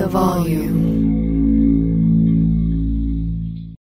The 0.00 0.08
volume. 0.08 0.80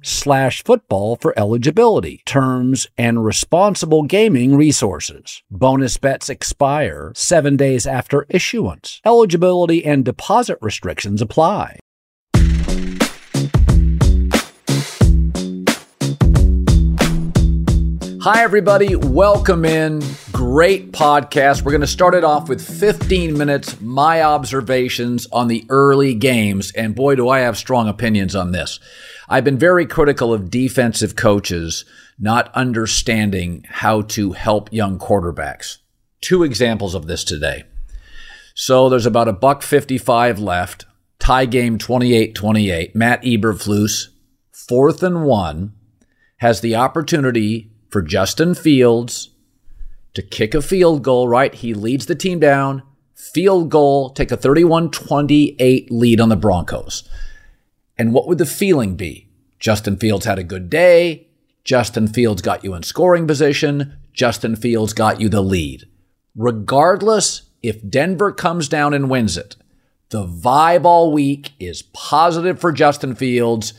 slash 0.02 0.62
football 0.62 1.16
for 1.16 1.32
eligibility, 1.38 2.20
terms, 2.26 2.88
and 2.98 3.24
responsible 3.24 4.02
gaming 4.02 4.54
resources. 4.54 5.42
Bonus 5.50 5.96
bets 5.96 6.28
expire 6.28 7.12
seven 7.14 7.56
days 7.56 7.86
after 7.86 8.26
issuance. 8.28 9.00
Eligibility 9.06 9.29
eligibility 9.30 9.84
and 9.84 10.04
deposit 10.04 10.58
restrictions 10.60 11.22
apply. 11.22 11.78
Hi, 18.22 18.42
everybody. 18.42 18.96
Welcome 18.96 19.64
in. 19.64 20.02
Great 20.32 20.90
podcast. 20.92 21.62
We're 21.62 21.70
going 21.70 21.80
to 21.80 21.86
start 21.86 22.14
it 22.14 22.24
off 22.24 22.48
with 22.48 22.60
15 22.60 23.38
minutes, 23.38 23.80
my 23.80 24.20
observations 24.22 25.28
on 25.32 25.46
the 25.46 25.64
early 25.68 26.14
games. 26.14 26.72
And 26.72 26.94
boy, 26.94 27.14
do 27.14 27.28
I 27.28 27.40
have 27.40 27.56
strong 27.56 27.88
opinions 27.88 28.34
on 28.34 28.50
this. 28.50 28.80
I've 29.28 29.44
been 29.44 29.58
very 29.58 29.86
critical 29.86 30.34
of 30.34 30.50
defensive 30.50 31.14
coaches 31.14 31.84
not 32.18 32.52
understanding 32.54 33.64
how 33.68 34.02
to 34.02 34.32
help 34.32 34.70
young 34.72 34.98
quarterbacks. 34.98 35.78
Two 36.20 36.42
examples 36.42 36.94
of 36.94 37.06
this 37.06 37.24
today. 37.24 37.64
So 38.62 38.90
there's 38.90 39.06
about 39.06 39.26
a 39.26 39.32
buck 39.32 39.62
55 39.62 40.38
left. 40.38 40.84
Tie 41.18 41.46
game 41.46 41.78
28-28. 41.78 42.94
Matt 42.94 43.22
Eberflus, 43.22 44.08
fourth 44.52 45.02
and 45.02 45.24
one, 45.24 45.72
has 46.40 46.60
the 46.60 46.74
opportunity 46.74 47.70
for 47.88 48.02
Justin 48.02 48.54
Fields 48.54 49.30
to 50.12 50.20
kick 50.20 50.52
a 50.52 50.60
field 50.60 51.02
goal, 51.02 51.26
right? 51.26 51.54
He 51.54 51.72
leads 51.72 52.04
the 52.04 52.14
team 52.14 52.38
down. 52.38 52.82
Field 53.14 53.70
goal, 53.70 54.10
take 54.10 54.30
a 54.30 54.36
31-28 54.36 55.86
lead 55.90 56.20
on 56.20 56.28
the 56.28 56.36
Broncos. 56.36 57.08
And 57.96 58.12
what 58.12 58.28
would 58.28 58.36
the 58.36 58.44
feeling 58.44 58.94
be? 58.94 59.30
Justin 59.58 59.96
Fields 59.96 60.26
had 60.26 60.38
a 60.38 60.44
good 60.44 60.68
day. 60.68 61.28
Justin 61.64 62.08
Fields 62.08 62.42
got 62.42 62.62
you 62.62 62.74
in 62.74 62.82
scoring 62.82 63.26
position. 63.26 63.96
Justin 64.12 64.54
Fields 64.54 64.92
got 64.92 65.18
you 65.18 65.30
the 65.30 65.40
lead. 65.40 65.88
Regardless 66.36 67.49
if 67.62 67.88
Denver 67.88 68.32
comes 68.32 68.68
down 68.68 68.94
and 68.94 69.10
wins 69.10 69.36
it, 69.36 69.56
the 70.10 70.26
vibe 70.26 70.84
all 70.84 71.12
week 71.12 71.52
is 71.60 71.82
positive 71.82 72.60
for 72.60 72.72
Justin 72.72 73.14
Fields. 73.14 73.74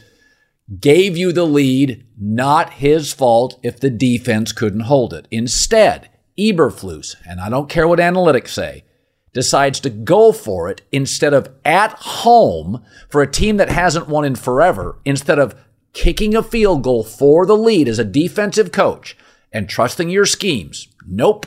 Gave 0.80 1.18
you 1.18 1.34
the 1.34 1.46
lead, 1.46 2.06
not 2.18 2.74
his 2.74 3.12
fault 3.12 3.60
if 3.62 3.80
the 3.80 3.90
defense 3.90 4.54
couldn't 4.54 4.82
hold 4.82 5.14
it. 5.14 5.28
Instead, 5.30 6.10
Eberflus, 6.40 7.16
and 7.28 7.42
I 7.42 7.50
don't 7.50 7.70
care 7.70 7.88
what 7.88 8.00
analytics 8.00 8.50
say, 8.50 8.86
decides 9.34 9.80
to 9.82 9.90
go 9.90 10.32
for 10.32 10.70
it 10.70 10.82
instead 10.92 11.34
of 11.34 11.50
at 11.66 11.92
home 11.92 12.84
for 13.10 13.22
a 13.22 13.32
team 13.32 13.58
that 13.58 13.70
hasn't 13.70 14.08
won 14.08 14.24
in 14.24 14.36
forever, 14.36 15.00
instead 15.04 15.40
of 15.40 15.56
kicking 15.94 16.36
a 16.36 16.44
field 16.44 16.84
goal 16.84 17.04
for 17.04 17.46
the 17.46 17.58
lead 17.58 17.88
as 17.88 18.00
a 18.00 18.06
defensive 18.06 18.72
coach 18.72 19.18
and 19.52 19.68
trusting 19.68 20.10
your 20.10 20.26
schemes. 20.26 20.88
Nope. 21.06 21.46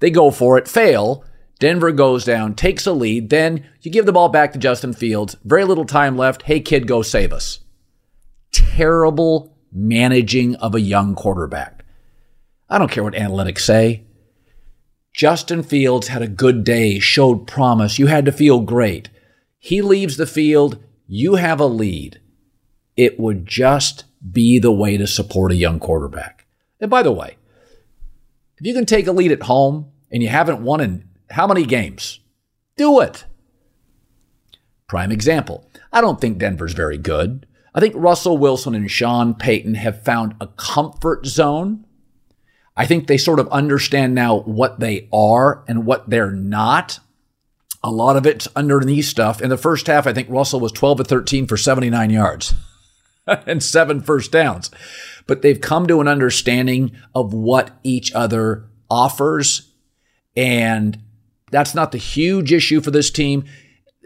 They 0.00 0.10
go 0.10 0.30
for 0.30 0.56
it, 0.58 0.68
fail, 0.68 1.24
Denver 1.58 1.92
goes 1.92 2.24
down, 2.24 2.54
takes 2.54 2.86
a 2.86 2.92
lead. 2.92 3.30
Then 3.30 3.64
you 3.80 3.90
give 3.90 4.06
the 4.06 4.12
ball 4.12 4.28
back 4.28 4.52
to 4.52 4.58
Justin 4.58 4.92
Fields. 4.92 5.36
Very 5.44 5.64
little 5.64 5.84
time 5.84 6.16
left. 6.16 6.42
Hey, 6.42 6.60
kid, 6.60 6.86
go 6.86 7.02
save 7.02 7.32
us. 7.32 7.60
Terrible 8.52 9.56
managing 9.72 10.56
of 10.56 10.74
a 10.74 10.80
young 10.80 11.14
quarterback. 11.14 11.84
I 12.68 12.78
don't 12.78 12.90
care 12.90 13.04
what 13.04 13.14
analytics 13.14 13.60
say. 13.60 14.04
Justin 15.12 15.62
Fields 15.62 16.08
had 16.08 16.22
a 16.22 16.28
good 16.28 16.64
day, 16.64 16.98
showed 16.98 17.46
promise. 17.46 17.98
You 17.98 18.08
had 18.08 18.24
to 18.24 18.32
feel 18.32 18.60
great. 18.60 19.10
He 19.58 19.80
leaves 19.80 20.16
the 20.16 20.26
field. 20.26 20.82
You 21.06 21.36
have 21.36 21.60
a 21.60 21.66
lead. 21.66 22.20
It 22.96 23.18
would 23.18 23.46
just 23.46 24.04
be 24.32 24.58
the 24.58 24.72
way 24.72 24.96
to 24.96 25.06
support 25.06 25.52
a 25.52 25.56
young 25.56 25.78
quarterback. 25.78 26.46
And 26.80 26.90
by 26.90 27.02
the 27.02 27.12
way, 27.12 27.36
if 28.58 28.66
you 28.66 28.74
can 28.74 28.86
take 28.86 29.06
a 29.06 29.12
lead 29.12 29.30
at 29.30 29.44
home 29.44 29.90
and 30.10 30.22
you 30.22 30.28
haven't 30.28 30.62
won 30.62 30.80
in 30.80 31.08
how 31.34 31.48
many 31.48 31.64
games? 31.64 32.20
Do 32.76 33.00
it. 33.00 33.24
Prime 34.86 35.10
example. 35.10 35.68
I 35.92 36.00
don't 36.00 36.20
think 36.20 36.38
Denver's 36.38 36.74
very 36.74 36.96
good. 36.96 37.46
I 37.74 37.80
think 37.80 37.94
Russell 37.96 38.38
Wilson 38.38 38.74
and 38.74 38.88
Sean 38.88 39.34
Payton 39.34 39.74
have 39.74 40.04
found 40.04 40.36
a 40.40 40.46
comfort 40.46 41.26
zone. 41.26 41.86
I 42.76 42.86
think 42.86 43.08
they 43.08 43.18
sort 43.18 43.40
of 43.40 43.48
understand 43.48 44.14
now 44.14 44.40
what 44.40 44.78
they 44.78 45.08
are 45.12 45.64
and 45.66 45.84
what 45.84 46.08
they're 46.08 46.30
not. 46.30 47.00
A 47.82 47.90
lot 47.90 48.16
of 48.16 48.26
it's 48.26 48.46
underneath 48.54 49.06
stuff. 49.06 49.42
In 49.42 49.50
the 49.50 49.56
first 49.56 49.88
half, 49.88 50.06
I 50.06 50.12
think 50.12 50.30
Russell 50.30 50.60
was 50.60 50.70
12 50.70 50.98
to 50.98 51.04
13 51.04 51.46
for 51.48 51.56
79 51.56 52.10
yards 52.10 52.54
and 53.26 53.60
seven 53.60 54.00
first 54.00 54.30
downs. 54.30 54.70
But 55.26 55.42
they've 55.42 55.60
come 55.60 55.88
to 55.88 56.00
an 56.00 56.06
understanding 56.06 56.92
of 57.12 57.34
what 57.34 57.72
each 57.82 58.12
other 58.12 58.68
offers. 58.88 59.72
And 60.36 61.00
that's 61.54 61.74
not 61.74 61.92
the 61.92 61.98
huge 61.98 62.52
issue 62.52 62.80
for 62.80 62.90
this 62.90 63.10
team. 63.10 63.44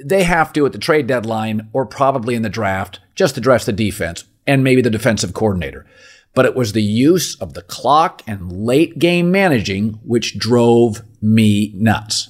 They 0.04 0.24
have 0.24 0.52
to 0.52 0.66
at 0.66 0.72
the 0.72 0.78
trade 0.78 1.06
deadline 1.06 1.70
or 1.72 1.86
probably 1.86 2.34
in 2.34 2.42
the 2.42 2.50
draft 2.50 3.00
just 3.14 3.38
address 3.38 3.64
the 3.64 3.72
defense 3.72 4.24
and 4.46 4.62
maybe 4.62 4.82
the 4.82 4.90
defensive 4.90 5.32
coordinator. 5.32 5.86
But 6.34 6.44
it 6.44 6.54
was 6.54 6.72
the 6.72 6.82
use 6.82 7.36
of 7.40 7.54
the 7.54 7.62
clock 7.62 8.22
and 8.26 8.52
late 8.52 8.98
game 8.98 9.30
managing 9.30 9.94
which 10.04 10.38
drove 10.38 11.00
me 11.22 11.72
nuts 11.74 12.28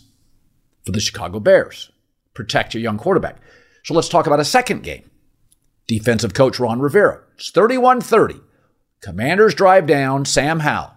for 0.87 0.93
the 0.93 1.01
Chicago 1.01 1.41
Bears. 1.41 1.91
Protect 2.33 2.73
your 2.73 2.83
young 2.83 2.97
quarterback. 2.97 3.39
So 3.83 3.95
let's 3.95 4.09
talk 4.09 4.29
about 4.29 4.39
a 4.39 4.45
second 4.45 4.85
game. 4.85 5.11
Defensive 5.89 6.33
coach 6.33 6.61
Ron 6.61 6.79
Rivera. 6.79 7.23
It's 7.35 7.51
31 7.51 8.03
30. 8.03 8.41
Commanders 9.01 9.55
drive 9.55 9.87
down 9.87 10.25
Sam 10.25 10.61
Howell. 10.61 10.93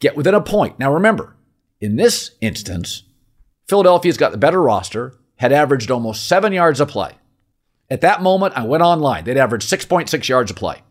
Get 0.00 0.16
within 0.16 0.34
a 0.34 0.40
point. 0.40 0.80
Now 0.80 0.92
remember, 0.92 1.35
in 1.80 1.96
this 1.96 2.32
instance, 2.40 3.02
Philadelphia's 3.68 4.16
got 4.16 4.32
the 4.32 4.38
better 4.38 4.62
roster, 4.62 5.14
had 5.36 5.52
averaged 5.52 5.90
almost 5.90 6.26
seven 6.26 6.52
yards 6.52 6.80
a 6.80 6.86
play. 6.86 7.12
At 7.90 8.00
that 8.00 8.22
moment, 8.22 8.54
I 8.56 8.64
went 8.64 8.82
online. 8.82 9.24
They'd 9.24 9.36
averaged 9.36 9.70
6.6 9.70 10.28
yards 10.28 10.50
a 10.50 10.54
play. 10.54 10.82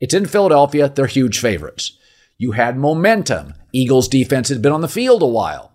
It's 0.00 0.14
in 0.14 0.26
Philadelphia. 0.26 0.88
They're 0.88 1.06
huge 1.06 1.38
favorites. 1.38 1.98
You 2.38 2.52
had 2.52 2.76
momentum. 2.78 3.54
Eagles 3.72 4.08
defense 4.08 4.48
had 4.48 4.62
been 4.62 4.72
on 4.72 4.80
the 4.80 4.88
field 4.88 5.22
a 5.22 5.26
while. 5.26 5.72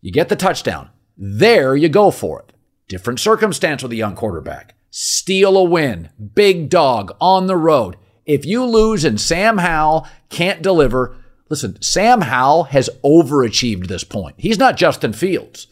You 0.00 0.10
get 0.10 0.28
the 0.28 0.36
touchdown. 0.36 0.90
There 1.16 1.76
you 1.76 1.88
go 1.88 2.10
for 2.10 2.40
it. 2.40 2.52
Different 2.88 3.20
circumstance 3.20 3.82
with 3.82 3.92
a 3.92 3.96
young 3.96 4.16
quarterback. 4.16 4.74
Steal 4.90 5.56
a 5.56 5.62
win. 5.62 6.10
Big 6.34 6.68
dog 6.68 7.14
on 7.20 7.46
the 7.46 7.56
road. 7.56 7.96
If 8.26 8.44
you 8.44 8.64
lose 8.64 9.04
and 9.04 9.20
Sam 9.20 9.58
Howell 9.58 10.06
can't 10.28 10.62
deliver, 10.62 11.16
listen, 11.52 11.76
Sam 11.82 12.22
Howell 12.22 12.64
has 12.64 12.88
overachieved 13.04 13.86
this 13.86 14.04
point. 14.04 14.36
He's 14.38 14.58
not 14.58 14.78
Justin 14.78 15.12
Fields, 15.12 15.66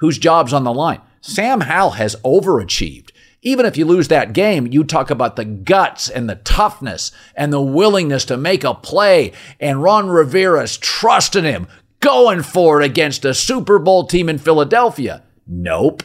whose 0.00 0.18
job's 0.18 0.52
on 0.52 0.64
the 0.64 0.72
line. 0.72 1.00
Sam 1.22 1.62
Howell 1.62 1.92
has 1.92 2.14
overachieved. 2.16 3.08
Even 3.40 3.64
if 3.64 3.78
you 3.78 3.86
lose 3.86 4.08
that 4.08 4.34
game, 4.34 4.66
you 4.66 4.84
talk 4.84 5.08
about 5.08 5.36
the 5.36 5.46
guts 5.46 6.10
and 6.10 6.28
the 6.28 6.34
toughness 6.34 7.10
and 7.34 7.50
the 7.50 7.62
willingness 7.62 8.26
to 8.26 8.36
make 8.36 8.64
a 8.64 8.74
play. 8.74 9.32
And 9.58 9.82
Ron 9.82 10.10
Rivera's 10.10 10.76
trusting 10.76 11.44
him, 11.44 11.68
going 12.00 12.42
for 12.42 12.82
it 12.82 12.84
against 12.84 13.24
a 13.24 13.32
Super 13.32 13.78
Bowl 13.78 14.06
team 14.06 14.28
in 14.28 14.36
Philadelphia. 14.36 15.22
Nope. 15.46 16.02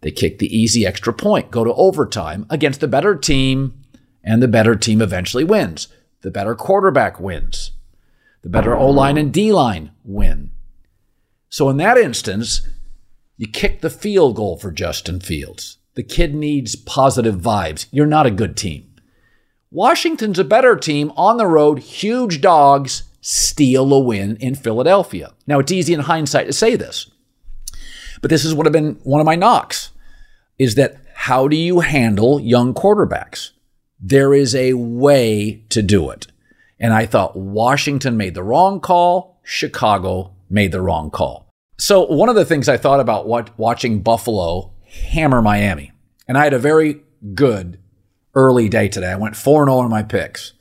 They 0.00 0.10
kick 0.10 0.40
the 0.40 0.52
easy 0.58 0.84
extra 0.84 1.12
point, 1.12 1.52
go 1.52 1.62
to 1.62 1.72
overtime 1.74 2.44
against 2.50 2.80
the 2.80 2.88
better 2.88 3.14
team, 3.14 3.84
and 4.24 4.42
the 4.42 4.48
better 4.48 4.74
team 4.74 5.00
eventually 5.00 5.44
wins. 5.44 5.86
The 6.22 6.32
better 6.32 6.56
quarterback 6.56 7.20
wins. 7.20 7.70
The 8.42 8.48
better 8.48 8.76
O 8.76 8.88
line 8.90 9.16
and 9.16 9.32
D 9.32 9.52
line 9.52 9.92
win. 10.04 10.50
So 11.48 11.68
in 11.68 11.76
that 11.78 11.98
instance, 11.98 12.66
you 13.36 13.46
kick 13.46 13.80
the 13.80 13.90
field 13.90 14.36
goal 14.36 14.56
for 14.56 14.70
Justin 14.70 15.20
Fields. 15.20 15.78
The 15.94 16.02
kid 16.02 16.34
needs 16.34 16.76
positive 16.76 17.36
vibes. 17.36 17.86
You're 17.90 18.06
not 18.06 18.26
a 18.26 18.30
good 18.30 18.56
team. 18.56 18.94
Washington's 19.70 20.38
a 20.38 20.44
better 20.44 20.76
team 20.76 21.12
on 21.16 21.36
the 21.36 21.46
road, 21.46 21.78
huge 21.78 22.40
dogs, 22.40 23.04
steal 23.20 23.92
a 23.92 24.00
win 24.00 24.36
in 24.36 24.54
Philadelphia. 24.54 25.32
Now, 25.46 25.58
it's 25.58 25.72
easy 25.72 25.94
in 25.94 26.00
hindsight 26.00 26.46
to 26.46 26.52
say 26.52 26.76
this, 26.76 27.10
but 28.20 28.30
this 28.30 28.44
is 28.44 28.54
what 28.54 28.66
have 28.66 28.72
been 28.72 28.98
one 29.04 29.20
of 29.20 29.26
my 29.26 29.36
knocks 29.36 29.90
is 30.58 30.74
that 30.74 30.96
how 31.14 31.48
do 31.48 31.56
you 31.56 31.80
handle 31.80 32.40
young 32.40 32.74
quarterbacks? 32.74 33.50
There 34.00 34.34
is 34.34 34.54
a 34.54 34.74
way 34.74 35.64
to 35.68 35.82
do 35.82 36.10
it. 36.10 36.26
And 36.80 36.94
I 36.94 37.04
thought 37.06 37.36
Washington 37.36 38.16
made 38.16 38.34
the 38.34 38.42
wrong 38.42 38.80
call, 38.80 39.40
Chicago 39.42 40.34
made 40.48 40.72
the 40.72 40.80
wrong 40.80 41.10
call. 41.10 41.46
So, 41.78 42.06
one 42.06 42.28
of 42.28 42.34
the 42.34 42.44
things 42.44 42.68
I 42.68 42.76
thought 42.76 43.00
about 43.00 43.26
what, 43.26 43.58
watching 43.58 44.00
Buffalo 44.00 44.72
hammer 45.10 45.40
Miami, 45.40 45.92
and 46.26 46.36
I 46.36 46.44
had 46.44 46.54
a 46.54 46.58
very 46.58 47.02
good 47.34 47.78
early 48.34 48.68
day 48.68 48.88
today. 48.88 49.12
I 49.12 49.16
went 49.16 49.36
4 49.36 49.66
0 49.66 49.78
on 49.78 49.90
my 49.90 50.02
picks, 50.02 50.54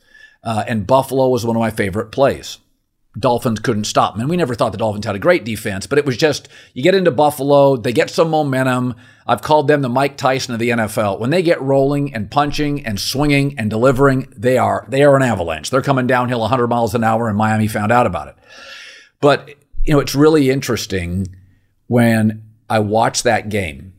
uh, 0.44 0.64
and 0.68 0.88
Buffalo 0.88 1.30
was 1.30 1.46
one 1.46 1.56
of 1.56 1.60
my 1.60 1.72
favorite 1.72 2.12
plays. 2.12 2.60
Dolphins 3.20 3.60
couldn't 3.60 3.84
stop 3.84 4.14
them. 4.14 4.22
And 4.22 4.30
we 4.30 4.38
never 4.38 4.56
thought 4.56 4.72
the 4.72 4.78
Dolphins 4.78 5.06
had 5.06 5.16
a 5.16 5.20
great 5.20 5.44
defense, 5.44 5.86
but 5.88 5.98
it 5.98 6.06
was 6.06 6.18
just 6.18 6.48
you 6.74 6.84
get 6.84 6.96
into 6.96 7.12
Buffalo, 7.12 7.76
they 7.76 7.92
get 7.92 8.10
some 8.10 8.30
momentum. 8.30 8.96
I've 9.28 9.42
called 9.42 9.68
them 9.68 9.82
the 9.82 9.90
Mike 9.90 10.18
Tyson 10.18 10.54
of 10.54 10.60
the 10.60 10.70
NFL. 10.70 11.20
When 11.20 11.30
they 11.30 11.42
get 11.42 11.62
rolling 11.62 12.14
and 12.14 12.32
punching 12.32 12.86
and 12.86 13.00
swinging 13.00 13.58
and 13.58 13.70
delivering, 13.70 14.32
they 14.36 14.58
are 14.58 14.86
they 14.90 15.04
are 15.04 15.16
an 15.16 15.22
avalanche. 15.22 15.70
They're 15.70 15.82
coming 15.82 16.08
downhill 16.08 16.40
100 16.40 16.68
miles 16.68 16.96
an 16.96 17.04
hour, 17.04 17.28
and 17.28 17.38
Miami 17.38 17.68
found 17.68 17.92
out 17.92 18.08
about 18.08 18.30
it. 18.30 18.36
But 19.22 19.50
you 19.84 19.94
know, 19.94 20.00
it's 20.00 20.16
really 20.16 20.50
interesting 20.50 21.28
when 21.88 22.44
I 22.70 22.80
watch 22.80 23.24
that 23.24 23.50
game. 23.50 23.94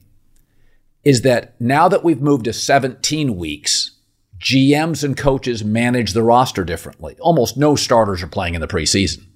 Is 1.03 1.23
that 1.23 1.59
now 1.61 1.89
that 1.89 2.05
we've 2.05 2.21
moved 2.21 2.45
to 2.45 2.53
17 2.53 3.37
weeks, 3.37 3.93
GMs 4.41 5.05
and 5.05 5.17
coaches 5.17 5.63
manage 5.63 6.13
the 6.13 6.23
roster 6.23 6.65
differently. 6.65 7.17
Almost 7.21 7.57
no 7.57 7.77
starters 7.77 8.23
are 8.23 8.29
playing 8.29 8.55
in 8.55 8.61
the 8.61 8.69
preseason. 8.69 9.27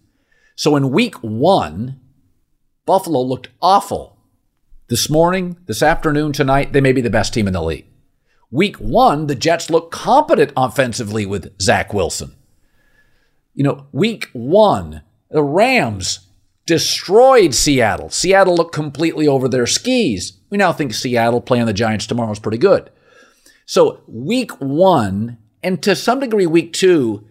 So 0.56 0.76
in 0.76 0.90
week 0.90 1.16
one, 1.16 2.00
Buffalo 2.86 3.20
looked 3.20 3.48
awful. 3.60 4.18
This 4.88 5.10
morning, 5.10 5.58
this 5.66 5.82
afternoon, 5.82 6.32
tonight, 6.32 6.72
they 6.72 6.80
may 6.80 6.92
be 6.92 7.00
the 7.00 7.10
best 7.10 7.34
team 7.34 7.46
in 7.46 7.52
the 7.52 7.62
league. 7.62 7.86
Week 8.50 8.76
one, 8.76 9.26
the 9.26 9.34
Jets 9.34 9.68
look 9.68 9.90
competent 9.90 10.52
offensively 10.56 11.26
with 11.26 11.60
Zach 11.60 11.92
Wilson. 11.92 12.36
You 13.54 13.64
know, 13.64 13.86
week 13.92 14.30
one, 14.32 15.02
the 15.30 15.42
Rams 15.42 16.28
destroyed 16.66 17.54
Seattle. 17.54 18.10
Seattle 18.10 18.54
looked 18.54 18.74
completely 18.74 19.28
over 19.28 19.48
their 19.48 19.66
skis. 19.66 20.38
We 20.50 20.58
now 20.58 20.72
think 20.72 20.94
Seattle 20.94 21.40
playing 21.40 21.66
the 21.66 21.72
Giants 21.72 22.06
tomorrow 22.06 22.30
is 22.30 22.38
pretty 22.38 22.58
good. 22.58 22.90
So 23.66 24.02
week 24.06 24.52
one, 24.61 25.38
and 25.62 25.82
to 25.82 25.96
some 25.96 26.20
degree 26.20 26.46
week 26.46 26.72
two, 26.72 27.26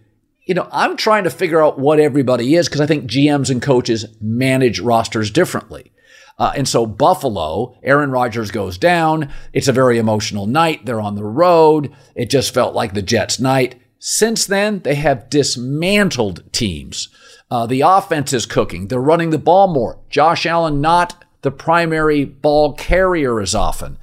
you 0.46 0.54
know, 0.54 0.68
I'm 0.72 0.98
trying 0.98 1.24
to 1.24 1.30
figure 1.30 1.64
out 1.64 1.80
what 1.80 2.00
everybody 2.00 2.56
is 2.56 2.68
because 2.68 2.82
I 2.82 2.86
think 2.86 3.10
GMs 3.10 3.50
and 3.50 3.62
coaches 3.62 4.06
manage 4.20 4.80
rosters 4.80 5.32
differently. 5.32 5.92
Uh, 6.38 6.52
and 6.56 6.68
so 6.68 6.86
Buffalo, 6.86 7.78
Aaron 7.84 8.12
Rodgers 8.12 8.52
goes 8.52 8.78
down. 8.78 9.32
It's 9.54 9.68
a 9.68 9.74
very 9.74 10.00
emotional 10.00 10.48
night. 10.48 10.86
They're 10.86 11.00
on 11.00 11.16
the 11.16 11.24
road. 11.24 11.94
It 12.16 12.30
just 12.30 12.54
felt 12.54 12.74
like 12.74 12.94
the 12.94 13.02
Jets' 13.02 13.40
night. 13.40 13.80
Since 14.00 14.48
then, 14.48 14.80
they 14.80 14.96
have 14.96 15.30
dismantled 15.30 16.52
teams. 16.52 17.10
Uh, 17.50 17.68
the 17.68 17.82
offense 17.82 18.34
is 18.34 18.46
cooking. 18.46 18.88
They're 18.88 19.00
running 19.00 19.30
the 19.30 19.38
ball 19.38 19.68
more. 19.68 20.00
Josh 20.10 20.46
Allen 20.46 20.82
not 20.82 21.24
the 21.44 21.52
primary 21.52 22.26
ball 22.26 22.74
carrier 22.74 23.40
as 23.40 23.54
often. 23.54 23.98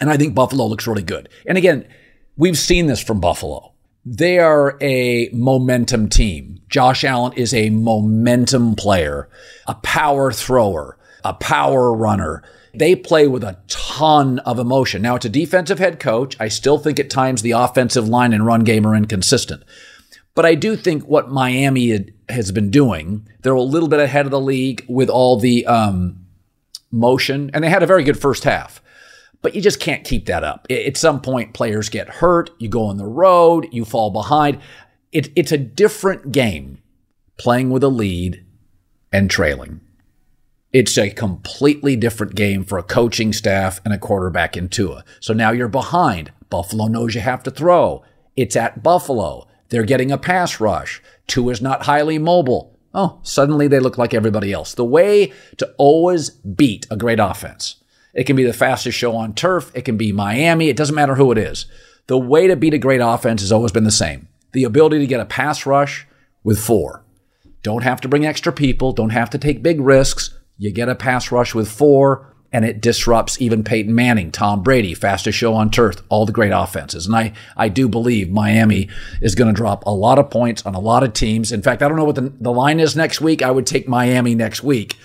And 0.00 0.10
I 0.10 0.16
think 0.16 0.34
Buffalo 0.34 0.66
looks 0.66 0.86
really 0.86 1.02
good. 1.02 1.28
And 1.46 1.56
again, 1.56 1.86
we've 2.36 2.58
seen 2.58 2.86
this 2.86 3.02
from 3.02 3.20
Buffalo. 3.20 3.72
They 4.04 4.38
are 4.38 4.78
a 4.80 5.28
momentum 5.32 6.08
team. 6.08 6.60
Josh 6.68 7.02
Allen 7.02 7.32
is 7.32 7.52
a 7.52 7.70
momentum 7.70 8.76
player, 8.76 9.28
a 9.66 9.74
power 9.74 10.30
thrower, 10.32 10.96
a 11.24 11.34
power 11.34 11.92
runner. 11.92 12.42
They 12.74 12.94
play 12.94 13.26
with 13.26 13.42
a 13.42 13.58
ton 13.68 14.38
of 14.40 14.58
emotion. 14.58 15.02
Now, 15.02 15.16
it's 15.16 15.24
a 15.24 15.30
defensive 15.30 15.78
head 15.78 15.98
coach. 15.98 16.36
I 16.38 16.48
still 16.48 16.78
think 16.78 17.00
at 17.00 17.10
times 17.10 17.42
the 17.42 17.52
offensive 17.52 18.06
line 18.06 18.32
and 18.32 18.46
run 18.46 18.64
game 18.64 18.86
are 18.86 18.94
inconsistent. 18.94 19.64
But 20.34 20.44
I 20.44 20.54
do 20.54 20.76
think 20.76 21.04
what 21.04 21.30
Miami 21.30 22.12
has 22.28 22.52
been 22.52 22.70
doing, 22.70 23.26
they're 23.40 23.54
a 23.54 23.62
little 23.62 23.88
bit 23.88 24.00
ahead 24.00 24.26
of 24.26 24.30
the 24.30 24.40
league 24.40 24.84
with 24.86 25.08
all 25.08 25.38
the 25.38 25.66
um, 25.66 26.26
motion, 26.92 27.50
and 27.54 27.64
they 27.64 27.70
had 27.70 27.82
a 27.82 27.86
very 27.86 28.04
good 28.04 28.20
first 28.20 28.44
half 28.44 28.82
but 29.42 29.54
you 29.54 29.60
just 29.60 29.80
can't 29.80 30.04
keep 30.04 30.26
that 30.26 30.44
up. 30.44 30.66
At 30.70 30.96
some 30.96 31.20
point, 31.20 31.54
players 31.54 31.88
get 31.88 32.08
hurt, 32.08 32.50
you 32.58 32.68
go 32.68 32.86
on 32.86 32.96
the 32.96 33.06
road, 33.06 33.68
you 33.72 33.84
fall 33.84 34.10
behind. 34.10 34.60
It, 35.12 35.30
it's 35.36 35.52
a 35.52 35.58
different 35.58 36.32
game 36.32 36.78
playing 37.36 37.70
with 37.70 37.84
a 37.84 37.88
lead 37.88 38.44
and 39.12 39.30
trailing. 39.30 39.80
It's 40.72 40.98
a 40.98 41.10
completely 41.10 41.96
different 41.96 42.34
game 42.34 42.64
for 42.64 42.76
a 42.76 42.82
coaching 42.82 43.32
staff 43.32 43.80
and 43.84 43.94
a 43.94 43.98
quarterback 43.98 44.56
in 44.56 44.68
Tua. 44.68 45.04
So 45.20 45.32
now 45.32 45.50
you're 45.50 45.68
behind. 45.68 46.32
Buffalo 46.50 46.86
knows 46.86 47.14
you 47.14 47.20
have 47.20 47.42
to 47.44 47.50
throw. 47.50 48.04
It's 48.36 48.56
at 48.56 48.82
Buffalo. 48.82 49.46
They're 49.68 49.84
getting 49.84 50.12
a 50.12 50.18
pass 50.18 50.60
rush. 50.60 51.02
Tua's 51.26 51.62
not 51.62 51.84
highly 51.84 52.18
mobile. 52.18 52.76
Oh, 52.92 53.20
suddenly 53.22 53.68
they 53.68 53.80
look 53.80 53.98
like 53.98 54.12
everybody 54.12 54.52
else. 54.52 54.74
The 54.74 54.84
way 54.84 55.32
to 55.56 55.72
always 55.78 56.30
beat 56.30 56.86
a 56.90 56.96
great 56.96 57.20
offense 57.20 57.76
it 58.16 58.24
can 58.24 58.34
be 58.34 58.44
the 58.44 58.52
fastest 58.52 58.96
show 58.96 59.14
on 59.14 59.34
turf. 59.34 59.70
It 59.74 59.82
can 59.82 59.98
be 59.98 60.10
Miami. 60.10 60.68
It 60.68 60.76
doesn't 60.76 60.94
matter 60.94 61.14
who 61.14 61.30
it 61.30 61.38
is. 61.38 61.66
The 62.06 62.18
way 62.18 62.46
to 62.46 62.56
beat 62.56 62.74
a 62.74 62.78
great 62.78 63.02
offense 63.02 63.42
has 63.42 63.52
always 63.52 63.72
been 63.72 63.84
the 63.84 63.90
same. 63.90 64.28
The 64.52 64.64
ability 64.64 65.00
to 65.00 65.06
get 65.06 65.20
a 65.20 65.26
pass 65.26 65.66
rush 65.66 66.06
with 66.42 66.58
four. 66.58 67.04
Don't 67.62 67.82
have 67.82 68.00
to 68.00 68.08
bring 68.08 68.24
extra 68.24 68.52
people, 68.52 68.92
don't 68.92 69.10
have 69.10 69.28
to 69.30 69.38
take 69.38 69.62
big 69.62 69.80
risks. 69.80 70.36
You 70.56 70.70
get 70.72 70.88
a 70.88 70.94
pass 70.94 71.30
rush 71.30 71.54
with 71.54 71.70
four, 71.70 72.34
and 72.52 72.64
it 72.64 72.80
disrupts 72.80 73.38
even 73.42 73.64
Peyton 73.64 73.94
Manning, 73.94 74.32
Tom 74.32 74.62
Brady, 74.62 74.94
fastest 74.94 75.36
show 75.36 75.52
on 75.52 75.70
turf, 75.70 75.96
all 76.08 76.24
the 76.24 76.32
great 76.32 76.52
offenses. 76.52 77.04
And 77.06 77.14
I, 77.14 77.34
I 77.54 77.68
do 77.68 77.86
believe 77.86 78.30
Miami 78.30 78.88
is 79.20 79.34
going 79.34 79.52
to 79.52 79.56
drop 79.56 79.84
a 79.84 79.90
lot 79.90 80.18
of 80.18 80.30
points 80.30 80.64
on 80.64 80.74
a 80.74 80.80
lot 80.80 81.02
of 81.02 81.12
teams. 81.12 81.52
In 81.52 81.60
fact, 81.60 81.82
I 81.82 81.88
don't 81.88 81.98
know 81.98 82.04
what 82.04 82.14
the, 82.14 82.32
the 82.40 82.52
line 82.52 82.80
is 82.80 82.96
next 82.96 83.20
week. 83.20 83.42
I 83.42 83.50
would 83.50 83.66
take 83.66 83.88
Miami 83.88 84.34
next 84.34 84.62
week 84.62 84.96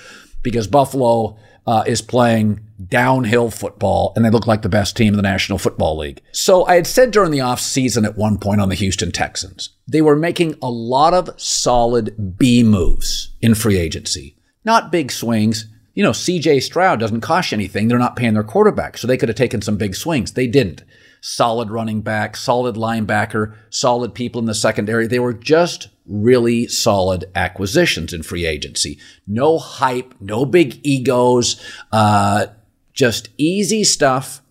because 0.44 0.68
Buffalo 0.68 1.38
uh, 1.68 1.84
is 1.86 2.02
playing 2.02 2.60
downhill 2.88 3.52
football 3.52 4.14
and 4.16 4.26
they 4.26 4.30
look 4.30 4.48
like 4.48 4.62
the 4.62 4.70
best 4.70 4.98
team 4.98 5.10
in 5.10 5.18
the 5.18 5.22
National 5.22 5.58
Football 5.58 5.98
League. 5.98 6.22
So 6.32 6.66
I 6.66 6.76
had 6.76 6.88
said 6.88 7.12
during 7.12 7.32
the 7.32 7.40
offseason 7.40 8.06
at 8.06 8.18
one 8.18 8.38
point 8.38 8.62
on 8.62 8.70
the 8.70 8.76
Houston 8.76 9.12
Texans, 9.12 9.70
they 9.88 10.02
were 10.02 10.16
making 10.16 10.56
a 10.62 10.70
lot 10.70 11.14
of 11.14 11.40
solid 11.40 12.38
B 12.38 12.64
moves 12.64 13.34
in 13.42 13.56
free 13.56 13.78
agency. 13.78 14.36
Not 14.66 14.92
big 14.92 15.12
swings. 15.12 15.68
You 15.94 16.04
know, 16.04 16.12
CJ 16.12 16.64
Stroud 16.64 17.00
doesn't 17.00 17.22
cost 17.22 17.54
anything. 17.54 17.88
They're 17.88 17.98
not 18.00 18.16
paying 18.16 18.34
their 18.34 18.44
quarterback. 18.44 18.98
So 18.98 19.08
they 19.08 19.18
could 19.18 19.30
have 19.30 19.36
taken 19.36 19.62
some 19.62 19.78
big 19.78 19.96
swings. 19.96 20.34
They 20.34 20.48
didn't. 20.48 20.84
Solid 21.22 21.70
running 21.70 22.02
back, 22.02 22.36
solid 22.36 22.76
linebacker, 22.76 23.56
solid 23.70 24.14
people 24.16 24.40
in 24.40 24.46
the 24.46 24.56
secondary. 24.56 25.06
They 25.06 25.20
were 25.20 25.34
just 25.34 25.90
really 26.08 26.68
solid 26.68 27.26
acquisitions 27.36 28.12
in 28.12 28.24
free 28.24 28.46
agency. 28.46 29.00
No 29.28 29.60
hype, 29.60 30.16
no 30.20 30.46
big 30.46 30.80
egos, 30.84 31.62
uh, 31.92 32.48
just 32.94 33.30
easy 33.38 33.84
stuff 33.84 34.42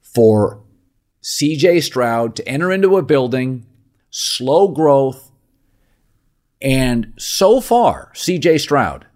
for 0.00 0.62
CJ 1.22 1.82
Stroud 1.82 2.36
to 2.36 2.48
enter 2.48 2.72
into 2.72 2.96
a 2.96 3.02
building, 3.02 3.64
slow 4.10 4.68
growth. 4.68 5.30
And 6.60 7.12
so 7.16 7.60
far, 7.60 8.12
CJ 8.14 8.60
Stroud 8.60 9.06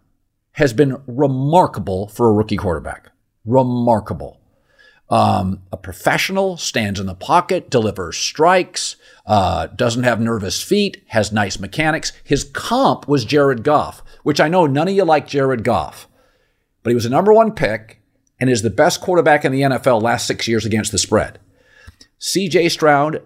has 0.52 0.72
been 0.72 1.02
remarkable 1.06 2.08
for 2.08 2.28
a 2.28 2.32
rookie 2.32 2.56
quarterback. 2.56 3.10
Remarkable. 3.44 4.35
Um, 5.08 5.62
a 5.70 5.76
professional, 5.76 6.56
stands 6.56 6.98
in 6.98 7.06
the 7.06 7.14
pocket, 7.14 7.70
delivers 7.70 8.16
strikes, 8.16 8.96
uh, 9.24 9.68
doesn't 9.68 10.02
have 10.02 10.20
nervous 10.20 10.62
feet, 10.62 11.02
has 11.08 11.30
nice 11.30 11.60
mechanics. 11.60 12.12
His 12.24 12.44
comp 12.44 13.06
was 13.06 13.24
Jared 13.24 13.62
Goff, 13.62 14.02
which 14.24 14.40
I 14.40 14.48
know 14.48 14.66
none 14.66 14.88
of 14.88 14.94
you 14.94 15.04
like 15.04 15.28
Jared 15.28 15.62
Goff, 15.62 16.08
but 16.82 16.90
he 16.90 16.94
was 16.94 17.06
a 17.06 17.10
number 17.10 17.32
one 17.32 17.52
pick 17.52 18.00
and 18.40 18.50
is 18.50 18.62
the 18.62 18.70
best 18.70 19.00
quarterback 19.00 19.44
in 19.44 19.52
the 19.52 19.62
NFL 19.62 20.02
last 20.02 20.26
six 20.26 20.48
years 20.48 20.64
against 20.64 20.92
the 20.92 20.98
spread. 20.98 21.38
CJ 22.20 22.70
Stroud, 22.70 23.22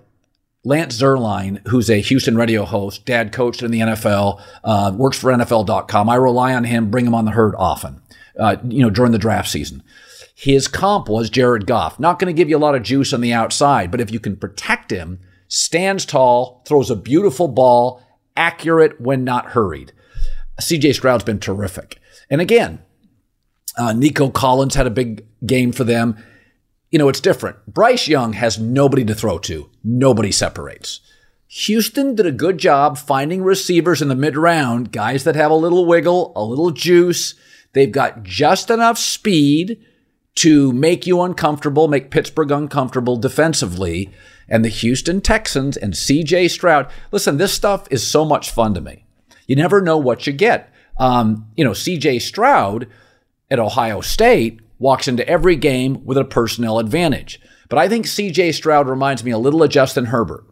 Lance 0.65 1.01
Zierlein, 1.01 1.67
who's 1.69 1.89
a 1.89 2.01
Houston 2.01 2.37
radio 2.37 2.65
host, 2.65 3.07
dad 3.07 3.33
coached 3.33 3.63
in 3.63 3.71
the 3.71 3.81
NFL, 3.81 4.41
uh, 4.65 4.93
works 4.95 5.19
for 5.19 5.33
NFL.com. 5.33 6.09
I 6.09 6.17
rely 6.17 6.55
on 6.55 6.65
him, 6.65 6.91
bring 6.91 7.07
him 7.07 7.15
on 7.15 7.25
the 7.25 7.31
herd 7.31 7.55
often, 7.57 8.03
uh, 8.39 8.57
you 8.69 8.83
know, 8.83 8.91
during 8.91 9.13
the 9.13 9.19
draft 9.19 9.49
season. 9.49 9.83
His 10.41 10.69
comp 10.69 11.11
was 11.11 11.29
Jared 11.29 11.67
Goff. 11.67 12.01
Not 12.01 12.19
going 12.19 12.35
to 12.35 12.37
give 12.37 12.49
you 12.49 12.57
a 12.57 12.59
lot 12.59 12.75
of 12.75 12.83
juice 12.83 13.13
on 13.13 13.21
the 13.21 13.35
outside, 13.35 13.91
but 13.91 14.01
if 14.01 14.11
you 14.11 14.19
can 14.19 14.37
protect 14.39 14.91
him, 14.91 15.21
stands 15.49 16.07
tall, 16.07 16.63
throws 16.67 16.91
a 16.91 16.97
beautiful 16.97 17.47
ball, 17.47 18.03
accurate 18.39 18.99
when 18.99 19.23
not 19.23 19.51
hurried. 19.51 19.93
CJ 20.59 20.95
Stroud's 20.95 21.25
been 21.25 21.41
terrific. 21.41 21.99
And 22.31 22.41
again, 22.41 22.81
uh, 23.77 23.93
Nico 23.93 24.31
Collins 24.31 24.77
had 24.77 24.87
a 24.87 24.91
big 24.91 25.27
game 25.45 25.73
for 25.73 25.85
them. 25.85 26.17
You 26.91 26.99
know, 26.99 27.11
it's 27.11 27.21
different. 27.21 27.59
Bryce 27.67 28.09
Young 28.09 28.33
has 28.33 28.59
nobody 28.59 29.05
to 29.05 29.15
throw 29.15 29.39
to, 29.41 29.69
nobody 29.85 30.33
separates. 30.33 31.01
Houston 31.49 32.15
did 32.15 32.25
a 32.25 32.33
good 32.33 32.57
job 32.57 32.97
finding 32.97 33.43
receivers 33.43 34.01
in 34.01 34.09
the 34.09 34.15
mid 34.15 34.39
round, 34.39 34.91
guys 34.91 35.25
that 35.25 35.37
have 35.37 35.51
a 35.51 35.55
little 35.55 35.85
wiggle, 35.85 36.33
a 36.35 36.43
little 36.43 36.71
juice. 36.71 37.35
They've 37.75 37.93
got 37.93 38.23
just 38.23 38.71
enough 38.71 38.97
speed 38.97 39.85
to 40.41 40.73
make 40.73 41.07
you 41.07 41.21
uncomfortable, 41.21 41.87
make 41.87 42.11
Pittsburgh 42.11 42.51
uncomfortable 42.51 43.19
defensively. 43.19 44.11
And 44.49 44.65
the 44.65 44.71
Houston 44.71 45.21
Texans 45.21 45.77
and 45.77 45.93
CJ 45.93 46.49
Stroud, 46.49 46.91
listen, 47.13 47.37
this 47.37 47.53
stuff 47.53 47.87
is 47.91 48.07
so 48.07 48.25
much 48.25 48.51
fun 48.51 48.73
to 48.73 48.81
me. 48.81 49.05
You 49.47 49.57
never 49.57 49.83
know 49.83 49.99
what 49.99 50.27
you 50.27 50.33
get. 50.33 50.73
Um, 50.97 51.47
you 51.57 51.65
know, 51.65 51.73
CJ 51.73 52.23
Stroud 52.23 52.89
at 53.51 53.59
Ohio 53.59 54.01
State 54.01 54.61
walks 54.79 55.07
into 55.07 55.29
every 55.29 55.57
game 55.57 56.07
with 56.07 56.17
a 56.17 56.25
personnel 56.25 56.79
advantage. 56.79 57.39
But 57.69 57.79
I 57.79 57.87
think 57.87 58.07
CJ 58.07 58.55
Stroud 58.55 58.89
reminds 58.89 59.23
me 59.23 59.33
a 59.33 59.39
little 59.39 59.63
of 59.63 59.69
Justin 59.69 60.07
Herbert, 60.07 60.47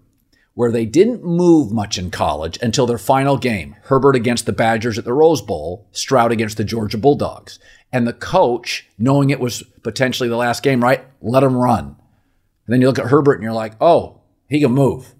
where 0.53 0.71
they 0.71 0.85
didn't 0.85 1.25
move 1.25 1.73
much 1.73 1.97
in 1.97 2.11
college 2.11 2.59
until 2.61 2.87
their 2.87 2.99
final 2.99 3.39
game 3.39 3.75
Herbert 3.85 4.17
against 4.17 4.45
the 4.45 4.53
Badgers 4.53 4.99
at 4.99 5.07
the 5.07 5.15
Rose 5.15 5.41
Bowl, 5.41 5.89
Stroud 5.93 6.31
against 6.31 6.59
the 6.59 6.65
Georgia 6.65 6.99
Bulldogs. 6.99 7.59
And 7.93 8.07
the 8.07 8.13
coach, 8.13 8.87
knowing 8.99 9.31
it 9.31 9.41
was 9.41 9.63
potentially 9.83 10.29
the 10.29 10.37
last 10.37 10.63
game, 10.63 10.83
right, 10.83 11.05
let 11.23 11.43
him 11.43 11.57
run. 11.57 11.85
And 11.85 12.75
then 12.75 12.81
you 12.81 12.87
look 12.87 12.99
at 12.99 13.07
Herbert 13.07 13.35
and 13.35 13.43
you're 13.43 13.53
like, 13.53 13.75
oh, 13.81 14.21
he 14.49 14.61
can 14.61 14.73
move. 14.73 15.15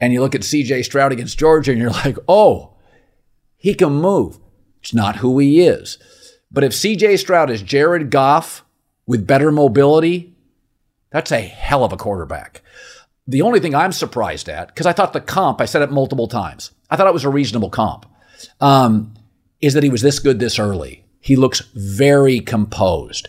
And 0.00 0.12
you 0.12 0.20
look 0.20 0.34
at 0.34 0.42
CJ 0.42 0.84
Stroud 0.84 1.12
against 1.12 1.38
Georgia 1.38 1.72
and 1.72 1.80
you're 1.80 1.90
like, 2.04 2.18
oh, 2.26 2.74
he 3.56 3.74
can 3.74 3.92
move. 3.92 4.38
It's 4.80 4.94
not 4.94 5.16
who 5.16 5.38
he 5.38 5.60
is. 5.60 5.98
But 6.50 6.64
if 6.64 6.72
CJ 6.72 7.18
Stroud 7.18 7.50
is 7.50 7.62
Jared 7.62 8.10
Goff 8.10 8.64
with 9.06 9.26
better 9.26 9.52
mobility, 9.52 10.34
that's 11.10 11.32
a 11.32 11.40
hell 11.40 11.84
of 11.84 11.92
a 11.92 11.96
quarterback. 11.96 12.62
The 13.26 13.42
only 13.42 13.60
thing 13.60 13.74
I'm 13.74 13.92
surprised 13.92 14.48
at, 14.48 14.68
because 14.68 14.86
I 14.86 14.92
thought 14.92 15.12
the 15.12 15.20
comp, 15.20 15.60
I 15.60 15.66
said 15.66 15.82
it 15.82 15.90
multiple 15.90 16.28
times, 16.28 16.70
I 16.90 16.96
thought 16.96 17.06
it 17.06 17.12
was 17.12 17.24
a 17.24 17.30
reasonable 17.30 17.68
comp, 17.68 18.06
um, 18.60 19.14
is 19.60 19.74
that 19.74 19.82
he 19.82 19.90
was 19.90 20.00
this 20.00 20.18
good 20.18 20.38
this 20.38 20.58
early. 20.58 21.04
He 21.20 21.36
looks 21.36 21.60
very 21.74 22.40
composed. 22.40 23.28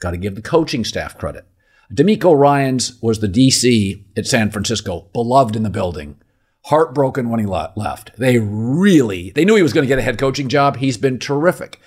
Got 0.00 0.12
to 0.12 0.16
give 0.16 0.34
the 0.34 0.42
coaching 0.42 0.84
staff 0.84 1.18
credit. 1.18 1.44
DeMeco 1.92 2.38
Ryans 2.38 3.00
was 3.00 3.20
the 3.20 3.28
DC 3.28 4.02
at 4.16 4.26
San 4.26 4.50
Francisco, 4.50 5.08
beloved 5.12 5.56
in 5.56 5.62
the 5.62 5.70
building, 5.70 6.20
heartbroken 6.66 7.30
when 7.30 7.40
he 7.40 7.46
left. 7.46 8.16
They 8.18 8.38
really, 8.38 9.30
they 9.30 9.44
knew 9.44 9.56
he 9.56 9.62
was 9.62 9.72
going 9.72 9.84
to 9.84 9.88
get 9.88 9.98
a 9.98 10.02
head 10.02 10.18
coaching 10.18 10.48
job. 10.48 10.76
He's 10.76 10.98
been 10.98 11.18
terrific. 11.18 11.80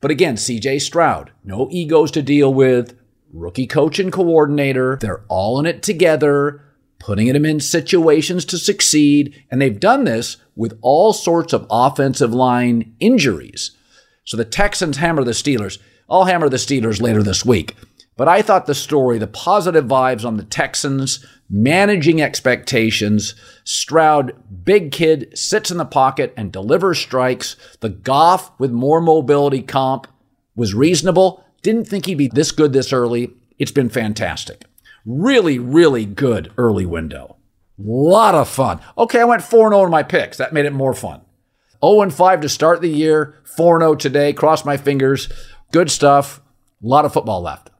But 0.00 0.10
again, 0.10 0.36
CJ 0.36 0.82
Stroud, 0.82 1.32
no 1.42 1.68
egos 1.70 2.10
to 2.12 2.22
deal 2.22 2.52
with, 2.52 2.98
rookie 3.32 3.66
coach 3.66 3.98
and 3.98 4.12
coordinator. 4.12 4.98
They're 5.00 5.24
all 5.28 5.58
in 5.58 5.66
it 5.66 5.82
together, 5.82 6.62
putting 6.98 7.26
him 7.26 7.46
in 7.46 7.60
situations 7.60 8.44
to 8.46 8.58
succeed. 8.58 9.42
And 9.50 9.60
they've 9.60 9.80
done 9.80 10.04
this 10.04 10.36
with 10.54 10.78
all 10.82 11.12
sorts 11.12 11.52
of 11.52 11.66
offensive 11.70 12.34
line 12.34 12.94
injuries. 13.00 13.76
So 14.24 14.36
the 14.36 14.44
Texans 14.44 14.98
hammer 14.98 15.24
the 15.24 15.32
Steelers. 15.32 15.78
I'll 16.08 16.24
hammer 16.24 16.48
the 16.48 16.56
Steelers 16.56 17.00
later 17.00 17.22
this 17.22 17.44
week. 17.44 17.76
But 18.16 18.28
I 18.28 18.42
thought 18.42 18.66
the 18.66 18.74
story, 18.74 19.16
the 19.16 19.26
positive 19.26 19.86
vibes 19.86 20.26
on 20.26 20.36
the 20.36 20.44
Texans, 20.44 21.24
managing 21.48 22.20
expectations, 22.20 23.34
Stroud, 23.64 24.34
big 24.64 24.92
kid, 24.92 25.36
sits 25.38 25.70
in 25.70 25.78
the 25.78 25.86
pocket 25.86 26.34
and 26.36 26.52
delivers 26.52 26.98
strikes. 26.98 27.56
The 27.80 27.88
Goff 27.88 28.50
with 28.60 28.72
more 28.72 29.00
mobility 29.00 29.62
comp 29.62 30.06
was 30.54 30.74
reasonable. 30.74 31.42
Didn't 31.62 31.86
think 31.86 32.04
he'd 32.04 32.16
be 32.16 32.28
this 32.28 32.52
good 32.52 32.74
this 32.74 32.92
early. 32.92 33.32
It's 33.58 33.72
been 33.72 33.88
fantastic. 33.88 34.64
Really, 35.06 35.58
really 35.58 36.04
good 36.04 36.52
early 36.58 36.84
window. 36.84 37.36
Lot 37.78 38.34
of 38.34 38.48
fun. 38.48 38.80
Okay, 38.98 39.20
I 39.20 39.24
went 39.24 39.42
4 39.42 39.70
0 39.70 39.84
in 39.84 39.90
my 39.90 40.02
picks. 40.02 40.36
That 40.36 40.52
made 40.52 40.66
it 40.66 40.72
more 40.72 40.92
fun. 40.92 41.22
0 41.84 42.10
5 42.10 42.40
to 42.40 42.48
start 42.48 42.80
the 42.80 42.88
year, 42.88 43.34
4 43.44 43.80
0 43.80 43.94
today. 43.94 44.32
Cross 44.32 44.64
my 44.64 44.76
fingers. 44.76 45.28
Good 45.72 45.90
stuff. 45.90 46.40
A 46.82 46.86
lot 46.86 47.04
of 47.04 47.12
football 47.12 47.42
left. 47.42 47.70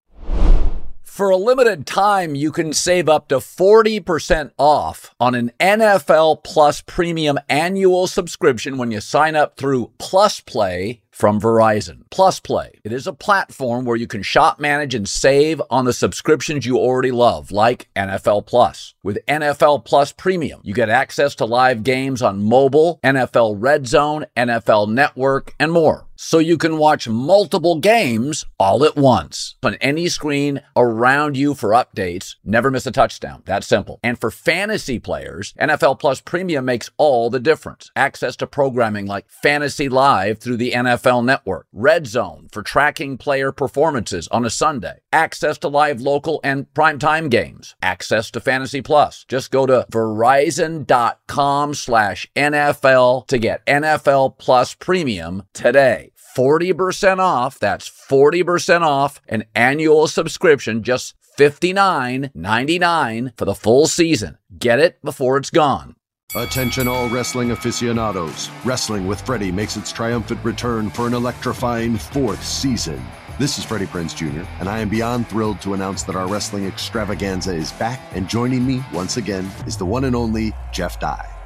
For 1.02 1.28
a 1.28 1.37
limited 1.37 1.87
time, 1.87 2.35
you 2.35 2.50
can 2.50 2.73
save 2.73 3.09
up 3.09 3.28
to 3.28 3.37
40% 3.37 4.52
off 4.57 5.14
on 5.21 5.35
an 5.35 5.52
NFL 5.61 6.42
Plus 6.45 6.80
premium 6.80 7.38
annual 7.49 8.07
subscription 8.07 8.78
when 8.78 8.90
you 8.90 9.00
sign 9.00 9.37
up 9.37 9.59
through 9.59 9.90
Plus 9.99 10.40
Play 10.40 11.02
from 11.11 11.40
Verizon. 11.40 12.02
Plus 12.11 12.40
Play. 12.40 12.81
It 12.85 12.93
is 12.93 13.07
a 13.07 13.12
platform 13.12 13.85
where 13.85 13.97
you 13.97 14.07
can 14.07 14.23
shop, 14.23 14.61
manage, 14.61 14.95
and 14.95 15.09
save 15.09 15.61
on 15.71 15.85
the 15.85 15.93
subscriptions 15.93 16.67
you 16.67 16.76
already 16.76 17.11
love, 17.11 17.50
like 17.50 17.88
NFL 17.95 18.47
Plus. 18.47 18.95
With 19.02 19.25
NFL 19.26 19.85
Plus 19.85 20.12
Premium, 20.12 20.61
you 20.62 20.75
get 20.75 20.88
access 20.88 21.35
to 21.37 21.45
live 21.45 21.83
games 21.83 22.23
on 22.23 22.43
mobile, 22.43 23.00
NFL 23.05 23.57
Red 23.59 23.87
Zone, 23.87 24.26
NFL 24.37 24.90
Network, 24.90 25.55
and 25.59 25.73
more. 25.73 26.07
So 26.23 26.39
you 26.39 26.59
can 26.59 26.77
watch 26.77 27.09
multiple 27.09 27.77
games 27.77 28.45
all 28.59 28.85
at 28.85 28.95
once 28.95 29.57
on 29.62 29.75
any 29.77 30.07
screen 30.07 30.61
around 30.77 31.35
you 31.35 31.55
for 31.55 31.71
updates. 31.71 32.37
Never 32.45 32.71
miss 32.71 32.87
a 32.87 32.91
touchdown. 32.91 33.43
That's 33.47 33.67
simple. 33.67 33.99
And 34.03 34.21
for 34.21 34.31
fantasy 34.31 34.99
players, 34.99 35.55
NFL 35.59 35.99
Plus 35.99 36.21
Premium 36.21 36.67
makes 36.67 36.91
all 36.99 37.31
the 37.31 37.41
difference. 37.41 37.91
Access 37.97 38.37
to 38.37 38.47
programming 38.47 39.07
like 39.07 39.31
Fantasy 39.31 39.89
Live 39.89 40.41
through 40.41 40.59
the 40.59 40.73
NFL 40.73 41.25
Network, 41.25 41.67
Red 41.73 42.07
Zone 42.07 42.49
for 42.53 42.62
tracking 42.62 43.17
player 43.17 43.50
performances 43.50 44.29
on 44.29 44.45
a 44.45 44.50
Sunday, 44.50 45.00
access 45.15 45.57
to 45.57 45.69
live 45.69 46.03
local 46.03 46.39
and 46.45 46.67
primetime 46.75 47.31
games, 47.31 47.77
access 47.81 48.31
to 48.33 48.41
Fantasy 48.41 48.83
Plus. 48.83 49.25
Just 49.27 49.50
go 49.50 49.65
to 49.65 49.87
verizon.com 49.91 51.73
slash 51.73 52.27
NFL 52.37 53.27
to 53.29 53.39
get 53.39 53.65
NFL 53.65 54.37
Plus 54.37 54.75
Premium 54.75 55.45
today. 55.55 56.10
40% 56.37 57.19
off. 57.19 57.59
That's 57.59 57.89
40% 57.89 58.83
off 58.83 59.21
an 59.29 59.45
annual 59.55 60.07
subscription, 60.09 60.83
just 60.83 61.15
$59.99 61.39 63.37
for 63.37 63.45
the 63.45 63.55
full 63.55 63.87
season. 63.87 64.39
Get 64.59 64.79
it 64.79 65.01
before 65.03 65.37
it's 65.37 65.51
gone. 65.51 65.97
Attention, 66.35 66.87
all 66.87 67.09
wrestling 67.09 67.51
aficionados. 67.51 68.51
Wrestling 68.65 69.07
with 69.09 69.21
Freddie 69.23 69.51
makes 69.51 69.77
its 69.77 69.91
triumphant 69.91 70.45
return 70.45 70.89
for 70.89 71.09
an 71.09 71.15
electrifying 71.15 71.97
fourth 71.97 72.45
season. 72.45 73.05
This 73.41 73.59
is 73.59 73.65
Freddie 73.65 73.87
Prinze 73.87 74.15
Jr., 74.15 74.47
and 74.61 74.69
I 74.69 74.79
am 74.81 74.89
beyond 74.89 75.29
thrilled 75.29 75.61
to 75.63 75.75
announce 75.75 76.03
that 76.05 76.15
our 76.15 76.29
wrestling 76.29 76.67
extravaganza 76.67 77.53
is 77.53 77.73
back, 77.73 78.01
and 78.13 78.29
joining 78.29 78.65
me 78.67 78.85
once 78.93 79.17
again 79.17 79.51
is 79.67 79.77
the 79.77 79.87
one 79.87 80.05
and 80.05 80.15
only 80.15 80.53
Jeff 80.73 81.01
Dye. 81.01 81.39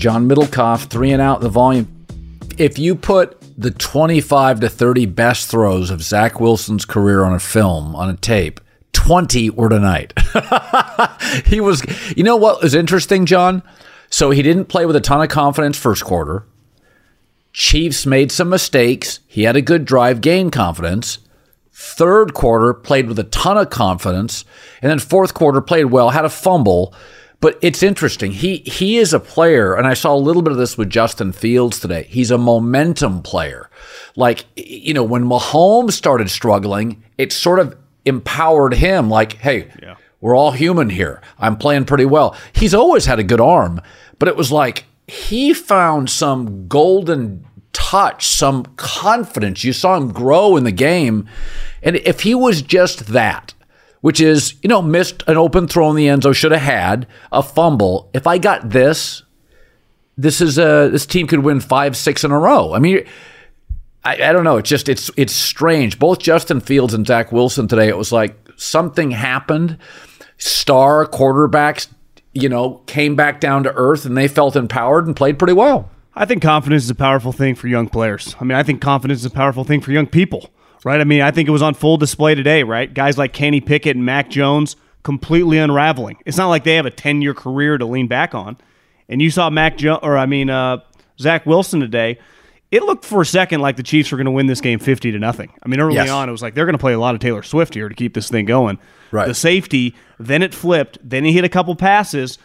John 0.00 0.26
Middlekauff, 0.26 0.86
three 0.86 1.12
and 1.12 1.20
out 1.20 1.42
the 1.42 1.50
volume. 1.50 2.06
If 2.56 2.78
you 2.78 2.94
put 2.94 3.36
the 3.58 3.70
25 3.70 4.60
to 4.60 4.68
30 4.70 5.04
best 5.04 5.50
throws 5.50 5.90
of 5.90 6.02
Zach 6.02 6.40
Wilson's 6.40 6.86
career 6.86 7.22
on 7.22 7.34
a 7.34 7.38
film, 7.38 7.94
on 7.94 8.08
a 8.08 8.16
tape, 8.16 8.60
20 8.94 9.50
were 9.50 9.68
tonight. 9.68 10.14
he 11.44 11.60
was, 11.60 11.84
you 12.16 12.24
know 12.24 12.36
what 12.36 12.62
was 12.62 12.74
interesting, 12.74 13.26
John? 13.26 13.62
So 14.08 14.30
he 14.30 14.40
didn't 14.40 14.64
play 14.64 14.86
with 14.86 14.96
a 14.96 15.00
ton 15.00 15.20
of 15.20 15.28
confidence 15.28 15.76
first 15.76 16.02
quarter. 16.02 16.46
Chiefs 17.52 18.06
made 18.06 18.32
some 18.32 18.48
mistakes. 18.48 19.20
He 19.26 19.42
had 19.42 19.54
a 19.54 19.62
good 19.62 19.84
drive, 19.84 20.22
gained 20.22 20.52
confidence. 20.52 21.18
Third 21.72 22.32
quarter 22.32 22.72
played 22.72 23.06
with 23.06 23.18
a 23.18 23.24
ton 23.24 23.58
of 23.58 23.68
confidence. 23.68 24.46
And 24.80 24.90
then 24.90 24.98
fourth 24.98 25.34
quarter 25.34 25.60
played 25.60 25.86
well, 25.86 26.08
had 26.08 26.24
a 26.24 26.30
fumble. 26.30 26.94
But 27.40 27.58
it's 27.62 27.82
interesting. 27.82 28.32
He 28.32 28.58
he 28.58 28.98
is 28.98 29.14
a 29.14 29.20
player, 29.20 29.74
and 29.74 29.86
I 29.86 29.94
saw 29.94 30.14
a 30.14 30.16
little 30.16 30.42
bit 30.42 30.52
of 30.52 30.58
this 30.58 30.76
with 30.76 30.90
Justin 30.90 31.32
Fields 31.32 31.80
today. 31.80 32.06
He's 32.08 32.30
a 32.30 32.36
momentum 32.38 33.22
player. 33.22 33.70
Like, 34.14 34.44
you 34.56 34.92
know, 34.92 35.04
when 35.04 35.24
Mahomes 35.24 35.92
started 35.92 36.30
struggling, 36.30 37.02
it 37.16 37.32
sort 37.32 37.58
of 37.58 37.76
empowered 38.04 38.74
him, 38.74 39.08
like, 39.08 39.34
hey, 39.34 39.70
yeah. 39.82 39.96
we're 40.20 40.36
all 40.36 40.50
human 40.52 40.90
here. 40.90 41.22
I'm 41.38 41.56
playing 41.56 41.86
pretty 41.86 42.04
well. 42.04 42.36
He's 42.52 42.74
always 42.74 43.06
had 43.06 43.18
a 43.18 43.24
good 43.24 43.40
arm, 43.40 43.80
but 44.18 44.28
it 44.28 44.36
was 44.36 44.52
like 44.52 44.84
he 45.06 45.54
found 45.54 46.10
some 46.10 46.68
golden 46.68 47.46
touch, 47.72 48.26
some 48.26 48.64
confidence. 48.76 49.64
You 49.64 49.72
saw 49.72 49.96
him 49.96 50.12
grow 50.12 50.56
in 50.56 50.64
the 50.64 50.72
game. 50.72 51.28
And 51.82 51.96
if 51.96 52.20
he 52.20 52.34
was 52.34 52.62
just 52.62 53.06
that, 53.08 53.54
which 54.00 54.20
is, 54.20 54.54
you 54.62 54.68
know, 54.68 54.82
missed 54.82 55.22
an 55.26 55.36
open 55.36 55.68
throw 55.68 55.90
in 55.90 55.96
the 55.96 56.08
end 56.08 56.22
zone, 56.22 56.32
should 56.32 56.52
have 56.52 56.62
had 56.62 57.06
a 57.32 57.42
fumble. 57.42 58.10
If 58.14 58.26
I 58.26 58.38
got 58.38 58.70
this, 58.70 59.22
this 60.16 60.40
is 60.40 60.58
a 60.58 60.88
this 60.90 61.06
team 61.06 61.26
could 61.26 61.40
win 61.40 61.60
five, 61.60 61.96
six 61.96 62.24
in 62.24 62.30
a 62.30 62.38
row. 62.38 62.74
I 62.74 62.78
mean, 62.78 63.04
I, 64.04 64.14
I 64.14 64.32
don't 64.32 64.44
know. 64.44 64.56
It's 64.56 64.68
just 64.68 64.88
it's 64.88 65.10
it's 65.16 65.32
strange. 65.32 65.98
Both 65.98 66.20
Justin 66.20 66.60
Fields 66.60 66.94
and 66.94 67.06
Zach 67.06 67.32
Wilson 67.32 67.68
today, 67.68 67.88
it 67.88 67.96
was 67.96 68.12
like 68.12 68.36
something 68.56 69.10
happened. 69.10 69.78
Star 70.38 71.06
quarterbacks, 71.06 71.88
you 72.32 72.48
know, 72.48 72.82
came 72.86 73.14
back 73.14 73.40
down 73.40 73.62
to 73.64 73.74
earth 73.74 74.06
and 74.06 74.16
they 74.16 74.28
felt 74.28 74.56
empowered 74.56 75.06
and 75.06 75.14
played 75.14 75.38
pretty 75.38 75.52
well. 75.52 75.90
I 76.14 76.24
think 76.24 76.42
confidence 76.42 76.84
is 76.84 76.90
a 76.90 76.94
powerful 76.94 77.32
thing 77.32 77.54
for 77.54 77.68
young 77.68 77.88
players. 77.88 78.34
I 78.40 78.44
mean, 78.44 78.56
I 78.56 78.62
think 78.62 78.80
confidence 78.80 79.20
is 79.20 79.26
a 79.26 79.30
powerful 79.30 79.64
thing 79.64 79.80
for 79.80 79.92
young 79.92 80.06
people 80.06 80.50
right? 80.84 81.00
I 81.00 81.04
mean, 81.04 81.20
I 81.22 81.30
think 81.30 81.48
it 81.48 81.52
was 81.52 81.62
on 81.62 81.74
full 81.74 81.96
display 81.96 82.34
today, 82.34 82.62
right? 82.62 82.92
Guys 82.92 83.18
like 83.18 83.32
Kenny 83.32 83.60
Pickett 83.60 83.96
and 83.96 84.04
Mac 84.04 84.30
Jones 84.30 84.76
completely 85.02 85.58
unraveling. 85.58 86.16
It's 86.26 86.36
not 86.36 86.48
like 86.48 86.64
they 86.64 86.74
have 86.76 86.86
a 86.86 86.90
10 86.90 87.22
year 87.22 87.34
career 87.34 87.78
to 87.78 87.84
lean 87.86 88.06
back 88.06 88.34
on. 88.34 88.56
And 89.08 89.20
you 89.22 89.30
saw 89.30 89.50
Mac 89.50 89.76
Jones, 89.78 90.00
or 90.02 90.16
I 90.18 90.26
mean, 90.26 90.50
uh, 90.50 90.78
Zach 91.18 91.44
Wilson 91.46 91.80
today. 91.80 92.18
it 92.70 92.82
looked 92.84 93.04
for 93.04 93.20
a 93.20 93.26
second 93.26 93.60
like 93.60 93.76
the 93.76 93.82
Chiefs 93.82 94.12
were 94.12 94.16
going 94.16 94.26
to 94.26 94.30
win 94.30 94.46
this 94.46 94.60
game 94.60 94.78
50 94.78 95.10
to 95.12 95.18
nothing. 95.18 95.52
I 95.62 95.68
mean, 95.68 95.80
early 95.80 95.96
Yes. 95.96 96.08
on, 96.10 96.28
it 96.28 96.32
was 96.32 96.40
like 96.42 96.54
they're 96.54 96.66
going 96.66 96.74
to 96.76 96.78
play 96.78 96.92
a 96.92 97.00
lot 97.00 97.14
of 97.14 97.20
Taylor 97.20 97.42
Swift 97.42 97.74
here 97.74 97.88
to 97.88 97.94
keep 97.94 98.14
this 98.14 98.28
thing 98.30 98.44
going. 98.44 98.78
Right. 99.10 99.26
The 99.26 99.34
safety, 99.34 99.96
then 100.20 100.42
it 100.42 100.54
flipped, 100.54 100.98
then 101.02 101.24
he 101.24 101.32
hit 101.32 101.42
a 101.44 101.48
couple 101.48 101.74
passes. 101.74 102.38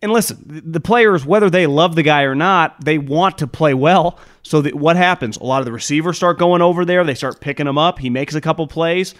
And 0.00 0.12
listen, 0.12 0.62
the 0.64 0.80
players, 0.80 1.26
whether 1.26 1.50
they 1.50 1.66
love 1.66 1.94
the 1.94 2.02
guy 2.02 2.22
or 2.22 2.34
not, 2.34 2.82
they 2.84 2.96
want 2.98 3.38
to 3.38 3.46
play 3.46 3.74
well. 3.74 4.18
So 4.46 4.62
that 4.62 4.74
what 4.74 4.96
happens? 4.96 5.36
A 5.36 5.44
lot 5.44 5.58
of 5.60 5.64
the 5.66 5.72
receivers 5.72 6.16
start 6.16 6.38
going 6.38 6.62
over 6.62 6.84
there. 6.84 7.02
They 7.04 7.14
start 7.14 7.40
picking 7.40 7.66
him 7.66 7.76
up. 7.78 7.98
He 7.98 8.10
makes 8.10 8.34
a 8.34 8.40
couple 8.40 8.66
plays, 8.66 9.14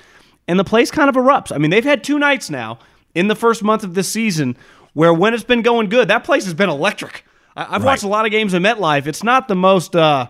and 0.46 0.58
the 0.58 0.64
place 0.64 0.90
kind 0.90 1.08
of 1.08 1.16
erupts. 1.16 1.50
I 1.54 1.58
mean, 1.58 1.70
they've 1.70 1.84
had 1.84 2.04
two 2.04 2.18
nights 2.18 2.48
now 2.48 2.78
in 3.14 3.28
the 3.28 3.34
first 3.34 3.62
month 3.62 3.82
of 3.82 3.94
this 3.94 4.08
season 4.08 4.56
where 4.92 5.12
when 5.12 5.34
it's 5.34 5.42
been 5.44 5.62
going 5.62 5.88
good, 5.88 6.08
that 6.08 6.22
place 6.24 6.44
has 6.44 6.54
been 6.54 6.68
electric. 6.70 7.24
I- 7.56 7.66
I've 7.76 7.84
watched 7.84 8.02
a 8.04 8.08
lot 8.08 8.24
of 8.24 8.30
games 8.30 8.54
in 8.54 8.62
MetLife. 8.62 9.06
It's 9.06 9.22
not 9.24 9.48
the 9.48 9.56
most. 9.56 9.96
Uh, 9.96 10.28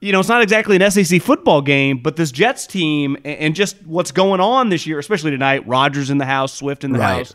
you 0.00 0.12
know, 0.12 0.20
it's 0.20 0.28
not 0.30 0.40
exactly 0.40 0.76
an 0.76 0.90
SEC 0.90 1.20
football 1.20 1.60
game, 1.60 1.98
but 1.98 2.16
this 2.16 2.32
Jets 2.32 2.66
team 2.66 3.16
and 3.24 3.36
and 3.38 3.54
just 3.54 3.76
what's 3.84 4.10
going 4.12 4.40
on 4.40 4.70
this 4.70 4.86
year, 4.86 4.98
especially 4.98 5.32
tonight, 5.32 5.66
Rodgers 5.68 6.08
in 6.08 6.16
the 6.16 6.24
house, 6.24 6.54
Swift 6.54 6.82
in 6.84 6.92
the 6.92 6.98
Right. 6.98 7.18
house. 7.18 7.34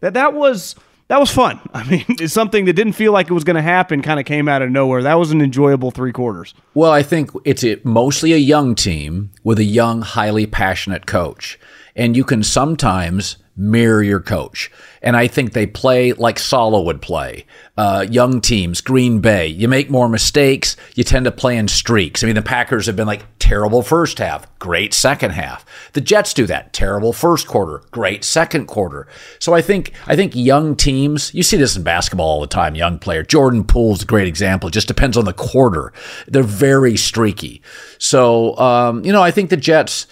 That 0.00 0.14
that 0.14 0.32
was 0.32 0.76
that 1.08 1.20
was 1.20 1.30
fun. 1.30 1.60
I 1.74 1.84
mean, 1.84 2.04
it's 2.08 2.32
something 2.32 2.64
that 2.66 2.72
didn't 2.74 2.94
feel 2.94 3.12
like 3.12 3.30
it 3.30 3.34
was 3.34 3.44
going 3.44 3.56
to 3.56 3.62
happen. 3.62 4.02
Kind 4.02 4.20
of 4.20 4.26
came 4.26 4.48
out 4.48 4.62
of 4.62 4.70
nowhere. 4.70 5.02
That 5.02 5.18
was 5.18 5.30
an 5.30 5.40
enjoyable 5.40 5.90
three 5.90 6.12
quarters. 6.12 6.54
Well, 6.74 6.92
I 6.92 7.02
think 7.02 7.30
it's 7.44 7.64
a, 7.64 7.80
mostly 7.84 8.32
a 8.32 8.38
young 8.38 8.74
team 8.74 9.30
with 9.44 9.58
a 9.58 9.64
young, 9.64 10.02
highly 10.02 10.46
passionate 10.46 11.06
coach. 11.06 11.58
And 11.94 12.16
you 12.16 12.24
can 12.24 12.42
sometimes 12.42 13.38
mirror 13.56 14.02
your 14.02 14.20
coach. 14.20 14.70
And 15.02 15.16
I 15.16 15.28
think 15.28 15.52
they 15.52 15.66
play 15.66 16.12
like 16.12 16.38
Saleh 16.38 16.84
would 16.84 17.00
play. 17.00 17.46
Uh, 17.76 18.06
young 18.10 18.40
teams, 18.40 18.80
Green 18.80 19.20
Bay, 19.20 19.46
you 19.46 19.68
make 19.68 19.90
more 19.90 20.08
mistakes, 20.08 20.76
you 20.94 21.04
tend 21.04 21.24
to 21.26 21.30
play 21.30 21.56
in 21.56 21.68
streaks. 21.68 22.22
I 22.22 22.26
mean, 22.26 22.34
the 22.34 22.42
Packers 22.42 22.86
have 22.86 22.96
been 22.96 23.06
like 23.06 23.24
terrible 23.38 23.82
first 23.82 24.18
half, 24.18 24.46
great 24.58 24.92
second 24.92 25.30
half. 25.30 25.64
The 25.92 26.00
Jets 26.00 26.34
do 26.34 26.46
that, 26.46 26.72
terrible 26.72 27.12
first 27.12 27.46
quarter, 27.46 27.82
great 27.90 28.24
second 28.24 28.66
quarter. 28.66 29.06
So 29.38 29.54
I 29.54 29.62
think 29.62 29.92
I 30.06 30.16
think 30.16 30.34
young 30.34 30.74
teams, 30.74 31.32
you 31.34 31.42
see 31.42 31.56
this 31.56 31.76
in 31.76 31.82
basketball 31.82 32.26
all 32.26 32.40
the 32.40 32.46
time, 32.46 32.74
young 32.74 32.98
player. 32.98 33.22
Jordan 33.22 33.64
Poole's 33.64 34.02
a 34.02 34.06
great 34.06 34.26
example. 34.26 34.68
It 34.68 34.72
just 34.72 34.88
depends 34.88 35.16
on 35.16 35.24
the 35.24 35.32
quarter. 35.32 35.92
They're 36.26 36.42
very 36.42 36.96
streaky. 36.96 37.62
So 37.98 38.56
um, 38.58 39.04
you 39.04 39.12
know, 39.12 39.22
I 39.22 39.30
think 39.30 39.50
the 39.50 39.56
Jets 39.56 40.06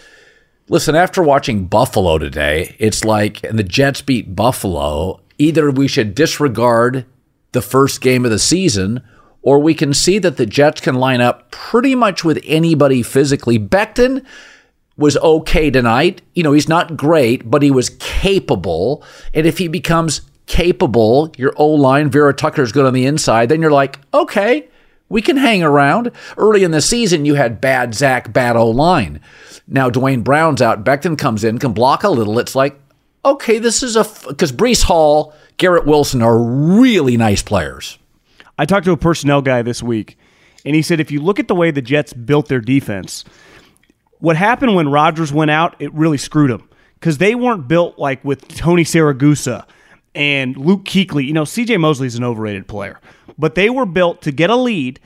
Listen, 0.68 0.94
after 0.94 1.22
watching 1.22 1.66
Buffalo 1.66 2.16
today, 2.16 2.74
it's 2.78 3.04
like, 3.04 3.44
and 3.44 3.58
the 3.58 3.64
Jets 3.64 4.00
beat 4.00 4.34
Buffalo, 4.34 5.20
either 5.36 5.70
we 5.70 5.86
should 5.86 6.14
disregard 6.14 7.04
the 7.52 7.60
first 7.60 8.00
game 8.00 8.24
of 8.24 8.30
the 8.30 8.38
season, 8.38 9.02
or 9.42 9.58
we 9.58 9.74
can 9.74 9.92
see 9.92 10.18
that 10.18 10.38
the 10.38 10.46
Jets 10.46 10.80
can 10.80 10.94
line 10.94 11.20
up 11.20 11.50
pretty 11.50 11.94
much 11.94 12.24
with 12.24 12.40
anybody 12.44 13.02
physically. 13.02 13.58
Becton 13.58 14.24
was 14.96 15.18
okay 15.18 15.70
tonight. 15.70 16.22
You 16.34 16.42
know, 16.42 16.52
he's 16.52 16.68
not 16.68 16.96
great, 16.96 17.50
but 17.50 17.62
he 17.62 17.70
was 17.70 17.90
capable. 17.98 19.04
And 19.34 19.46
if 19.46 19.58
he 19.58 19.68
becomes 19.68 20.22
capable, 20.46 21.30
your 21.36 21.52
O 21.56 21.68
line, 21.68 22.08
Vera 22.08 22.32
Tucker 22.32 22.62
is 22.62 22.72
good 22.72 22.86
on 22.86 22.94
the 22.94 23.04
inside, 23.04 23.50
then 23.50 23.60
you're 23.60 23.70
like, 23.70 23.98
okay, 24.14 24.68
we 25.08 25.22
can 25.22 25.36
hang 25.36 25.62
around. 25.62 26.10
Early 26.36 26.64
in 26.64 26.70
the 26.70 26.80
season, 26.80 27.24
you 27.24 27.34
had 27.34 27.60
bad 27.60 27.94
Zach, 27.94 28.32
bad 28.32 28.56
O 28.56 28.68
line. 28.68 29.20
Now 29.66 29.90
Duane 29.90 30.22
Brown's 30.22 30.62
out. 30.62 30.84
Becton 30.84 31.16
comes 31.16 31.44
in, 31.44 31.58
can 31.58 31.72
block 31.72 32.04
a 32.04 32.08
little. 32.08 32.38
It's 32.38 32.54
like, 32.54 32.78
okay, 33.24 33.58
this 33.58 33.82
is 33.82 33.96
a 33.96 34.04
because 34.28 34.52
Breece 34.52 34.82
Hall, 34.82 35.34
Garrett 35.56 35.86
Wilson 35.86 36.22
are 36.22 36.38
really 36.38 37.16
nice 37.16 37.42
players. 37.42 37.98
I 38.58 38.66
talked 38.66 38.84
to 38.86 38.92
a 38.92 38.96
personnel 38.96 39.42
guy 39.42 39.62
this 39.62 39.82
week, 39.82 40.16
and 40.64 40.74
he 40.74 40.82
said 40.82 41.00
if 41.00 41.10
you 41.10 41.20
look 41.20 41.38
at 41.38 41.48
the 41.48 41.54
way 41.54 41.70
the 41.70 41.82
Jets 41.82 42.12
built 42.12 42.48
their 42.48 42.60
defense, 42.60 43.24
what 44.18 44.36
happened 44.36 44.74
when 44.74 44.88
Rodgers 44.88 45.32
went 45.32 45.50
out, 45.50 45.76
it 45.80 45.92
really 45.92 46.18
screwed 46.18 46.50
them 46.50 46.68
because 47.00 47.18
they 47.18 47.34
weren't 47.34 47.68
built 47.68 47.98
like 47.98 48.24
with 48.24 48.46
Tony 48.48 48.84
Siragusa 48.84 49.66
and 50.14 50.56
Luke 50.56 50.84
Kuechly. 50.84 51.26
You 51.26 51.32
know, 51.32 51.42
CJ 51.42 51.80
Mosley's 51.80 52.14
an 52.14 52.24
overrated 52.24 52.68
player, 52.68 53.00
but 53.38 53.54
they 53.54 53.70
were 53.70 53.86
built 53.86 54.22
to 54.22 54.32
get 54.32 54.50
a 54.50 54.56
lead 54.56 55.00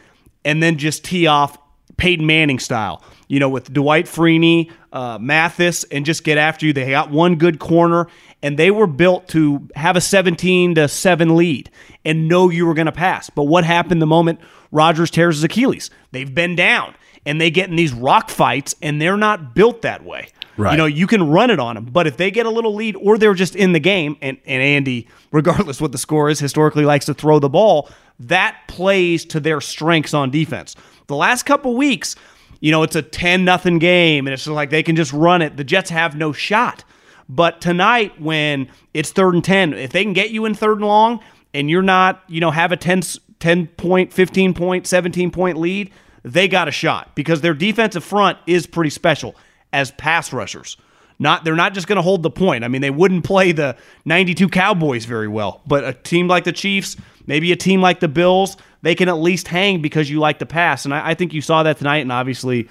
and 0.44 0.62
then 0.62 0.78
just 0.78 1.04
tee 1.04 1.26
off 1.26 1.58
Peyton 1.96 2.26
Manning 2.26 2.58
style. 2.58 3.02
You 3.28 3.40
know, 3.40 3.48
with 3.48 3.72
Dwight 3.72 4.06
Freeney, 4.06 4.70
uh, 4.92 5.18
Mathis, 5.20 5.84
and 5.84 6.06
just 6.06 6.24
get 6.24 6.38
after 6.38 6.64
you. 6.64 6.72
They 6.72 6.90
got 6.90 7.10
one 7.10 7.36
good 7.36 7.58
corner, 7.58 8.08
and 8.42 8.58
they 8.58 8.70
were 8.70 8.86
built 8.86 9.28
to 9.28 9.68
have 9.74 9.96
a 9.96 10.00
17 10.00 10.76
to 10.76 10.88
7 10.88 11.36
lead 11.36 11.70
and 12.04 12.26
know 12.28 12.48
you 12.48 12.64
were 12.64 12.74
going 12.74 12.86
to 12.86 12.92
pass. 12.92 13.28
But 13.28 13.44
what 13.44 13.64
happened 13.64 14.00
the 14.00 14.06
moment 14.06 14.40
Rodgers 14.70 15.10
tears 15.10 15.36
his 15.36 15.44
Achilles? 15.44 15.90
They've 16.12 16.34
been 16.34 16.56
down 16.56 16.94
and 17.26 17.38
they 17.38 17.50
get 17.50 17.68
in 17.68 17.76
these 17.76 17.92
rock 17.92 18.30
fights, 18.30 18.74
and 18.80 19.02
they're 19.02 19.16
not 19.16 19.54
built 19.54 19.82
that 19.82 20.02
way. 20.02 20.28
Right. 20.56 20.72
You 20.72 20.78
know, 20.78 20.86
you 20.86 21.06
can 21.06 21.28
run 21.28 21.50
it 21.50 21.60
on 21.60 21.74
them, 21.74 21.84
but 21.84 22.06
if 22.06 22.16
they 22.16 22.30
get 22.30 22.46
a 22.46 22.50
little 22.50 22.74
lead 22.74 22.96
or 22.96 23.18
they're 23.18 23.34
just 23.34 23.54
in 23.54 23.72
the 23.72 23.80
game, 23.80 24.16
and, 24.22 24.38
and 24.46 24.62
Andy, 24.62 25.08
regardless 25.30 25.80
what 25.80 25.92
the 25.92 25.98
score 25.98 26.30
is, 26.30 26.40
historically 26.40 26.84
likes 26.84 27.04
to 27.06 27.14
throw 27.14 27.38
the 27.38 27.50
ball, 27.50 27.90
that 28.20 28.56
plays 28.66 29.24
to 29.26 29.40
their 29.40 29.60
strengths 29.60 30.14
on 30.14 30.30
defense. 30.30 30.74
The 31.06 31.16
last 31.16 31.44
couple 31.44 31.76
weeks, 31.76 32.16
you 32.60 32.70
know, 32.70 32.82
it's 32.82 32.96
a 32.96 33.02
10 33.02 33.44
nothing 33.44 33.78
game, 33.78 34.26
and 34.26 34.34
it's 34.34 34.46
like 34.46 34.70
they 34.70 34.82
can 34.82 34.96
just 34.96 35.12
run 35.12 35.42
it. 35.42 35.56
The 35.56 35.64
Jets 35.64 35.90
have 35.90 36.16
no 36.16 36.32
shot. 36.32 36.84
But 37.28 37.60
tonight, 37.60 38.20
when 38.20 38.68
it's 38.94 39.10
third 39.10 39.34
and 39.34 39.44
10, 39.44 39.74
if 39.74 39.92
they 39.92 40.02
can 40.02 40.14
get 40.14 40.30
you 40.30 40.44
in 40.46 40.54
third 40.54 40.78
and 40.78 40.86
long 40.86 41.20
and 41.52 41.70
you're 41.70 41.82
not, 41.82 42.22
you 42.26 42.40
know, 42.40 42.50
have 42.50 42.72
a 42.72 42.76
10, 42.76 43.02
10 43.38 43.66
point, 43.68 44.12
15 44.12 44.54
point, 44.54 44.86
17 44.86 45.30
point 45.30 45.58
lead, 45.58 45.90
they 46.24 46.48
got 46.48 46.68
a 46.68 46.72
shot 46.72 47.14
because 47.14 47.40
their 47.42 47.54
defensive 47.54 48.02
front 48.02 48.38
is 48.46 48.66
pretty 48.66 48.90
special 48.90 49.36
as 49.72 49.90
pass 49.92 50.32
rushers. 50.32 50.76
Not 51.18 51.44
they're 51.44 51.56
not 51.56 51.74
just 51.74 51.86
going 51.86 51.96
to 51.96 52.02
hold 52.02 52.22
the 52.22 52.30
point. 52.30 52.64
I 52.64 52.68
mean, 52.68 52.80
they 52.80 52.90
wouldn't 52.90 53.24
play 53.24 53.52
the 53.52 53.76
92 54.04 54.48
Cowboys 54.48 55.04
very 55.04 55.28
well, 55.28 55.62
but 55.66 55.84
a 55.84 55.92
team 55.92 56.28
like 56.28 56.44
the 56.44 56.52
Chiefs, 56.52 56.96
maybe 57.28 57.52
a 57.52 57.56
team 57.56 57.80
like 57.80 58.00
the 58.00 58.08
Bills, 58.08 58.56
they 58.82 58.96
can 58.96 59.08
at 59.08 59.18
least 59.18 59.46
hang 59.46 59.80
because 59.80 60.10
you 60.10 60.18
like 60.18 60.40
the 60.40 60.46
pass. 60.46 60.84
And 60.84 60.92
I, 60.92 61.10
I 61.10 61.14
think 61.14 61.32
you 61.32 61.40
saw 61.40 61.62
that 61.62 61.78
tonight. 61.78 61.98
And 61.98 62.10
obviously, 62.10 62.68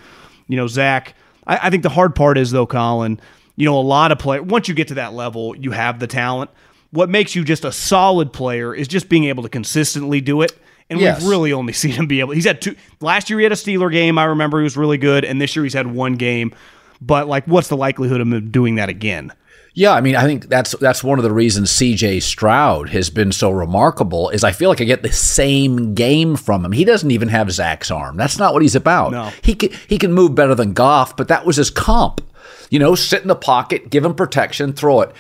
you 0.48 0.58
know, 0.58 0.68
Zach. 0.68 1.14
I, 1.46 1.60
I 1.64 1.70
think 1.70 1.84
the 1.84 1.90
hard 1.90 2.16
part 2.16 2.38
is 2.38 2.52
though, 2.52 2.68
Colin. 2.68 3.22
You 3.56 3.66
know, 3.66 3.80
a 3.80 3.82
lot 3.82 4.12
of 4.12 4.20
play. 4.20 4.40
Once 4.42 4.68
you 4.68 4.76
get 4.76 4.90
to 4.90 4.96
that 4.96 5.14
level, 5.14 5.56
you 5.56 5.72
have 5.72 6.00
the 6.00 6.08
talent. 6.08 6.52
What 6.92 7.10
makes 7.10 7.36
you 7.36 7.44
just 7.44 7.66
a 7.66 7.72
solid 7.72 8.32
player 8.34 8.74
is 8.74 8.88
just 8.88 9.10
being 9.10 9.24
able 9.26 9.44
to 9.44 9.50
consistently 9.50 10.22
do 10.22 10.42
it. 10.42 10.52
And 10.90 11.00
Yes. 11.00 11.20
we've 11.22 11.30
really 11.30 11.54
only 11.54 11.74
seen 11.82 11.92
him 11.92 12.08
be 12.08 12.20
able. 12.20 12.34
He's 12.34 12.46
had 12.46 12.62
two. 12.62 12.76
Last 13.02 13.30
year 13.30 13.40
he 13.40 13.44
had 13.44 13.52
a 13.52 13.56
Steeler 13.56 13.92
game. 13.92 14.18
I 14.18 14.26
remember 14.26 14.60
he 14.60 14.64
was 14.64 14.78
really 14.78 14.98
good, 14.98 15.26
and 15.26 15.42
this 15.42 15.56
year 15.56 15.64
he's 15.64 15.74
had 15.74 15.88
one 15.88 16.14
game. 16.16 16.54
But 17.02 17.28
like, 17.28 17.46
what's 17.46 17.68
the 17.68 17.78
likelihood 17.78 18.22
of 18.22 18.28
him 18.28 18.50
doing 18.52 18.76
that 18.76 18.90
again? 18.90 19.34
Yeah, 19.78 19.92
I 19.92 20.02
mean, 20.02 20.16
I 20.16 20.24
think 20.24 20.48
that's 20.48 20.72
that's 20.80 21.04
one 21.04 21.20
of 21.20 21.24
the 21.24 21.32
reasons 21.32 21.70
C.J. 21.70 22.22
Stroud 22.22 22.90
has 22.90 23.12
been 23.12 23.32
so 23.32 23.52
remarkable. 23.52 24.32
Is 24.32 24.44
I 24.44 24.52
feel 24.52 24.70
like 24.70 24.82
I 24.82 24.86
get 24.86 25.04
the 25.04 25.12
same 25.12 25.94
game 25.94 26.36
from 26.36 26.66
him. 26.66 26.72
He 26.72 26.84
doesn't 26.84 27.12
even 27.12 27.28
have 27.28 27.52
Zach's 27.52 27.92
arm. 27.92 28.18
That's 28.18 28.40
not 28.40 28.54
what 28.54 28.64
he's 28.64 28.74
about. 28.74 29.12
No. 29.12 29.32
he 29.44 29.54
can 29.54 29.70
he 29.88 30.00
can 30.00 30.14
move 30.14 30.34
better 30.34 30.56
than 30.56 30.74
Goff, 30.74 31.16
but 31.16 31.28
that 31.28 31.46
was 31.46 31.58
his 31.58 31.70
comp. 31.70 32.22
You 32.72 32.80
know, 32.80 32.96
sit 32.96 33.22
in 33.22 33.28
the 33.28 33.36
pocket, 33.36 33.92
give 33.92 34.04
him 34.04 34.16
protection, 34.16 34.74
throw 34.74 35.02
it. 35.02 35.12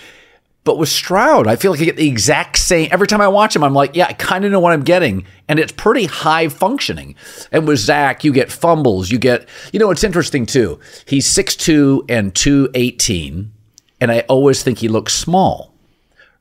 But 0.63 0.79
with 0.79 0.89
Stroud, 0.89 1.45
I 1.45 1.55
feel 1.55 1.69
like 1.69 1.81
I 1.81 1.85
get 1.85 1.97
the 1.97 2.09
exact 2.09 2.57
same. 2.57 2.89
Every 2.91 3.05
time 3.05 3.21
I 3.21 3.27
watch 3.27 3.55
him, 3.55 3.63
I'm 3.63 3.75
like, 3.75 3.95
yeah, 3.95 4.07
I 4.07 4.13
kind 4.13 4.43
of 4.43 4.51
know 4.51 4.59
what 4.59 4.73
I'm 4.73 4.83
getting. 4.83 5.27
And 5.47 5.59
it's 5.59 5.71
pretty 5.71 6.05
high 6.05 6.47
functioning. 6.47 7.13
And 7.51 7.67
with 7.67 7.77
Zach, 7.77 8.23
you 8.23 8.33
get 8.33 8.51
fumbles. 8.51 9.11
You 9.11 9.19
get, 9.19 9.47
you 9.71 9.79
know, 9.79 9.91
it's 9.91 10.03
interesting 10.03 10.47
too. 10.47 10.79
He's 11.05 11.27
6'2 11.27 12.09
and 12.09 12.33
218. 12.33 13.51
And 13.99 14.11
I 14.11 14.21
always 14.21 14.63
think 14.63 14.79
he 14.79 14.87
looks 14.87 15.13
small. 15.13 15.73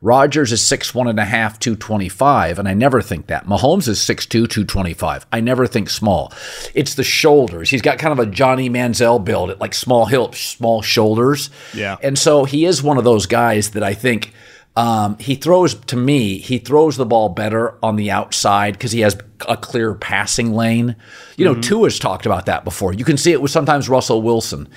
Rodgers 0.03 0.53
is 0.53 0.61
6'1 0.61 1.09
and 1.09 1.19
a 1.19 1.25
half, 1.25 1.59
225, 1.59 2.59
and 2.59 2.69
I 2.69 2.75
never 2.75 3.01
think 3.01 3.29
that. 3.29 3.47
Mahomes 3.47 3.89
is 3.89 3.99
6'2, 3.99 4.29
225. 4.29 5.27
I 5.33 5.41
never 5.41 5.67
think 5.67 5.89
small. 5.89 6.33
It's 6.75 6.95
the 6.95 7.03
shoulders. 7.03 7.71
He's 7.71 7.83
got 7.83 7.99
kind 7.99 8.13
of 8.13 8.19
a 8.19 8.31
Johnny 8.31 8.69
Manziel 8.69 9.25
build, 9.25 9.59
like 9.59 9.73
small 9.73 10.05
hips, 10.05 10.39
small 10.39 10.83
shoulders. 10.83 11.49
Yeah. 11.73 11.97
And 12.03 12.19
so 12.19 12.45
he 12.45 12.67
is 12.67 12.83
one 12.83 12.99
of 12.99 13.05
those 13.05 13.27
guys 13.27 13.71
that 13.71 13.83
I 13.83 13.95
think 13.95 14.35
um, 14.77 15.17
he 15.19 15.35
throws, 15.35 15.75
to 15.75 15.97
me, 15.97 16.39
he 16.39 16.59
throws 16.59 16.99
the 16.99 17.07
ball 17.07 17.31
better 17.31 17.75
on 17.83 17.97
the 17.97 18.11
outside 18.11 18.75
because 18.75 18.93
he 18.93 19.01
has 19.01 19.17
a 19.49 19.57
clear 19.57 19.95
passing 19.95 20.53
lane. 20.53 20.97
You 21.37 21.47
know, 21.47 21.55
Tua's 21.55 21.99
talked 21.99 22.27
about 22.27 22.47
that 22.47 22.63
before. 22.63 22.93
You 22.93 23.05
can 23.05 23.17
see 23.17 23.33
it 23.33 23.41
with 23.41 23.51
sometimes 23.51 23.89
Russell 23.89 24.21
Wilson. 24.21 24.69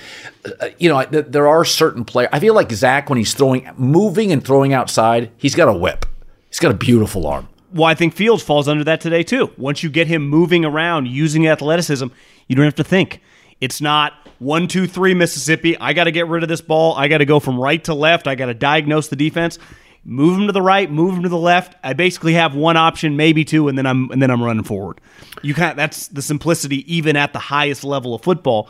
Uh, 0.44 0.68
you 0.78 0.88
know, 0.88 1.04
th- 1.04 1.26
there 1.28 1.46
are 1.46 1.66
certain 1.66 2.06
players. 2.06 2.30
I 2.32 2.40
feel 2.40 2.54
like 2.54 2.72
Zach, 2.72 3.10
when 3.10 3.18
he's 3.18 3.34
throwing, 3.34 3.68
moving 3.76 4.32
and 4.32 4.42
throwing 4.42 4.72
outside, 4.72 5.30
he's 5.36 5.54
got 5.54 5.68
a 5.68 5.72
whip. 5.76 6.06
He's 6.48 6.60
got 6.60 6.70
a 6.70 6.74
beautiful 6.74 7.26
arm. 7.26 7.48
Well, 7.72 7.84
I 7.84 7.94
think 7.94 8.14
Fields 8.14 8.42
falls 8.42 8.68
under 8.68 8.84
that 8.84 9.00
today 9.02 9.22
too. 9.22 9.50
Once 9.58 9.82
you 9.82 9.90
get 9.90 10.06
him 10.06 10.26
moving 10.26 10.64
around 10.64 11.08
using 11.08 11.46
athleticism, 11.46 12.06
you 12.48 12.56
don't 12.56 12.64
have 12.64 12.74
to 12.76 12.84
think. 12.84 13.20
It's 13.60 13.80
not 13.80 14.14
one, 14.38 14.66
two, 14.66 14.86
three, 14.86 15.12
Mississippi. 15.12 15.78
I 15.78 15.92
got 15.92 16.04
to 16.04 16.10
get 16.10 16.26
rid 16.26 16.42
of 16.42 16.48
this 16.48 16.62
ball. 16.62 16.94
I 16.96 17.08
got 17.08 17.18
to 17.18 17.26
go 17.26 17.38
from 17.38 17.60
right 17.60 17.82
to 17.84 17.94
left. 17.94 18.26
I 18.26 18.34
got 18.34 18.46
to 18.46 18.54
diagnose 18.54 19.08
the 19.08 19.16
defense. 19.16 19.58
Move 20.04 20.38
him 20.38 20.46
to 20.46 20.52
the 20.52 20.62
right, 20.62 20.90
move 20.90 21.14
him 21.14 21.22
to 21.22 21.28
the 21.28 21.38
left. 21.38 21.74
I 21.82 21.92
basically 21.92 22.34
have 22.34 22.54
one 22.54 22.76
option, 22.76 23.16
maybe 23.16 23.44
two, 23.44 23.68
and 23.68 23.76
then 23.76 23.86
I'm 23.86 24.10
and 24.10 24.20
then 24.22 24.30
I'm 24.30 24.42
running 24.42 24.64
forward. 24.64 25.00
You 25.42 25.54
kind 25.54 25.78
that's 25.78 26.08
the 26.08 26.22
simplicity 26.22 26.92
even 26.92 27.16
at 27.16 27.32
the 27.32 27.38
highest 27.38 27.84
level 27.84 28.14
of 28.14 28.22
football. 28.22 28.68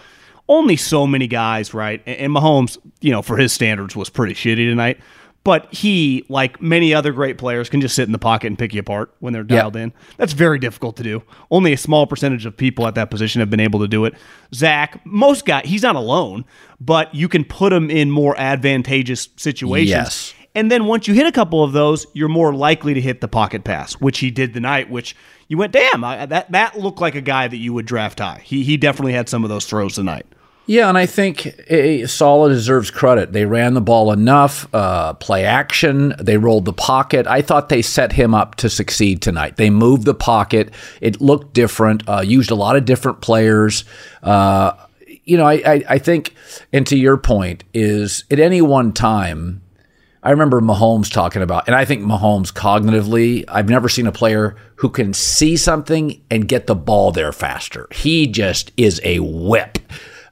Only 0.49 0.77
so 0.77 1.07
many 1.07 1.29
guys, 1.29 1.73
right? 1.73 2.03
And 2.07 2.33
Mahomes, 2.33 2.77
you 3.01 3.13
know, 3.13 3.23
for 3.23 3.37
his 3.37 3.53
standards, 3.53 3.95
was 3.95 4.11
pretty 4.11 4.35
shitty 4.35 4.69
tonight. 4.69 4.99
But 5.43 5.73
he, 5.73 6.27
like 6.29 6.61
many 6.61 6.93
other 6.93 7.13
great 7.13 7.39
players, 7.39 7.71
can 7.71 7.81
just 7.81 7.95
sit 7.95 8.05
in 8.05 8.13
the 8.13 8.19
pocket 8.19 8.49
and 8.49 8.59
pick 8.59 8.75
you 8.75 8.81
apart 8.81 9.15
when 9.21 9.33
they're 9.33 9.43
dialed 9.43 9.75
yep. 9.75 9.85
in. 9.85 9.93
That's 10.19 10.35
very 10.35 10.59
difficult 10.59 10.97
to 10.99 11.03
do. 11.03 11.23
Only 11.51 11.73
a 11.73 11.79
small 11.79 12.07
percentage 12.07 12.45
of 12.45 12.55
people 12.55 12.87
at 12.87 12.95
that 12.97 13.11
position 13.11 13.41
have 13.41 13.49
been 13.49 13.61
able 13.61 13.81
to 13.81 13.89
do 13.89 14.05
it. 14.05 14.15
Zach, 14.55 15.01
most 15.07 15.47
guy, 15.47 15.63
he's 15.65 15.83
not 15.83 15.97
alone, 15.97 16.45
but 16.79 17.15
you 17.15 17.27
can 17.27 17.45
put 17.45 17.73
him 17.73 17.91
in 17.91 18.11
more 18.11 18.39
advantageous 18.39 19.31
situations. 19.37 19.91
Yes. 19.91 20.35
And 20.55 20.71
then 20.71 20.87
once 20.87 21.07
you 21.07 21.15
hit 21.15 21.27
a 21.27 21.33
couple 21.33 21.63
of 21.63 21.73
those, 21.73 22.07
you're 22.13 22.29
more 22.29 22.53
likely 22.53 22.95
to 22.95 23.01
hit 23.01 23.21
the 23.21 23.29
pocket 23.29 23.63
pass, 23.63 23.95
which 23.95 24.19
he 24.19 24.31
did 24.31 24.53
tonight. 24.53 24.91
Which 24.91 25.15
you 25.49 25.57
went, 25.57 25.73
damn, 25.73 26.03
I, 26.03 26.27
that 26.27 26.51
that 26.53 26.79
looked 26.79 27.01
like 27.01 27.15
a 27.15 27.21
guy 27.21 27.47
that 27.49 27.57
you 27.57 27.73
would 27.73 27.87
draft 27.87 28.19
high. 28.19 28.41
He 28.45 28.65
he 28.65 28.77
definitely 28.77 29.13
had 29.13 29.29
some 29.29 29.45
of 29.45 29.51
those 29.51 29.67
throws 29.67 29.95
tonight. 29.95 30.27
Yeah, 30.67 30.89
and 30.89 30.97
I 30.97 31.07
think 31.07 31.47
eh, 31.69 32.07
Saleh 32.07 32.53
deserves 32.53 32.93
credit. 32.93 33.33
They 33.33 33.45
ran 33.45 33.75
the 33.75 33.81
ball 33.81 34.13
enough, 34.13 34.73
uh, 34.73 35.15
play 35.15 35.45
action. 35.45 36.15
They 36.21 36.37
rolled 36.37 36.65
the 36.65 36.73
pocket. 36.73 37.27
I 37.27 37.43
thought 37.43 37.71
they 37.71 37.83
set 37.83 38.13
him 38.13 38.35
up 38.35 38.55
to 38.57 38.71
succeed 38.71 39.21
tonight. 39.21 39.57
They 39.57 39.69
moved 39.69 40.05
the 40.05 40.15
pocket. 40.15 40.73
It 41.01 41.21
looked 41.21 41.55
different. 41.55 42.09
Uh, 42.09 42.21
used 42.21 42.53
a 42.53 42.55
lot 42.55 42.77
of 42.77 42.85
different 42.85 43.21
players. 43.21 43.83
Uh, 44.23 44.75
you 45.25 45.37
know, 45.37 45.45
I, 45.45 45.55
I, 45.55 45.85
I 45.89 45.99
think, 45.99 46.37
and 46.73 46.87
to 46.87 46.97
your 46.97 47.17
point, 47.17 47.65
is 47.75 48.23
at 48.31 48.39
any 48.39 48.63
one 48.63 48.93
time, 48.93 49.63
I 50.23 50.31
remember 50.31 50.61
Mahomes 50.61 51.11
talking 51.11 51.41
about, 51.41 51.67
and 51.67 51.75
I 51.75 51.85
think 51.85 52.03
Mahomes 52.03 52.53
cognitively, 52.53 53.45
I've 53.49 53.69
never 53.69 53.89
seen 53.89 54.07
a 54.07 54.13
player 54.13 54.55
who 54.77 54.91
can 54.91 55.15
see 55.15 55.57
something 55.57 56.21
and 56.31 56.47
get 56.47 56.67
the 56.67 56.75
ball 56.75 57.11
there 57.11 57.33
faster. 57.33 57.89
He 57.91 58.27
just 58.27 58.71
is 58.77 59.01
a 59.03 59.21
whip 59.21 59.79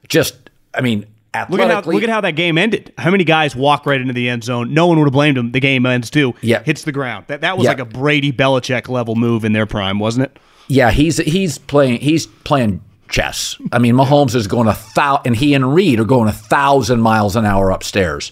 just, 0.09 0.35
I 0.73 0.81
mean, 0.81 1.05
Look 1.47 1.59
at, 1.59 1.69
how, 1.69 1.91
look 1.91 2.01
at 2.01 2.09
how 2.09 2.21
that 2.21 2.31
game 2.31 2.57
ended. 2.57 2.91
How 2.97 3.11
many 3.11 3.23
guys 3.23 3.55
walk 3.55 3.85
right 3.85 4.01
into 4.01 4.13
the 4.13 4.27
end 4.29 4.43
zone? 4.43 4.73
No 4.73 4.87
one 4.87 4.97
would 4.97 5.05
have 5.05 5.13
blamed 5.13 5.37
him. 5.37 5.51
The 5.51 5.59
game 5.59 5.85
ends 5.85 6.09
too. 6.09 6.33
Yeah. 6.41 6.63
Hits 6.63 6.85
the 6.85 6.91
ground. 6.91 7.25
That 7.27 7.41
that 7.41 7.55
was 7.55 7.65
yeah. 7.65 7.69
like 7.69 7.79
a 7.79 7.85
Brady 7.85 8.31
Belichick 8.31 8.89
level 8.89 9.13
move 9.13 9.45
in 9.45 9.53
their 9.53 9.67
prime, 9.67 9.99
wasn't 9.99 10.25
it? 10.25 10.39
Yeah, 10.67 10.89
he's 10.89 11.17
he's 11.17 11.59
playing 11.59 11.99
he's 12.01 12.25
playing 12.25 12.81
chess. 13.09 13.57
I 13.71 13.77
mean, 13.77 13.93
Mahomes 13.93 14.33
is 14.33 14.47
going 14.47 14.67
a 14.67 14.73
thousand, 14.73 15.27
and 15.27 15.35
he 15.35 15.53
and 15.53 15.71
Reed 15.71 15.99
are 15.99 16.05
going 16.05 16.27
a 16.27 16.33
thousand 16.33 17.01
miles 17.01 17.35
an 17.35 17.45
hour 17.45 17.69
upstairs. 17.69 18.31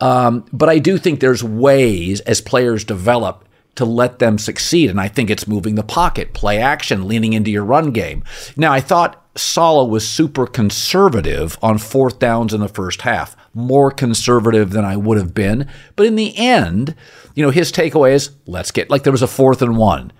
Um, 0.00 0.44
but 0.52 0.68
I 0.68 0.78
do 0.78 0.98
think 0.98 1.20
there's 1.20 1.42
ways 1.42 2.20
as 2.20 2.40
players 2.40 2.84
develop 2.84 3.44
to 3.74 3.84
let 3.84 4.18
them 4.18 4.38
succeed. 4.38 4.90
And 4.90 5.00
I 5.00 5.08
think 5.08 5.30
it's 5.30 5.46
moving 5.46 5.76
the 5.76 5.82
pocket, 5.82 6.34
play 6.34 6.58
action, 6.58 7.06
leaning 7.06 7.32
into 7.32 7.50
your 7.50 7.64
run 7.64 7.92
game. 7.92 8.24
Now, 8.56 8.72
I 8.72 8.80
thought 8.80 9.24
Saleh 9.36 9.88
was 9.88 10.06
super 10.06 10.46
conservative 10.46 11.56
on 11.62 11.78
fourth 11.78 12.18
downs 12.18 12.52
in 12.52 12.60
the 12.60 12.68
first 12.68 13.02
half, 13.02 13.36
more 13.54 13.92
conservative 13.92 14.70
than 14.70 14.84
I 14.84 14.96
would 14.96 15.16
have 15.16 15.32
been. 15.32 15.68
But 15.94 16.06
in 16.06 16.16
the 16.16 16.36
end, 16.36 16.96
you 17.34 17.44
know, 17.44 17.50
his 17.50 17.70
takeaway 17.70 18.14
is 18.14 18.30
let's 18.46 18.72
get, 18.72 18.90
like, 18.90 19.04
there 19.04 19.12
was 19.12 19.22
a 19.22 19.28
fourth 19.28 19.62
and 19.62 19.76
one. 19.76 20.12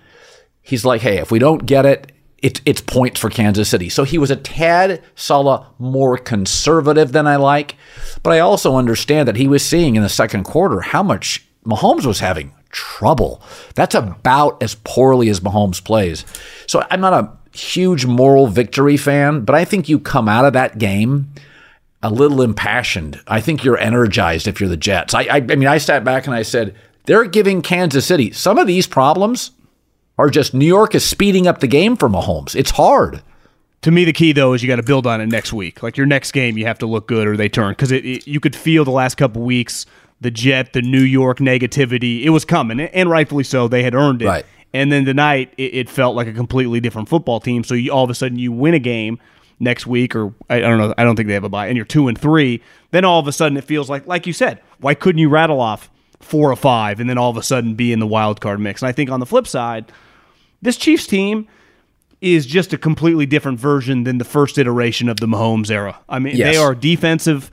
He's 0.61 0.85
like, 0.85 1.01
hey, 1.01 1.17
if 1.17 1.31
we 1.31 1.39
don't 1.39 1.65
get 1.65 1.85
it, 1.85 2.13
it, 2.41 2.61
it's 2.65 2.81
points 2.81 3.19
for 3.19 3.29
Kansas 3.29 3.69
City. 3.69 3.89
So 3.89 4.03
he 4.03 4.17
was 4.17 4.31
a 4.31 4.35
tad 4.35 5.03
Saleh 5.15 5.65
more 5.77 6.17
conservative 6.17 7.11
than 7.11 7.27
I 7.27 7.35
like. 7.35 7.75
But 8.23 8.33
I 8.33 8.39
also 8.39 8.75
understand 8.75 9.27
that 9.27 9.37
he 9.37 9.47
was 9.47 9.65
seeing 9.65 9.95
in 9.95 10.03
the 10.03 10.09
second 10.09 10.43
quarter 10.43 10.81
how 10.81 11.03
much 11.03 11.45
Mahomes 11.65 12.05
was 12.05 12.19
having 12.19 12.53
trouble. 12.69 13.41
That's 13.75 13.95
about 13.95 14.61
as 14.61 14.75
poorly 14.83 15.29
as 15.29 15.39
Mahomes 15.39 15.83
plays. 15.83 16.25
So 16.67 16.85
I'm 16.89 17.01
not 17.01 17.13
a 17.13 17.57
huge 17.57 18.05
moral 18.05 18.47
victory 18.47 18.97
fan, 18.97 19.41
but 19.41 19.55
I 19.55 19.65
think 19.65 19.89
you 19.89 19.99
come 19.99 20.29
out 20.29 20.45
of 20.45 20.53
that 20.53 20.77
game 20.77 21.33
a 22.01 22.09
little 22.09 22.41
impassioned. 22.41 23.19
I 23.27 23.41
think 23.41 23.63
you're 23.63 23.77
energized 23.77 24.47
if 24.47 24.59
you're 24.59 24.69
the 24.69 24.77
Jets. 24.77 25.13
I, 25.13 25.23
I, 25.23 25.35
I 25.35 25.41
mean, 25.41 25.67
I 25.67 25.79
sat 25.79 26.03
back 26.03 26.27
and 26.27 26.35
I 26.35 26.43
said, 26.43 26.75
they're 27.05 27.25
giving 27.25 27.61
Kansas 27.61 28.05
City 28.05 28.31
some 28.31 28.57
of 28.57 28.67
these 28.67 28.87
problems 28.87 29.51
are 30.19 30.29
just 30.29 30.53
New 30.53 30.67
York 30.67 30.93
is 30.93 31.05
speeding 31.05 31.47
up 31.47 31.61
the 31.61 31.67
game 31.67 31.95
for 31.95 32.09
Mahomes. 32.09 32.53
It's 32.53 32.71
hard. 32.71 33.23
To 33.83 33.91
me, 33.91 34.03
the 34.03 34.13
key 34.13 34.33
though 34.33 34.53
is 34.53 34.61
you 34.61 34.67
got 34.67 34.75
to 34.75 34.83
build 34.83 35.07
on 35.07 35.21
it 35.21 35.27
next 35.27 35.53
week. 35.53 35.81
Like 35.81 35.95
your 35.95 36.05
next 36.05 36.33
game, 36.33 36.57
you 36.57 36.65
have 36.65 36.79
to 36.79 36.85
look 36.85 37.07
good 37.07 37.25
or 37.25 37.37
they 37.37 37.47
turn 37.47 37.71
because 37.71 37.91
it, 37.91 38.05
it, 38.05 38.27
you 38.27 38.41
could 38.41 38.55
feel 38.55 38.83
the 38.83 38.91
last 38.91 39.15
couple 39.15 39.41
weeks 39.41 39.85
the 40.21 40.29
Jet, 40.29 40.73
the 40.73 40.81
New 40.81 41.01
York 41.01 41.39
negativity. 41.39 42.23
It 42.23 42.31
was 42.31 42.43
coming, 42.43 42.81
and 42.81 43.09
rightfully 43.09 43.45
so. 43.45 43.69
They 43.69 43.83
had 43.83 43.95
earned 43.95 44.21
it. 44.21 44.27
Right. 44.27 44.45
And 44.73 44.91
then 44.91 45.05
tonight, 45.05 45.53
it, 45.57 45.73
it 45.73 45.89
felt 45.89 46.15
like 46.15 46.27
a 46.27 46.33
completely 46.33 46.81
different 46.81 47.07
football 47.07 47.39
team. 47.39 47.63
So 47.63 47.73
you, 47.73 47.91
all 47.91 48.03
of 48.03 48.09
a 48.09 48.15
sudden, 48.15 48.37
you 48.37 48.51
win 48.51 48.73
a 48.73 48.79
game 48.79 49.17
next 49.59 49.87
week, 49.87 50.15
or 50.15 50.33
I, 50.49 50.57
I 50.57 50.59
don't 50.59 50.77
know. 50.77 50.93
I 50.97 51.05
don't 51.05 51.15
think 51.15 51.27
they 51.27 51.33
have 51.33 51.45
a 51.45 51.49
bye, 51.49 51.67
and 51.67 51.77
you're 51.77 51.85
two 51.85 52.09
and 52.09 52.17
three. 52.19 52.61
Then 52.91 53.05
all 53.05 53.19
of 53.19 53.27
a 53.27 53.31
sudden, 53.31 53.57
it 53.57 53.63
feels 53.63 53.89
like, 53.89 54.05
like 54.07 54.27
you 54.27 54.33
said, 54.33 54.59
why 54.79 54.93
couldn't 54.93 55.19
you 55.19 55.29
rattle 55.29 55.61
off 55.61 55.89
four 56.19 56.51
or 56.51 56.57
five, 56.57 56.99
and 56.99 57.09
then 57.09 57.17
all 57.17 57.29
of 57.29 57.37
a 57.37 57.43
sudden 57.43 57.75
be 57.75 57.93
in 57.93 57.99
the 57.99 58.07
wild 58.07 58.41
card 58.41 58.59
mix? 58.59 58.81
And 58.81 58.89
I 58.89 58.91
think 58.91 59.09
on 59.09 59.21
the 59.21 59.25
flip 59.25 59.47
side, 59.47 59.89
this 60.61 60.77
Chiefs 60.77 61.07
team 61.07 61.47
is 62.21 62.45
just 62.45 62.73
a 62.73 62.77
completely 62.77 63.25
different 63.25 63.59
version 63.59 64.03
than 64.03 64.17
the 64.17 64.25
first 64.25 64.57
iteration 64.57 65.07
of 65.07 65.19
the 65.19 65.25
Mahomes 65.25 65.71
era. 65.71 65.97
I 66.09 66.19
mean, 66.19 66.35
yes. 66.35 66.53
they 66.53 66.61
are 66.61 66.75
defensive 66.75 67.49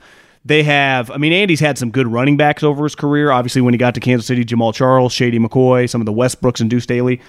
they 0.47 0.63
have, 0.63 1.11
I 1.11 1.17
mean, 1.17 1.33
Andy's 1.33 1.59
had 1.59 1.77
some 1.77 1.91
good 1.91 2.07
running 2.07 2.37
backs 2.37 2.63
over 2.63 2.85
his 2.85 2.95
career. 2.95 3.31
Obviously, 3.31 3.61
when 3.61 3.73
he 3.73 3.77
got 3.77 3.93
to 3.95 3.99
Kansas 3.99 4.27
City, 4.27 4.45
Jamaal 4.45 4.73
Charles, 4.73 5.11
Shady 5.11 5.39
McCoy, 5.39 5.89
some 5.89 6.01
of 6.01 6.05
the 6.05 6.13
Westbrooks 6.13 6.61
and 6.61 6.69
Deuce 6.69 6.83
Staley. 6.83 7.19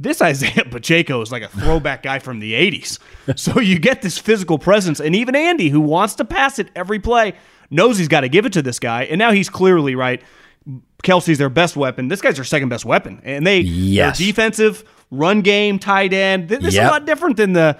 This 0.00 0.20
Isiah 0.20 0.64
Pacheco 0.70 1.20
is 1.20 1.30
like 1.30 1.44
a 1.44 1.48
throwback 1.48 2.02
guy 2.02 2.18
from 2.18 2.40
the 2.40 2.52
80s. 2.54 2.98
So 3.36 3.58
you 3.58 3.80
get 3.80 4.02
this 4.02 4.18
physical 4.18 4.56
presence. 4.56 5.00
And 5.00 5.16
even 5.16 5.34
Andy, 5.34 5.68
who 5.68 5.80
wants 5.80 6.14
to 6.16 6.24
pass 6.24 6.60
it 6.60 6.68
every 6.76 7.00
play, 7.00 7.34
knows 7.70 7.98
he's 7.98 8.06
got 8.06 8.20
to 8.20 8.28
give 8.28 8.46
it 8.46 8.52
to 8.52 8.62
this 8.62 8.78
guy. 8.78 9.02
And 9.02 9.18
now 9.18 9.32
he's 9.32 9.48
clearly 9.48 9.96
right. 9.96 10.22
Kelce's 11.02 11.38
their 11.38 11.48
best 11.48 11.76
weapon. 11.76 12.06
This 12.06 12.20
guy's 12.20 12.36
their 12.36 12.44
second 12.44 12.68
best 12.68 12.84
weapon. 12.84 13.20
And 13.24 13.44
they, 13.44 13.60
yes. 13.60 14.18
defensive, 14.18 14.84
run 15.10 15.40
game, 15.40 15.78
tight 15.78 16.12
end. 16.12 16.48
This 16.48 16.62
yep. 16.62 16.68
is 16.68 16.78
a 16.78 16.90
lot 16.90 17.06
different 17.06 17.36
than 17.36 17.52
the, 17.52 17.76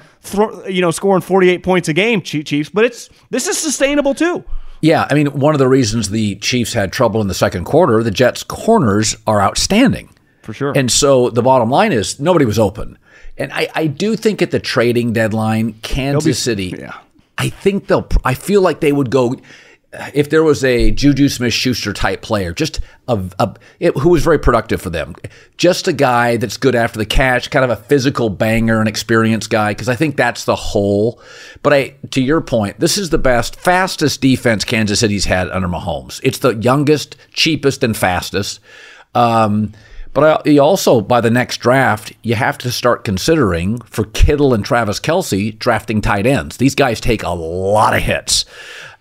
you 0.69 0.81
know, 0.81 0.91
scoring 0.91 1.23
48 1.23 1.63
points 1.63 1.89
a 1.89 1.93
game, 1.93 2.23
Chiefs, 2.23 2.71
but 2.71 2.85
it's 2.85 3.09
this 3.31 3.47
is 3.49 3.59
sustainable 3.59 4.15
too. 4.15 4.45
Yeah, 4.83 5.07
I 5.11 5.15
mean, 5.15 5.27
one 5.29 5.55
of 5.55 5.59
the 5.59 5.69
reasons 5.69 6.11
the 6.11 6.37
Chiefs 6.37 6.73
had 6.73 6.93
trouble 6.93 7.21
in 7.21 7.29
the 7.29 7.35
second 7.35 7.65
quarter, 7.65 8.03
the 8.03 8.11
Jets' 8.11 8.43
corners 8.43 9.17
are 9.27 9.41
outstanding. 9.41 10.11
For 10.43 10.53
sure. 10.53 10.73
And 10.77 10.93
so 10.93 11.31
the 11.31 11.43
bottom 11.43 11.71
line 11.71 11.93
is 11.93 12.21
nobody 12.21 12.45
was 12.45 12.59
open. 12.59 12.99
And 13.39 13.53
I, 13.53 13.69
I 13.75 13.87
do 13.87 14.17
think 14.17 14.43
at 14.43 14.51
the 14.51 14.61
trading 14.61 15.13
deadline, 15.13 15.75
Kansas 15.83 16.25
be, 16.25 16.33
City, 16.33 16.75
yeah. 16.79 16.99
I 17.37 17.49
think 17.49 17.87
they'll, 17.89 18.07
I 18.25 18.35
feel 18.35 18.63
like 18.63 18.81
they 18.81 18.93
would 18.93 19.11
go 19.11 19.37
if 20.15 20.31
there 20.31 20.43
was 20.43 20.65
a 20.65 20.91
Juju 20.91 21.29
Smith 21.29 21.53
Schuster 21.53 21.93
type 21.93 22.23
player, 22.23 22.53
just 22.53 22.81
a, 23.09 23.23
a 23.39 23.55
it, 23.81 23.97
who 23.97 24.11
was 24.11 24.23
very 24.23 24.39
productive 24.39 24.81
for 24.81 24.91
them, 24.91 25.15
just 25.57 25.89
a 25.89 25.93
guy 25.93 26.37
that's 26.37 26.57
good 26.57 26.75
after 26.75 26.99
the 26.99 27.07
catch, 27.07 27.51
kind 27.51 27.65
of 27.65 27.71
a 27.71 27.77
physical 27.77 28.29
banger, 28.29 28.81
an 28.81 28.87
experienced 28.87 29.51
guy, 29.51 29.73
because 29.73 29.89
I 29.89 29.97
think 29.97 30.17
that's 30.17 30.45
the 30.45 30.57
whole. 30.57 31.21
But 31.63 31.73
I, 31.73 31.95
to 32.11 32.21
your 32.21 32.41
point, 32.41 32.81
this 32.81 32.99
is 32.99 33.11
the 33.11 33.19
best, 33.19 33.57
fastest 33.57 34.21
defense 34.21 34.65
Kansas 34.65 35.01
City's 35.01 35.25
had 35.25 35.49
under 35.51 35.69
Mahomes. 35.69 36.21
It's 36.23 36.39
the 36.39 36.55
youngest, 36.55 37.17
cheapest, 37.33 37.83
and 37.83 37.97
fastest. 37.97 38.61
Um, 39.15 39.73
but 40.13 40.47
I, 40.47 40.57
also, 40.57 41.03
by 41.03 41.21
the 41.21 41.31
next 41.31 41.59
draft, 41.59 42.13
you 42.23 42.37
have 42.37 42.57
to 42.59 42.73
start 42.73 43.05
considering 43.05 43.81
for 43.83 44.05
Kittle 44.05 44.55
and 44.55 44.65
Travis 44.65 44.99
Kelce 44.99 45.59
drafting 45.59 46.01
tight 46.01 46.27
ends. 46.27 46.57
These 46.57 46.75
guys 46.75 47.03
take 47.03 47.23
a 47.23 47.29
lot 47.29 47.95
of 47.95 48.03
hits. 48.03 48.47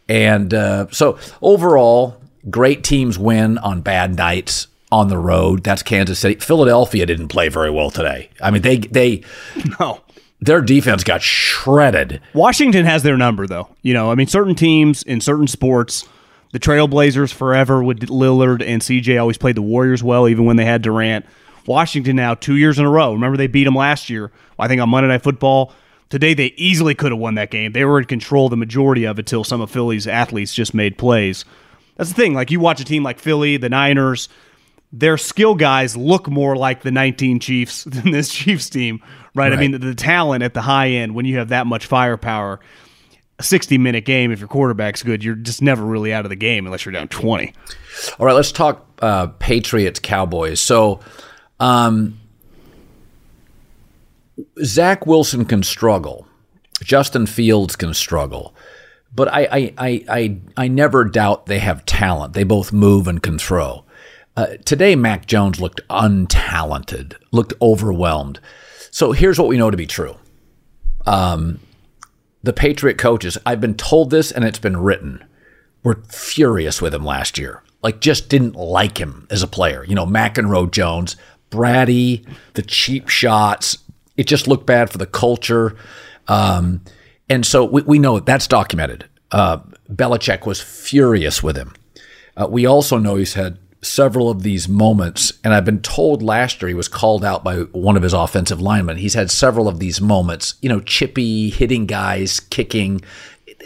And 0.07 0.53
uh, 0.53 0.87
so 0.91 1.17
overall, 1.41 2.21
great 2.49 2.83
teams 2.83 3.17
win 3.17 3.57
on 3.57 3.81
bad 3.81 4.15
nights 4.15 4.67
on 4.91 5.07
the 5.07 5.17
road. 5.17 5.63
That's 5.63 5.83
Kansas 5.83 6.19
City. 6.19 6.35
Philadelphia 6.35 7.05
didn't 7.05 7.29
play 7.29 7.49
very 7.49 7.71
well 7.71 7.89
today. 7.89 8.29
I 8.41 8.51
mean, 8.51 8.61
they 8.61 8.77
they 8.77 9.23
no. 9.79 10.01
Their 10.41 10.61
defense 10.61 11.03
got 11.03 11.21
shredded. 11.21 12.21
Washington 12.33 12.85
has 12.85 13.03
their 13.03 13.17
number, 13.17 13.47
though. 13.47 13.69
You 13.81 13.93
know, 13.93 14.11
I 14.11 14.15
mean, 14.15 14.27
certain 14.27 14.53
teams 14.53 15.01
in 15.01 15.21
certain 15.21 15.47
sports, 15.47 16.05
the 16.51 16.59
Trailblazers 16.59 17.33
forever 17.33 17.81
with 17.81 18.01
Lillard 18.01 18.61
and 18.61 18.81
CJ 18.81 19.19
always 19.19 19.37
played 19.37 19.55
the 19.55 19.61
Warriors 19.61 20.03
well, 20.03 20.27
even 20.27 20.45
when 20.45 20.57
they 20.57 20.65
had 20.65 20.81
Durant. 20.81 21.25
Washington 21.65 22.17
now 22.17 22.35
two 22.35 22.57
years 22.57 22.77
in 22.77 22.85
a 22.85 22.89
row. 22.89 23.13
Remember 23.13 23.37
they 23.37 23.47
beat 23.47 23.63
them 23.63 23.75
last 23.75 24.09
year. 24.09 24.31
I 24.59 24.67
think 24.67 24.81
on 24.81 24.89
Monday 24.89 25.07
Night 25.07 25.23
Football 25.23 25.73
Today, 26.15 26.33
they 26.33 26.53
easily 26.55 26.95
could 26.95 27.11
have 27.11 27.19
won 27.19 27.35
that 27.35 27.51
game. 27.51 27.73
They 27.73 27.83
were 27.83 27.99
in 27.99 28.05
control 28.05 28.47
the 28.47 28.55
majority 28.55 29.03
of 29.03 29.19
it 29.19 29.25
till 29.25 29.43
some 29.43 29.59
of 29.59 29.69
Philly's 29.69 30.07
athletes 30.07 30.53
just 30.53 30.73
made 30.73 30.97
plays. 30.97 31.43
That's 31.97 32.11
the 32.11 32.15
thing. 32.15 32.33
Like, 32.33 32.51
you 32.51 32.61
watch 32.61 32.79
a 32.79 32.85
team 32.85 33.03
like 33.03 33.19
Philly, 33.19 33.57
the 33.57 33.67
Niners, 33.67 34.29
their 34.93 35.17
skill 35.17 35.55
guys 35.55 35.97
look 35.97 36.29
more 36.29 36.55
like 36.55 36.83
the 36.83 36.91
19 36.91 37.41
Chiefs 37.41 37.83
than 37.83 38.11
this 38.11 38.29
Chiefs 38.29 38.69
team, 38.69 39.01
right? 39.33 39.49
right. 39.49 39.51
I 39.51 39.57
mean, 39.57 39.71
the, 39.71 39.79
the 39.79 39.93
talent 39.93 40.41
at 40.41 40.53
the 40.53 40.61
high 40.61 40.87
end, 40.91 41.15
when 41.15 41.25
you 41.25 41.37
have 41.39 41.49
that 41.49 41.67
much 41.67 41.85
firepower, 41.85 42.61
a 43.37 43.43
60 43.43 43.77
minute 43.77 44.05
game, 44.05 44.31
if 44.31 44.39
your 44.39 44.47
quarterback's 44.47 45.03
good, 45.03 45.21
you're 45.21 45.35
just 45.35 45.61
never 45.61 45.83
really 45.83 46.13
out 46.13 46.25
of 46.25 46.29
the 46.29 46.37
game 46.37 46.65
unless 46.65 46.85
you're 46.85 46.93
down 46.93 47.09
20. 47.09 47.53
All 48.19 48.25
right, 48.25 48.31
let's 48.31 48.53
talk 48.53 48.87
uh, 49.01 49.27
Patriots 49.39 49.99
Cowboys. 49.99 50.61
So, 50.61 51.01
um, 51.59 52.21
Zach 54.63 55.05
Wilson 55.05 55.45
can 55.45 55.63
struggle. 55.63 56.27
Justin 56.81 57.25
Fields 57.25 57.75
can 57.75 57.93
struggle. 57.93 58.53
But 59.13 59.29
I, 59.29 59.43
I, 59.43 59.73
I, 59.77 60.05
I, 60.09 60.37
I 60.57 60.67
never 60.67 61.05
doubt 61.05 61.45
they 61.45 61.59
have 61.59 61.85
talent. 61.85 62.33
They 62.33 62.43
both 62.43 62.73
move 62.73 63.07
and 63.07 63.23
can 63.23 63.39
throw. 63.39 63.85
Uh, 64.35 64.57
today, 64.65 64.95
Mac 64.95 65.25
Jones 65.25 65.61
looked 65.61 65.79
untalented, 65.89 67.15
looked 67.31 67.53
overwhelmed. 67.61 68.41
So 68.91 69.13
here's 69.13 69.39
what 69.39 69.47
we 69.47 69.57
know 69.57 69.71
to 69.71 69.77
be 69.77 69.85
true. 69.85 70.17
Um, 71.05 71.59
the 72.43 72.51
Patriot 72.51 72.97
coaches, 72.97 73.37
I've 73.45 73.61
been 73.61 73.75
told 73.75 74.09
this 74.09 74.31
and 74.31 74.43
it's 74.43 74.59
been 74.59 74.77
written, 74.77 75.23
were 75.83 76.03
furious 76.09 76.81
with 76.81 76.93
him 76.93 77.05
last 77.05 77.37
year. 77.37 77.63
Like, 77.81 78.01
just 78.01 78.27
didn't 78.27 78.55
like 78.55 78.97
him 78.97 79.27
as 79.29 79.43
a 79.43 79.47
player. 79.47 79.85
You 79.85 79.95
know, 79.95 80.05
McEnroe 80.05 80.69
Jones, 80.69 81.15
bratty, 81.49 82.27
the 82.55 82.63
cheap 82.63 83.07
shots. 83.07 83.77
It 84.17 84.27
just 84.27 84.47
looked 84.47 84.65
bad 84.65 84.89
for 84.89 84.97
the 84.97 85.05
culture. 85.05 85.75
Um, 86.27 86.81
and 87.29 87.45
so 87.45 87.65
we, 87.65 87.81
we 87.83 87.99
know 87.99 88.19
that's 88.19 88.47
documented. 88.47 89.05
Uh, 89.31 89.57
Belichick 89.91 90.45
was 90.45 90.61
furious 90.61 91.43
with 91.43 91.57
him. 91.57 91.73
Uh, 92.37 92.47
we 92.49 92.65
also 92.65 92.97
know 92.97 93.15
he's 93.15 93.33
had 93.33 93.57
several 93.81 94.29
of 94.29 94.43
these 94.43 94.67
moments, 94.67 95.33
and 95.43 95.53
I've 95.53 95.65
been 95.65 95.81
told 95.81 96.21
last 96.21 96.61
year 96.61 96.69
he 96.69 96.75
was 96.75 96.87
called 96.87 97.23
out 97.23 97.43
by 97.43 97.57
one 97.57 97.95
of 97.95 98.03
his 98.03 98.13
offensive 98.13 98.59
linemen. 98.59 98.97
He's 98.97 99.13
had 99.13 99.29
several 99.31 99.67
of 99.67 99.79
these 99.79 100.01
moments, 100.01 100.55
you 100.61 100.69
know, 100.69 100.81
chippy, 100.81 101.49
hitting 101.49 101.85
guys, 101.85 102.39
kicking. 102.39 103.01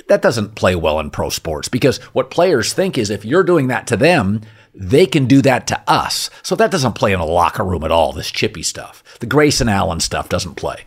That 0.07 0.21
doesn't 0.21 0.55
play 0.55 0.75
well 0.75 0.99
in 0.99 1.09
pro 1.09 1.29
sports 1.29 1.67
because 1.69 1.97
what 2.13 2.31
players 2.31 2.73
think 2.73 2.97
is 2.97 3.09
if 3.09 3.25
you're 3.25 3.43
doing 3.43 3.67
that 3.67 3.87
to 3.87 3.97
them, 3.97 4.41
they 4.79 5.05
can 5.05 5.25
do 5.25 5.41
that 5.41 5.67
to 5.67 5.83
us. 5.87 6.29
So 6.41 6.55
that 6.55 6.71
doesn't 6.71 6.93
play 6.93 7.11
in 7.11 7.19
a 7.19 7.25
locker 7.25 7.65
room 7.65 7.83
at 7.83 7.91
all, 7.91 8.13
this 8.13 8.31
chippy 8.31 8.63
stuff. 8.63 9.03
The 9.19 9.25
Grayson 9.25 9.67
Allen 9.67 9.99
stuff 9.99 10.29
doesn't 10.29 10.55
play. 10.55 10.85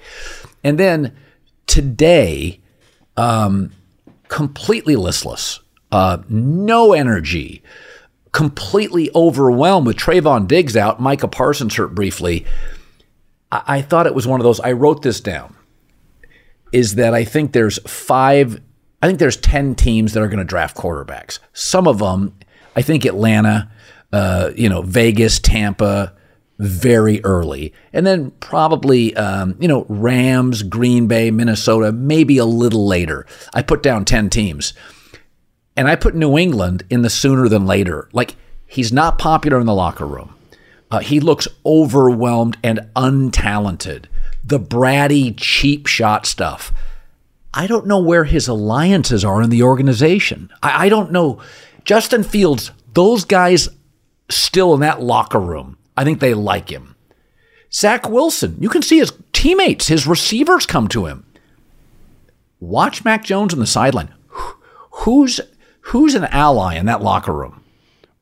And 0.64 0.78
then 0.78 1.14
today, 1.66 2.60
um, 3.18 3.70
completely 4.28 4.96
listless, 4.96 5.60
uh, 5.92 6.22
no 6.30 6.94
energy, 6.94 7.62
completely 8.32 9.10
overwhelmed 9.14 9.86
with 9.86 9.98
Trevon 9.98 10.48
Diggs 10.48 10.74
out, 10.74 10.98
Micah 10.98 11.28
Parsons 11.28 11.74
hurt 11.74 11.94
briefly. 11.94 12.46
I-, 13.52 13.62
I 13.66 13.82
thought 13.82 14.06
it 14.06 14.14
was 14.14 14.26
one 14.26 14.40
of 14.40 14.44
those. 14.44 14.58
I 14.60 14.72
wrote 14.72 15.02
this 15.02 15.20
down. 15.20 15.54
Is 16.72 16.94
that 16.94 17.12
I 17.12 17.24
think 17.24 17.52
there's 17.52 17.78
five, 17.80 18.58
I 19.02 19.06
think 19.06 19.18
there's 19.18 19.36
10 19.36 19.74
teams 19.74 20.14
that 20.14 20.22
are 20.22 20.28
going 20.28 20.38
to 20.38 20.44
draft 20.44 20.74
quarterbacks. 20.74 21.40
Some 21.52 21.86
of 21.86 21.98
them, 21.98 22.34
I 22.74 22.80
think 22.80 23.04
Atlanta, 23.04 23.70
uh, 24.12 24.50
you 24.54 24.68
know, 24.68 24.82
Vegas, 24.82 25.38
Tampa, 25.38 26.12
very 26.58 27.22
early. 27.24 27.72
And 27.92 28.06
then 28.06 28.30
probably, 28.32 29.16
um, 29.16 29.56
you 29.58 29.66
know, 29.66 29.86
Rams, 29.88 30.62
Green 30.62 31.06
Bay, 31.06 31.30
Minnesota, 31.30 31.92
maybe 31.92 32.38
a 32.38 32.44
little 32.44 32.86
later. 32.86 33.26
I 33.52 33.62
put 33.62 33.82
down 33.82 34.04
10 34.04 34.30
teams. 34.30 34.74
And 35.76 35.88
I 35.88 35.96
put 35.96 36.14
New 36.14 36.36
England 36.36 36.84
in 36.90 37.02
the 37.02 37.10
sooner 37.10 37.48
than 37.48 37.66
later. 37.66 38.08
Like, 38.12 38.36
he's 38.66 38.92
not 38.92 39.18
popular 39.18 39.58
in 39.58 39.66
the 39.66 39.74
locker 39.74 40.06
room. 40.06 40.34
Uh, 40.90 40.98
he 40.98 41.18
looks 41.18 41.48
overwhelmed 41.64 42.58
and 42.62 42.90
untalented. 42.94 44.04
The 44.44 44.60
bratty, 44.60 45.34
cheap 45.36 45.86
shot 45.86 46.26
stuff. 46.26 46.72
I 47.54 47.66
don't 47.66 47.86
know 47.86 47.98
where 48.00 48.24
his 48.24 48.46
alliances 48.48 49.24
are 49.24 49.42
in 49.42 49.50
the 49.50 49.62
organization. 49.62 50.50
I, 50.62 50.86
I 50.86 50.88
don't 50.90 51.10
know. 51.10 51.40
Justin 51.84 52.22
Fields, 52.22 52.70
those 52.92 53.24
guys 53.24 53.68
still 54.30 54.74
in 54.74 54.80
that 54.80 55.02
locker 55.02 55.40
room, 55.40 55.78
I 55.96 56.04
think 56.04 56.20
they 56.20 56.34
like 56.34 56.70
him. 56.70 56.96
Zach 57.72 58.08
Wilson, 58.08 58.56
you 58.60 58.68
can 58.68 58.82
see 58.82 58.98
his 58.98 59.12
teammates, 59.32 59.88
his 59.88 60.06
receivers 60.06 60.66
come 60.66 60.88
to 60.88 61.06
him. 61.06 61.24
Watch 62.60 63.04
Mac 63.04 63.24
Jones 63.24 63.52
on 63.52 63.60
the 63.60 63.66
sideline. 63.66 64.14
Who's 64.90 65.40
who's 65.80 66.14
an 66.14 66.24
ally 66.26 66.76
in 66.76 66.86
that 66.86 67.02
locker 67.02 67.32
room? 67.32 67.64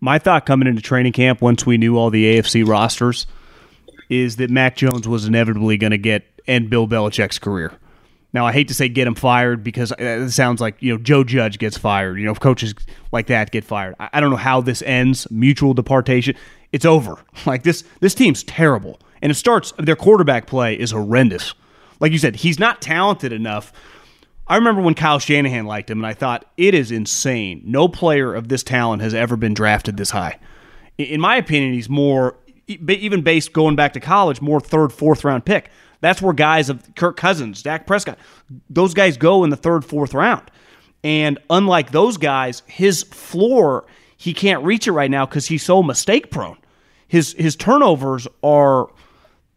My 0.01 0.19
thought 0.19 0.47
coming 0.47 0.67
into 0.67 0.81
training 0.81 1.13
camp 1.13 1.43
once 1.43 1.67
we 1.67 1.77
knew 1.77 1.99
all 1.99 2.11
the 2.11 2.25
AFC 2.25 2.67
rosters 2.67 3.27
is 4.09 4.37
that 4.37 4.51
Mac 4.51 4.77
Jones 4.77 5.07
was 5.07 5.27
inevitably 5.27 5.77
going 5.77 5.91
to 5.91 5.99
get 5.99 6.25
end 6.47 6.71
Bill 6.71 6.89
Belichick's 6.89 7.39
career. 7.39 7.73
Now 8.33 8.47
I 8.47 8.53
hate 8.53 8.69
to 8.69 8.75
say 8.75 8.89
get 8.89 9.07
him 9.07 9.15
fired 9.15 9.65
because 9.65 9.93
uh, 9.93 9.97
it 9.99 10.31
sounds 10.31 10.61
like 10.61 10.77
you 10.81 10.93
know 10.93 10.99
Joe 10.99 11.25
Judge 11.25 11.59
gets 11.59 11.77
fired. 11.77 12.19
You 12.19 12.27
know, 12.27 12.35
coaches 12.35 12.75
like 13.13 13.27
that 13.27 13.51
get 13.51 13.65
fired. 13.65 13.97
I 13.99 14.21
don't 14.21 14.31
know 14.31 14.37
how 14.37 14.61
this 14.61 14.83
ends. 14.83 15.29
Mutual 15.31 15.75
departation. 15.75 16.37
It's 16.73 16.85
over. 16.85 17.17
Like 17.47 17.63
this. 17.63 17.85
This 18.01 18.15
team's 18.15 18.45
terrible, 18.45 19.01
and 19.23 19.33
it 19.33 19.35
starts. 19.35 19.73
Their 19.79 19.97
quarterback 19.97 20.47
play 20.47 20.79
is 20.79 20.91
horrendous. 20.91 21.55
Like 21.99 22.13
you 22.13 22.19
said, 22.19 22.37
he's 22.37 22.59
not 22.59 22.81
talented 22.81 23.33
enough. 23.33 23.73
I 24.47 24.57
remember 24.57 24.83
when 24.83 24.95
Kyle 24.95 25.19
Shanahan 25.19 25.65
liked 25.65 25.91
him, 25.91 25.99
and 25.99 26.07
I 26.07 26.13
thought 26.13 26.45
it 26.57 26.75
is 26.75 26.91
insane. 26.91 27.63
No 27.65 27.89
player 27.89 28.35
of 28.35 28.49
this 28.49 28.63
talent 28.63 29.01
has 29.01 29.15
ever 29.15 29.37
been 29.37 29.55
drafted 29.55 29.97
this 29.97 30.11
high. 30.11 30.39
In 30.99 31.21
my 31.21 31.37
opinion, 31.37 31.73
he's 31.73 31.89
more 31.89 32.37
even 32.67 33.23
based 33.23 33.53
going 33.53 33.77
back 33.77 33.93
to 33.95 34.01
college, 34.01 34.41
more 34.41 34.61
third, 34.61 34.93
fourth 34.93 35.25
round 35.25 35.45
pick. 35.45 35.71
That's 36.01 36.23
where 36.23 36.33
guys 36.33 36.71
of 36.71 36.95
Kirk 36.95 37.17
Cousins, 37.17 37.63
Dak 37.63 37.87
Prescott, 37.87 38.19
those 38.69 38.95
guys 38.95 39.17
go 39.17 39.45
in 39.45 39.51
the 39.51 39.57
third, 39.57 39.85
fourth 39.85 40.15
round. 40.15 40.51
And 41.03 41.39
unlike 41.49 41.93
those 41.93 42.17
guys, 42.17 42.63
his 42.67 43.03
floor, 43.05 43.87
he 44.17 44.35
can't 44.35 44.63
reach 44.65 44.87
it 44.87 44.93
right 44.93 45.11
now 45.11 45.27
because 45.27 45.47
he's 45.47 45.63
so 45.63 45.83
mistake 45.83 46.31
prone. 46.31 46.59
His 47.09 47.33
his 47.33 47.57
turnovers 47.57 48.29
are 48.43 48.89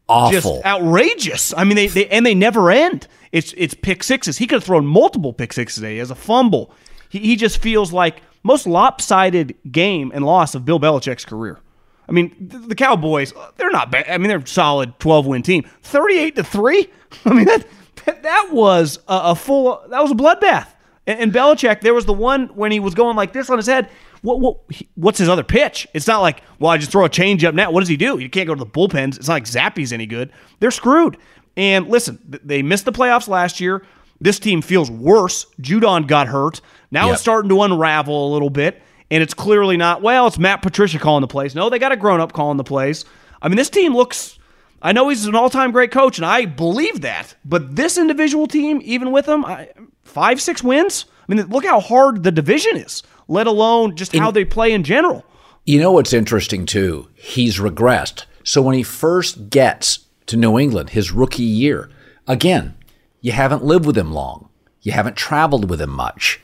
awful, 0.09 0.31
just 0.31 0.65
outrageous. 0.65 1.53
I 1.55 1.63
mean, 1.65 1.75
they, 1.75 1.87
they 1.87 2.07
and 2.07 2.25
they 2.25 2.33
never 2.33 2.71
end. 2.71 3.07
It's 3.31 3.53
it's 3.57 3.73
pick 3.73 4.03
sixes. 4.03 4.37
He 4.37 4.47
could 4.47 4.55
have 4.55 4.63
thrown 4.63 4.85
multiple 4.85 5.33
pick 5.33 5.53
sixes 5.53 5.75
today 5.75 5.99
as 5.99 6.11
a 6.11 6.15
fumble. 6.15 6.73
He, 7.09 7.19
he 7.19 7.35
just 7.35 7.57
feels 7.61 7.93
like 7.93 8.21
most 8.41 8.65
lopsided 8.65 9.55
game 9.71 10.11
and 10.13 10.25
loss 10.25 10.55
of 10.55 10.65
Bill 10.65 10.79
Belichick's 10.79 11.25
career. 11.25 11.59
I 12.07 12.11
mean, 12.11 12.35
the 12.39 12.75
Cowboys, 12.75 13.33
they're 13.57 13.71
not 13.71 13.91
bad. 13.91 14.09
I 14.09 14.17
mean, 14.17 14.27
they're 14.27 14.39
a 14.39 14.47
solid 14.47 14.97
12 14.99 15.25
win 15.25 15.41
team. 15.41 15.63
38 15.83 16.35
to 16.35 16.43
3? 16.43 16.89
I 17.25 17.33
mean, 17.33 17.45
that 17.45 17.65
that 18.05 18.49
was 18.51 18.99
a, 19.07 19.35
full, 19.35 19.81
that 19.89 20.01
was 20.01 20.11
a 20.11 20.15
bloodbath. 20.15 20.67
And, 21.07 21.19
and 21.19 21.33
Belichick, 21.33 21.81
there 21.81 21.93
was 21.93 22.05
the 22.05 22.13
one 22.13 22.47
when 22.49 22.71
he 22.71 22.79
was 22.79 22.93
going 22.93 23.15
like 23.15 23.33
this 23.33 23.49
on 23.49 23.57
his 23.57 23.67
head. 23.67 23.89
What, 24.21 24.39
what, 24.39 24.57
what's 24.95 25.19
his 25.19 25.29
other 25.29 25.43
pitch? 25.43 25.87
It's 25.93 26.07
not 26.07 26.21
like, 26.21 26.41
well, 26.59 26.71
I 26.71 26.77
just 26.77 26.91
throw 26.91 27.05
a 27.05 27.09
change 27.09 27.43
up 27.43 27.55
now. 27.55 27.71
What 27.71 27.81
does 27.81 27.89
he 27.89 27.97
do? 27.97 28.19
You 28.19 28.29
can't 28.29 28.47
go 28.47 28.55
to 28.55 28.59
the 28.59 28.65
bullpens. 28.65 29.17
It's 29.17 29.27
not 29.27 29.35
like 29.35 29.45
Zappe's 29.45 29.91
any 29.91 30.05
good. 30.05 30.31
They're 30.59 30.71
screwed. 30.71 31.17
And 31.55 31.87
listen, 31.87 32.19
they 32.43 32.61
missed 32.61 32.85
the 32.85 32.91
playoffs 32.91 33.27
last 33.27 33.59
year. 33.59 33.85
This 34.19 34.39
team 34.39 34.61
feels 34.61 34.89
worse. 34.89 35.45
Judon 35.61 36.07
got 36.07 36.27
hurt. 36.27 36.61
Now 36.91 37.07
yep. 37.07 37.13
it's 37.13 37.21
starting 37.21 37.49
to 37.49 37.61
unravel 37.61 38.29
a 38.29 38.31
little 38.31 38.49
bit 38.49 38.81
and 39.13 39.21
it's 39.21 39.35
clearly 39.35 39.77
not, 39.77 40.01
well, 40.01 40.25
it's 40.25 40.39
Matt 40.39 40.63
Patricia 40.63 40.97
calling 40.97 41.21
the 41.21 41.27
plays. 41.27 41.53
No, 41.53 41.69
they 41.69 41.77
got 41.77 41.91
a 41.91 41.95
grown 41.95 42.19
up 42.19 42.33
calling 42.33 42.57
the 42.57 42.63
plays. 42.63 43.05
I 43.43 43.47
mean, 43.47 43.57
this 43.57 43.69
team 43.69 43.93
looks. 43.93 44.39
I 44.81 44.91
know 44.91 45.07
he's 45.07 45.27
an 45.27 45.35
all 45.35 45.51
time 45.51 45.71
great 45.71 45.91
coach, 45.91 46.17
and 46.17 46.25
I 46.25 46.45
believe 46.45 47.01
that. 47.01 47.35
But 47.45 47.75
this 47.75 47.99
individual 47.99 48.47
team, 48.47 48.81
even 48.83 49.11
with 49.11 49.29
him, 49.29 49.45
I, 49.45 49.69
five, 50.03 50.41
six 50.41 50.63
wins. 50.63 51.05
I 51.29 51.33
mean, 51.33 51.45
look 51.45 51.63
how 51.63 51.79
hard 51.79 52.23
the 52.23 52.31
division 52.31 52.75
is, 52.75 53.03
let 53.27 53.45
alone 53.45 53.95
just 53.95 54.15
how 54.15 54.29
in, 54.29 54.33
they 54.33 54.45
play 54.45 54.71
in 54.71 54.83
general. 54.83 55.23
You 55.63 55.79
know 55.79 55.91
what's 55.91 56.11
interesting, 56.11 56.65
too? 56.65 57.07
He's 57.13 57.59
regressed. 57.59 58.25
So 58.43 58.63
when 58.63 58.75
he 58.75 58.81
first 58.81 59.51
gets 59.51 60.07
to 60.25 60.37
New 60.37 60.57
England, 60.57 60.89
his 60.89 61.11
rookie 61.11 61.43
year, 61.43 61.91
again, 62.27 62.73
you 63.21 63.31
haven't 63.31 63.63
lived 63.63 63.85
with 63.85 63.97
him 63.97 64.11
long, 64.11 64.49
you 64.81 64.91
haven't 64.91 65.15
traveled 65.15 65.69
with 65.69 65.79
him 65.79 65.91
much 65.91 66.41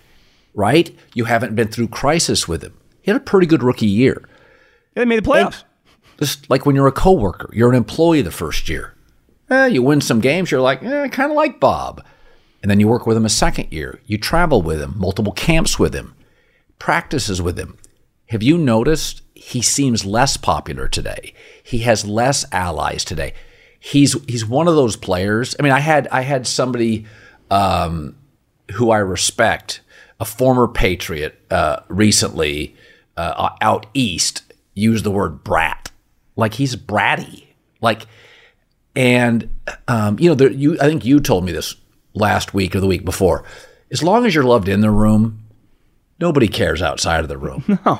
right? 0.53 0.95
You 1.13 1.25
haven't 1.25 1.55
been 1.55 1.67
through 1.67 1.89
crisis 1.89 2.47
with 2.47 2.63
him. 2.63 2.77
He 3.01 3.11
had 3.11 3.19
a 3.19 3.23
pretty 3.23 3.47
good 3.47 3.63
rookie 3.63 3.87
year. 3.87 4.23
Yeah, 4.95 5.01
they 5.01 5.05
made 5.05 5.23
the 5.23 5.29
playoffs. 5.29 5.63
Just 6.19 6.49
like 6.49 6.65
when 6.65 6.75
you're 6.75 6.87
a 6.87 6.91
coworker, 6.91 7.49
you're 7.53 7.69
an 7.69 7.75
employee 7.75 8.21
the 8.21 8.31
first 8.31 8.67
year. 8.67 8.95
Eh, 9.49 9.67
you 9.67 9.81
win 9.81 10.01
some 10.01 10.19
games, 10.19 10.51
you're 10.51 10.61
like, 10.61 10.83
eh, 10.83 11.03
I 11.03 11.07
kind 11.07 11.31
of 11.31 11.35
like 11.35 11.59
Bob. 11.59 12.03
And 12.61 12.69
then 12.69 12.79
you 12.79 12.87
work 12.87 13.07
with 13.07 13.15
him 13.15 13.25
a 13.25 13.29
second 13.29 13.71
year. 13.71 13.99
You 14.05 14.17
travel 14.17 14.61
with 14.61 14.81
him, 14.81 14.95
multiple 14.97 15.31
camps 15.31 15.79
with 15.79 15.93
him, 15.93 16.13
practices 16.77 17.41
with 17.41 17.57
him. 17.57 17.77
Have 18.27 18.43
you 18.43 18.57
noticed 18.57 19.21
he 19.33 19.61
seems 19.61 20.05
less 20.05 20.37
popular 20.37 20.87
today? 20.87 21.33
He 21.63 21.79
has 21.79 22.05
less 22.05 22.45
allies 22.51 23.05
today. 23.05 23.33
He's 23.79 24.21
he's 24.25 24.45
one 24.45 24.67
of 24.67 24.75
those 24.75 24.97
players. 24.97 25.55
I 25.57 25.63
mean, 25.63 25.71
I 25.71 25.79
had 25.79 26.07
I 26.09 26.21
had 26.21 26.45
somebody 26.45 27.05
um, 27.49 28.17
who 28.73 28.91
I 28.91 28.97
respect 28.97 29.81
a 30.19 30.25
former 30.25 30.67
Patriot 30.67 31.39
uh, 31.49 31.81
recently 31.87 32.75
uh, 33.17 33.49
out 33.61 33.85
east 33.93 34.43
used 34.73 35.03
the 35.03 35.11
word 35.11 35.43
brat, 35.43 35.91
like 36.35 36.53
he's 36.55 36.75
bratty, 36.75 37.45
like, 37.81 38.05
and 38.95 39.49
um, 39.87 40.17
you 40.19 40.29
know, 40.29 40.35
there, 40.35 40.51
you 40.51 40.77
I 40.79 40.85
think 40.85 41.05
you 41.05 41.19
told 41.19 41.45
me 41.45 41.51
this 41.51 41.75
last 42.13 42.53
week 42.53 42.75
or 42.75 42.79
the 42.79 42.87
week 42.87 43.05
before. 43.05 43.43
as 43.91 44.03
long 44.03 44.25
as 44.25 44.35
you're 44.35 44.43
loved 44.43 44.67
in 44.67 44.81
the 44.81 44.91
room, 44.91 45.43
nobody 46.19 46.47
cares 46.47 46.81
outside 46.81 47.21
of 47.21 47.29
the 47.29 47.37
room. 47.37 47.79
No. 47.85 47.99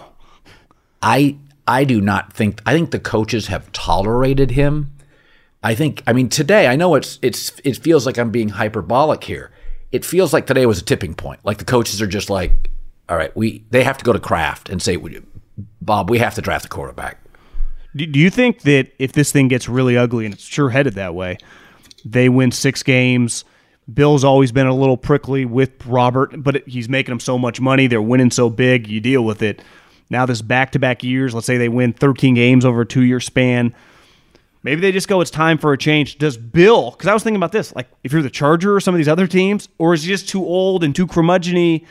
I 1.02 1.38
I 1.66 1.86
do 1.86 2.02
not 2.02 2.34
think 2.34 2.62
I 2.66 2.74
think 2.74 2.92
the 2.92 3.00
coaches 3.00 3.48
have 3.48 3.72
tolerated 3.72 4.52
him. 4.52 4.92
I 5.64 5.76
think 5.76 6.04
I 6.06 6.12
mean 6.14 6.28
today 6.28 6.68
I 6.68 6.76
know 6.76 6.96
it's 6.96 7.20
it's 7.22 7.54
it 7.64 7.78
feels 7.78 8.06
like 8.06 8.18
I'm 8.18 8.32
being 8.32 8.50
hyperbolic 8.50 9.24
here. 9.24 9.52
It 9.92 10.06
feels 10.06 10.34
like 10.34 10.46
today 10.46 10.66
was 10.66 10.80
a 10.80 10.84
tipping 10.84 11.16
point. 11.16 11.40
Like 11.44 11.58
the 11.58 11.66
coaches 11.66 12.02
are 12.02 12.08
just 12.08 12.30
like, 12.30 12.70
all 13.08 13.18
right, 13.18 13.36
we 13.36 13.66
they 13.72 13.84
have 13.84 13.98
to 13.98 14.06
go 14.06 14.14
to 14.14 14.20
Kraft 14.20 14.70
and 14.70 14.82
say, 14.82 14.98
Bob, 15.82 16.10
we 16.10 16.20
have 16.20 16.36
to 16.36 16.42
draft 16.42 16.66
a 16.66 16.70
quarterback. 16.70 17.20
Do 17.96 18.20
you 18.20 18.30
think 18.30 18.62
that 18.62 18.92
if 19.00 19.14
this 19.14 19.32
thing 19.32 19.48
gets 19.48 19.68
really 19.68 19.98
ugly 19.98 20.26
and 20.26 20.34
it's 20.34 20.44
sure 20.44 20.70
headed 20.70 20.94
that 20.94 21.16
way, 21.16 21.38
they 22.06 22.30
win 22.30 22.52
six 22.52 22.84
games? 22.84 23.46
Bill's 23.92 24.24
always 24.24 24.52
been 24.52 24.68
a 24.68 24.76
little 24.76 24.98
prickly 24.98 25.46
with 25.46 25.72
Robert, 25.88 26.44
but 26.44 26.68
he's 26.68 26.88
making 26.88 27.12
them 27.12 27.20
so 27.20 27.40
much 27.40 27.60
money. 27.60 27.88
They're 27.88 28.02
winning 28.02 28.30
so 28.30 28.52
big. 28.52 28.88
You 28.88 29.00
deal 29.00 29.26
with 29.26 29.42
it. 29.42 29.64
Now, 30.12 30.28
this 30.28 30.44
back 30.44 30.72
to 30.74 30.80
back 30.80 31.04
years, 31.04 31.34
let's 31.34 31.48
say 31.48 31.58
they 31.58 31.70
win 31.70 31.94
13 31.94 32.36
games 32.36 32.66
over 32.66 32.82
a 32.82 32.86
two 32.86 33.02
year 33.02 33.20
span. 33.20 33.76
Maybe 34.70 34.82
they 34.82 34.92
just 34.92 35.08
go, 35.08 35.20
it's 35.20 35.32
time 35.32 35.58
for 35.58 35.74
a 35.74 35.78
change. 35.80 36.20
Does 36.20 36.38
Bill, 36.38 36.92
because 36.92 37.08
I 37.08 37.14
was 37.16 37.24
thinking 37.24 37.38
about 37.38 37.52
this, 37.52 37.74
like 37.74 37.88
if 38.04 38.14
you're 38.14 38.22
the 38.22 38.30
Charger 38.30 38.76
or 38.76 38.80
some 38.80 38.94
of 38.94 39.00
these 39.00 39.08
other 39.08 39.26
teams, 39.26 39.68
or 39.80 39.96
is 39.96 40.04
he 40.04 40.10
just 40.10 40.30
too 40.30 40.46
old 40.46 40.84
and 40.84 40.96
too 40.96 41.08
curmudgeony? 41.08 41.88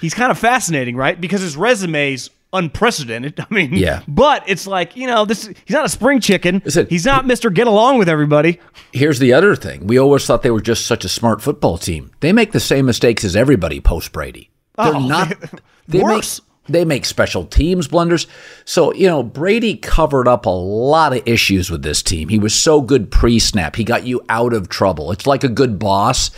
He's 0.00 0.14
kind 0.14 0.30
of 0.30 0.38
fascinating, 0.38 0.94
right? 0.94 1.20
Because 1.20 1.40
his 1.40 1.56
resume's 1.56 2.30
unprecedented. 2.52 3.40
I 3.50 3.52
mean, 3.52 3.72
yeah. 3.72 4.04
But 4.06 4.48
it's 4.48 4.64
like 4.64 4.96
you 4.96 5.08
know, 5.08 5.24
this 5.24 5.46
he's 5.46 5.74
not 5.74 5.86
a 5.86 5.88
spring 5.88 6.20
chicken. 6.20 6.62
Listen, 6.64 6.86
he's 6.88 7.04
not 7.04 7.26
Mister 7.26 7.50
Get 7.50 7.66
Along 7.66 7.98
with 7.98 8.08
everybody. 8.08 8.60
Here's 8.92 9.18
the 9.18 9.32
other 9.32 9.56
thing: 9.56 9.88
we 9.88 9.98
always 9.98 10.24
thought 10.24 10.44
they 10.44 10.52
were 10.52 10.60
just 10.60 10.86
such 10.86 11.04
a 11.04 11.08
smart 11.08 11.42
football 11.42 11.78
team. 11.78 12.12
They 12.20 12.32
make 12.32 12.52
the 12.52 12.60
same 12.60 12.86
mistakes 12.86 13.24
as 13.24 13.34
everybody 13.34 13.80
post 13.80 14.12
Brady. 14.12 14.50
Oh, 14.78 14.84
They're 14.84 15.02
oh, 15.02 15.06
not. 15.06 15.36
They 15.88 16.00
worse. 16.00 16.40
Make, 16.40 16.53
they 16.68 16.84
make 16.84 17.04
special 17.04 17.44
teams 17.44 17.88
blunders. 17.88 18.26
So, 18.64 18.92
you 18.94 19.06
know, 19.06 19.22
Brady 19.22 19.76
covered 19.76 20.28
up 20.28 20.46
a 20.46 20.50
lot 20.50 21.14
of 21.14 21.26
issues 21.26 21.70
with 21.70 21.82
this 21.82 22.02
team. 22.02 22.28
He 22.28 22.38
was 22.38 22.54
so 22.54 22.80
good 22.80 23.10
pre 23.10 23.38
snap. 23.38 23.76
He 23.76 23.84
got 23.84 24.06
you 24.06 24.22
out 24.28 24.52
of 24.52 24.68
trouble. 24.68 25.12
It's 25.12 25.26
like 25.26 25.44
a 25.44 25.48
good 25.48 25.78
boss 25.78 26.30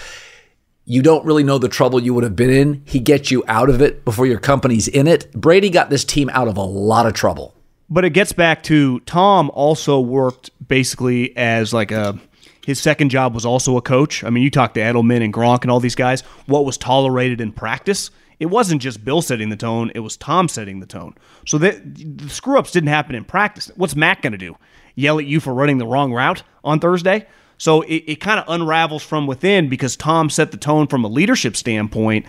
you 0.88 1.02
don't 1.02 1.24
really 1.24 1.42
know 1.42 1.58
the 1.58 1.68
trouble 1.68 2.00
you 2.00 2.14
would 2.14 2.22
have 2.22 2.36
been 2.36 2.50
in. 2.50 2.82
He 2.86 3.00
gets 3.00 3.30
you 3.30 3.42
out 3.48 3.68
of 3.68 3.82
it 3.82 4.04
before 4.04 4.24
your 4.24 4.38
company's 4.38 4.86
in 4.86 5.08
it. 5.08 5.30
Brady 5.32 5.68
got 5.68 5.90
this 5.90 6.04
team 6.04 6.30
out 6.30 6.46
of 6.46 6.56
a 6.56 6.62
lot 6.62 7.06
of 7.06 7.12
trouble. 7.12 7.52
But 7.90 8.04
it 8.04 8.10
gets 8.10 8.32
back 8.32 8.62
to 8.64 9.00
Tom 9.00 9.50
also 9.52 10.00
worked 10.00 10.50
basically 10.66 11.36
as 11.36 11.72
like 11.74 11.90
a 11.90 12.18
his 12.64 12.80
second 12.80 13.10
job 13.10 13.32
was 13.34 13.46
also 13.46 13.76
a 13.76 13.82
coach. 13.82 14.24
I 14.24 14.30
mean, 14.30 14.42
you 14.42 14.50
talk 14.50 14.74
to 14.74 14.80
Edelman 14.80 15.22
and 15.22 15.32
Gronk 15.32 15.62
and 15.62 15.70
all 15.70 15.78
these 15.78 15.94
guys. 15.94 16.22
What 16.46 16.64
was 16.64 16.76
tolerated 16.76 17.40
in 17.40 17.52
practice? 17.52 18.10
It 18.38 18.46
wasn't 18.46 18.82
just 18.82 19.04
Bill 19.04 19.22
setting 19.22 19.48
the 19.48 19.56
tone; 19.56 19.90
it 19.94 20.00
was 20.00 20.16
Tom 20.16 20.48
setting 20.48 20.80
the 20.80 20.86
tone. 20.86 21.14
So 21.46 21.58
the, 21.58 21.80
screw 22.28 22.58
ups 22.58 22.70
didn't 22.70 22.88
happen 22.88 23.14
in 23.14 23.24
practice. 23.24 23.70
What's 23.76 23.96
Mac 23.96 24.22
going 24.22 24.32
to 24.32 24.38
do? 24.38 24.56
Yell 24.94 25.18
at 25.18 25.26
you 25.26 25.40
for 25.40 25.54
running 25.54 25.78
the 25.78 25.86
wrong 25.86 26.12
route 26.12 26.42
on 26.64 26.80
Thursday? 26.80 27.26
So 27.58 27.82
it, 27.82 28.04
it 28.06 28.16
kind 28.16 28.38
of 28.38 28.44
unravels 28.48 29.02
from 29.02 29.26
within 29.26 29.68
because 29.68 29.96
Tom 29.96 30.28
set 30.28 30.50
the 30.50 30.56
tone 30.56 30.86
from 30.86 31.04
a 31.04 31.08
leadership 31.08 31.56
standpoint 31.56 32.26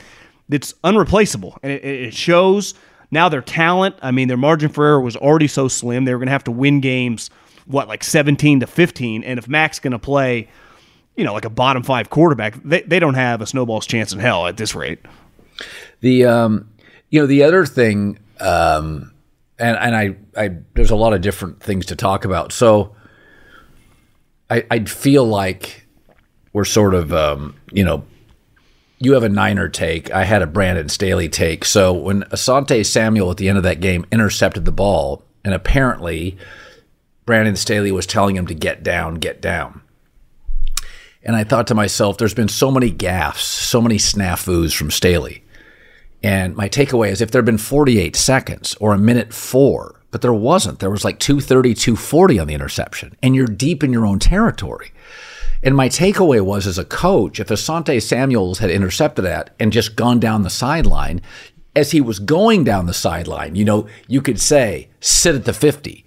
that's 0.49 0.73
unreplaceable. 0.83 1.57
And 1.63 1.71
it, 1.71 1.83
it 1.83 2.13
shows 2.13 2.73
now 3.11 3.29
their 3.29 3.41
talent. 3.41 3.95
I 4.01 4.11
mean, 4.11 4.27
their 4.27 4.37
margin 4.37 4.69
for 4.69 4.85
error 4.85 5.01
was 5.01 5.15
already 5.15 5.47
so 5.47 5.67
slim. 5.67 6.05
They 6.05 6.13
were 6.13 6.19
going 6.19 6.27
to 6.27 6.33
have 6.33 6.45
to 6.45 6.51
win 6.51 6.79
games, 6.81 7.29
what, 7.65 7.87
like 7.87 8.03
17 8.03 8.61
to 8.61 8.67
15. 8.67 9.23
And 9.23 9.39
if 9.39 9.47
Mac's 9.47 9.79
going 9.79 9.91
to 9.91 9.99
play, 9.99 10.47
you 11.15 11.23
know, 11.23 11.33
like 11.33 11.45
a 11.45 11.49
bottom 11.49 11.83
five 11.83 12.09
quarterback, 12.09 12.61
they, 12.63 12.81
they 12.81 12.99
don't 12.99 13.15
have 13.15 13.41
a 13.41 13.45
snowball's 13.45 13.87
chance 13.87 14.13
in 14.13 14.19
hell 14.19 14.47
at 14.47 14.57
this 14.57 14.75
rate. 14.75 14.99
The, 16.01 16.25
um, 16.25 16.69
you 17.09 17.19
know, 17.19 17.27
the 17.27 17.43
other 17.43 17.65
thing, 17.65 18.19
um, 18.39 19.13
and, 19.59 19.77
and 19.77 19.95
I, 19.95 20.15
I, 20.37 20.57
there's 20.73 20.91
a 20.91 20.95
lot 20.95 21.13
of 21.13 21.21
different 21.21 21.61
things 21.61 21.87
to 21.87 21.95
talk 21.95 22.25
about. 22.25 22.51
So, 22.51 22.95
I, 24.49 24.65
I'd 24.71 24.89
feel 24.89 25.25
like 25.25 25.85
we're 26.53 26.65
sort 26.65 26.93
of, 26.93 27.13
um, 27.13 27.55
you 27.71 27.83
know, 27.83 28.03
you 28.99 29.13
have 29.13 29.23
a 29.23 29.29
Niner 29.29 29.69
take. 29.69 30.11
I 30.11 30.23
had 30.23 30.41
a 30.41 30.47
Brandon 30.47 30.89
Staley 30.89 31.29
take. 31.29 31.65
So 31.65 31.93
when 31.93 32.23
Asante 32.23 32.85
Samuel 32.85 33.29
at 33.29 33.37
the 33.37 33.49
end 33.49 33.57
of 33.57 33.63
that 33.63 33.79
game 33.79 34.05
intercepted 34.11 34.65
the 34.65 34.71
ball, 34.71 35.23
and 35.43 35.53
apparently 35.53 36.37
Brandon 37.25 37.55
Staley 37.55 37.91
was 37.91 38.07
telling 38.07 38.35
him 38.35 38.47
to 38.47 38.53
get 38.53 38.83
down, 38.83 39.15
get 39.15 39.41
down. 39.41 39.81
And 41.21 41.35
I 41.35 41.43
thought 41.43 41.67
to 41.67 41.75
myself, 41.75 42.17
there's 42.17 42.33
been 42.33 42.47
so 42.47 42.71
many 42.71 42.91
gaffes, 42.91 43.41
so 43.41 43.81
many 43.81 43.97
snafus 43.97 44.75
from 44.75 44.89
Staley. 44.89 45.43
And 46.23 46.55
my 46.55 46.67
takeaway 46.67 47.09
is 47.09 47.21
if 47.21 47.31
there 47.31 47.39
had 47.39 47.45
been 47.45 47.57
48 47.57 48.15
seconds 48.15 48.75
or 48.79 48.93
a 48.93 48.97
minute 48.97 49.33
four, 49.33 50.01
but 50.11 50.21
there 50.21 50.33
wasn't. 50.33 50.79
There 50.79 50.89
was 50.89 51.05
like 51.05 51.19
230, 51.19 51.73
240 51.73 52.39
on 52.39 52.47
the 52.47 52.53
interception, 52.53 53.15
and 53.21 53.35
you're 53.35 53.45
deep 53.45 53.83
in 53.83 53.93
your 53.93 54.05
own 54.05 54.19
territory. 54.19 54.91
And 55.63 55.75
my 55.75 55.89
takeaway 55.89 56.41
was 56.41 56.67
as 56.67 56.77
a 56.77 56.85
coach, 56.85 57.39
if 57.39 57.47
Asante 57.47 58.01
Samuels 58.01 58.59
had 58.59 58.69
intercepted 58.69 59.25
that 59.25 59.55
and 59.59 59.71
just 59.71 59.95
gone 59.95 60.19
down 60.19 60.43
the 60.43 60.49
sideline, 60.49 61.21
as 61.75 61.91
he 61.91 62.01
was 62.01 62.19
going 62.19 62.63
down 62.63 62.85
the 62.85 62.93
sideline, 62.93 63.55
you 63.55 63.65
know, 63.65 63.87
you 64.07 64.21
could 64.21 64.39
say, 64.39 64.89
sit 64.99 65.35
at 65.35 65.45
the 65.45 65.53
50. 65.53 66.05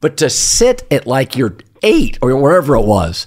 But 0.00 0.16
to 0.16 0.30
sit 0.30 0.84
at 0.90 1.06
like 1.06 1.36
your 1.36 1.56
eight 1.82 2.18
or 2.22 2.34
wherever 2.36 2.74
it 2.74 2.86
was. 2.86 3.26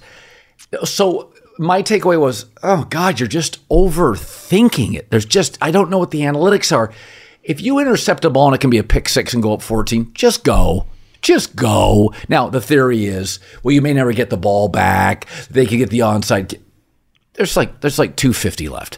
So 0.83 1.33
my 1.57 1.81
takeaway 1.83 2.19
was, 2.19 2.45
oh 2.63 2.85
God, 2.89 3.19
you're 3.19 3.27
just 3.27 3.67
overthinking 3.69 4.95
it. 4.95 5.09
There's 5.09 5.25
just, 5.25 5.57
I 5.61 5.71
don't 5.71 5.89
know 5.89 5.99
what 5.99 6.11
the 6.11 6.21
analytics 6.21 6.75
are. 6.75 6.91
If 7.43 7.61
you 7.61 7.79
intercept 7.79 8.25
a 8.25 8.29
ball 8.29 8.47
and 8.47 8.55
it 8.55 8.61
can 8.61 8.69
be 8.69 8.77
a 8.77 8.83
pick 8.83 9.09
six 9.09 9.33
and 9.33 9.43
go 9.43 9.53
up 9.53 9.61
14, 9.61 10.13
just 10.13 10.43
go. 10.43 10.85
Just 11.21 11.55
go. 11.55 12.13
Now, 12.27 12.49
the 12.49 12.61
theory 12.61 13.05
is, 13.05 13.39
well, 13.63 13.73
you 13.73 13.81
may 13.81 13.93
never 13.93 14.11
get 14.11 14.29
the 14.29 14.37
ball 14.37 14.67
back. 14.67 15.27
They 15.49 15.65
could 15.65 15.77
get 15.77 15.89
the 15.89 15.99
onside. 15.99 16.59
There's 17.33 17.55
like 17.55 17.81
there's 17.81 17.97
like 17.97 18.15
250 18.17 18.69
left. 18.69 18.97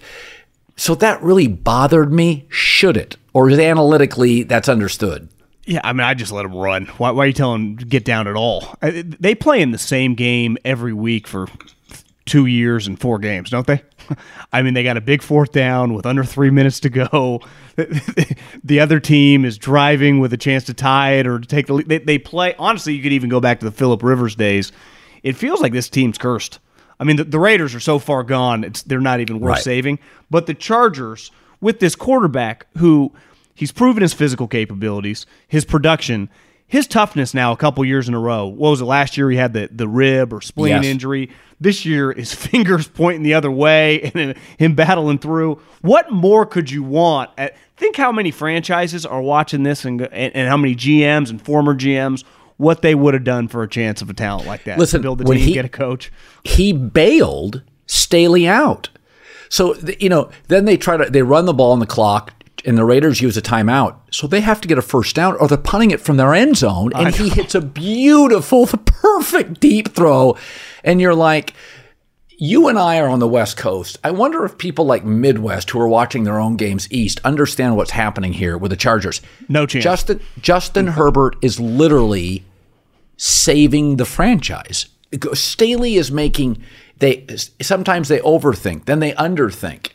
So 0.75 0.95
that 0.95 1.21
really 1.21 1.47
bothered 1.47 2.11
me. 2.11 2.47
Should 2.49 2.97
it? 2.97 3.17
Or 3.33 3.49
is 3.49 3.59
analytically 3.59 4.43
that's 4.43 4.67
understood? 4.67 5.29
Yeah, 5.65 5.81
I 5.83 5.93
mean, 5.93 6.01
I 6.01 6.13
just 6.13 6.31
let 6.31 6.43
them 6.43 6.55
run. 6.55 6.85
Why, 6.97 7.11
why 7.11 7.23
are 7.23 7.27
you 7.27 7.33
telling 7.33 7.75
them 7.75 7.87
get 7.87 8.05
down 8.05 8.27
at 8.27 8.35
all? 8.35 8.75
They 8.81 9.33
play 9.33 9.61
in 9.61 9.71
the 9.71 9.77
same 9.77 10.13
game 10.15 10.57
every 10.63 10.93
week 10.93 11.27
for 11.27 11.47
two 12.25 12.47
years 12.47 12.87
and 12.87 12.99
four 12.99 13.19
games, 13.19 13.49
don't 13.49 13.67
they? 13.67 13.83
I 14.53 14.61
mean, 14.61 14.73
they 14.73 14.83
got 14.83 14.97
a 14.97 15.01
big 15.01 15.21
fourth 15.21 15.51
down 15.51 15.93
with 15.93 16.05
under 16.05 16.23
three 16.23 16.49
minutes 16.49 16.79
to 16.81 16.89
go. 16.89 17.41
the 18.63 18.79
other 18.79 18.99
team 18.99 19.45
is 19.45 19.57
driving 19.57 20.19
with 20.19 20.33
a 20.33 20.37
chance 20.37 20.63
to 20.65 20.73
tie 20.73 21.13
it 21.13 21.27
or 21.27 21.39
to 21.39 21.47
take 21.47 21.67
the 21.67 21.73
lead. 21.73 21.87
They, 21.87 21.99
they 21.99 22.17
play. 22.17 22.55
Honestly, 22.57 22.93
you 22.93 23.03
could 23.03 23.13
even 23.13 23.29
go 23.29 23.39
back 23.39 23.59
to 23.59 23.65
the 23.65 23.71
Philip 23.71 24.01
Rivers 24.01 24.35
days. 24.35 24.71
It 25.23 25.35
feels 25.35 25.61
like 25.61 25.73
this 25.73 25.89
team's 25.89 26.17
cursed. 26.17 26.59
I 26.99 27.03
mean, 27.03 27.17
the, 27.17 27.25
the 27.25 27.39
Raiders 27.39 27.75
are 27.75 27.79
so 27.79 27.99
far 27.99 28.23
gone; 28.23 28.63
it's 28.63 28.83
they're 28.83 28.99
not 28.99 29.19
even 29.19 29.39
worth 29.39 29.55
right. 29.55 29.63
saving. 29.63 29.99
But 30.29 30.47
the 30.47 30.53
Chargers, 30.53 31.31
with 31.61 31.79
this 31.79 31.95
quarterback 31.95 32.67
who 32.77 33.11
he's 33.53 33.71
proven 33.71 34.01
his 34.01 34.13
physical 34.13 34.47
capabilities, 34.47 35.25
his 35.47 35.65
production, 35.65 36.29
his 36.67 36.87
toughness 36.87 37.33
now 37.33 37.51
a 37.51 37.57
couple 37.57 37.85
years 37.85 38.07
in 38.07 38.13
a 38.13 38.19
row. 38.19 38.47
What 38.47 38.71
was 38.71 38.81
it 38.81 38.85
last 38.85 39.17
year? 39.17 39.29
He 39.29 39.37
had 39.37 39.53
the, 39.53 39.69
the 39.71 39.87
rib 39.87 40.33
or 40.33 40.41
spleen 40.41 40.75
yes. 40.75 40.85
injury. 40.85 41.29
This 41.59 41.85
year, 41.85 42.11
his 42.11 42.33
fingers 42.33 42.87
pointing 42.87 43.23
the 43.23 43.33
other 43.33 43.51
way 43.51 44.11
and 44.13 44.35
him 44.57 44.73
battling 44.75 45.19
through. 45.19 45.61
What 45.81 46.11
more 46.11 46.45
could 46.45 46.71
you 46.71 46.83
want? 46.83 47.29
At, 47.37 47.55
think 47.77 47.95
how 47.95 48.11
many 48.11 48.31
franchises 48.31 49.05
are 49.05 49.21
watching 49.21 49.63
this 49.63 49.85
and, 49.85 50.01
and, 50.01 50.35
and 50.35 50.49
how 50.49 50.57
many 50.57 50.75
GMs 50.75 51.29
and 51.29 51.41
former 51.41 51.75
GMs 51.75 52.23
what 52.57 52.81
they 52.81 52.95
would 52.95 53.13
have 53.13 53.23
done 53.23 53.47
for 53.47 53.63
a 53.63 53.67
chance 53.67 54.01
of 54.01 54.09
a 54.09 54.13
talent 54.13 54.47
like 54.47 54.63
that. 54.63 54.79
Listen, 54.79 55.01
build 55.01 55.21
a 55.21 55.25
team, 55.25 55.35
he, 55.35 55.53
get 55.53 55.65
a 55.65 55.69
coach. 55.69 56.11
He 56.43 56.71
bailed 56.71 57.61
Staley 57.85 58.47
out. 58.47 58.89
So 59.49 59.75
you 59.99 60.09
know, 60.09 60.29
then 60.47 60.65
they 60.65 60.77
try 60.77 60.97
to 60.97 61.09
they 61.09 61.21
run 61.21 61.45
the 61.45 61.53
ball 61.53 61.73
on 61.73 61.79
the 61.79 61.85
clock 61.85 62.33
and 62.65 62.77
the 62.77 62.85
Raiders 62.85 63.21
use 63.21 63.37
a 63.37 63.41
timeout. 63.41 63.97
So 64.11 64.27
they 64.27 64.41
have 64.41 64.61
to 64.61 64.67
get 64.67 64.77
a 64.77 64.81
first 64.81 65.15
down 65.15 65.35
or 65.37 65.47
they're 65.47 65.57
punting 65.57 65.91
it 65.91 66.01
from 66.01 66.17
their 66.17 66.33
end 66.33 66.57
zone. 66.57 66.91
And 66.95 67.13
he 67.13 67.29
hits 67.29 67.55
a 67.55 67.61
beautiful, 67.61 68.65
the 68.65 68.77
perfect 68.77 69.59
deep 69.59 69.89
throw. 69.89 70.37
And 70.83 70.99
you're 70.99 71.15
like, 71.15 71.53
you 72.37 72.67
and 72.67 72.77
I 72.77 72.99
are 72.99 73.07
on 73.07 73.19
the 73.19 73.27
West 73.27 73.57
Coast. 73.57 73.97
I 74.03 74.11
wonder 74.11 74.43
if 74.43 74.57
people 74.57 74.85
like 74.85 75.05
Midwest 75.05 75.69
who 75.69 75.79
are 75.79 75.87
watching 75.87 76.23
their 76.23 76.39
own 76.39 76.57
games 76.57 76.91
East 76.91 77.21
understand 77.23 77.77
what's 77.77 77.91
happening 77.91 78.33
here 78.33 78.57
with 78.57 78.71
the 78.71 78.77
Chargers. 78.77 79.21
No 79.47 79.65
chance. 79.65 79.83
Justin 79.83 80.19
Justin 80.41 80.87
Herbert 80.87 81.37
is 81.41 81.59
literally 81.59 82.43
saving 83.17 83.97
the 83.97 84.05
franchise. 84.05 84.87
Staley 85.33 85.95
is 85.95 86.11
making 86.11 86.61
they 86.97 87.25
sometimes 87.61 88.07
they 88.07 88.19
overthink, 88.19 88.85
then 88.85 88.99
they 88.99 89.13
underthink. 89.13 89.91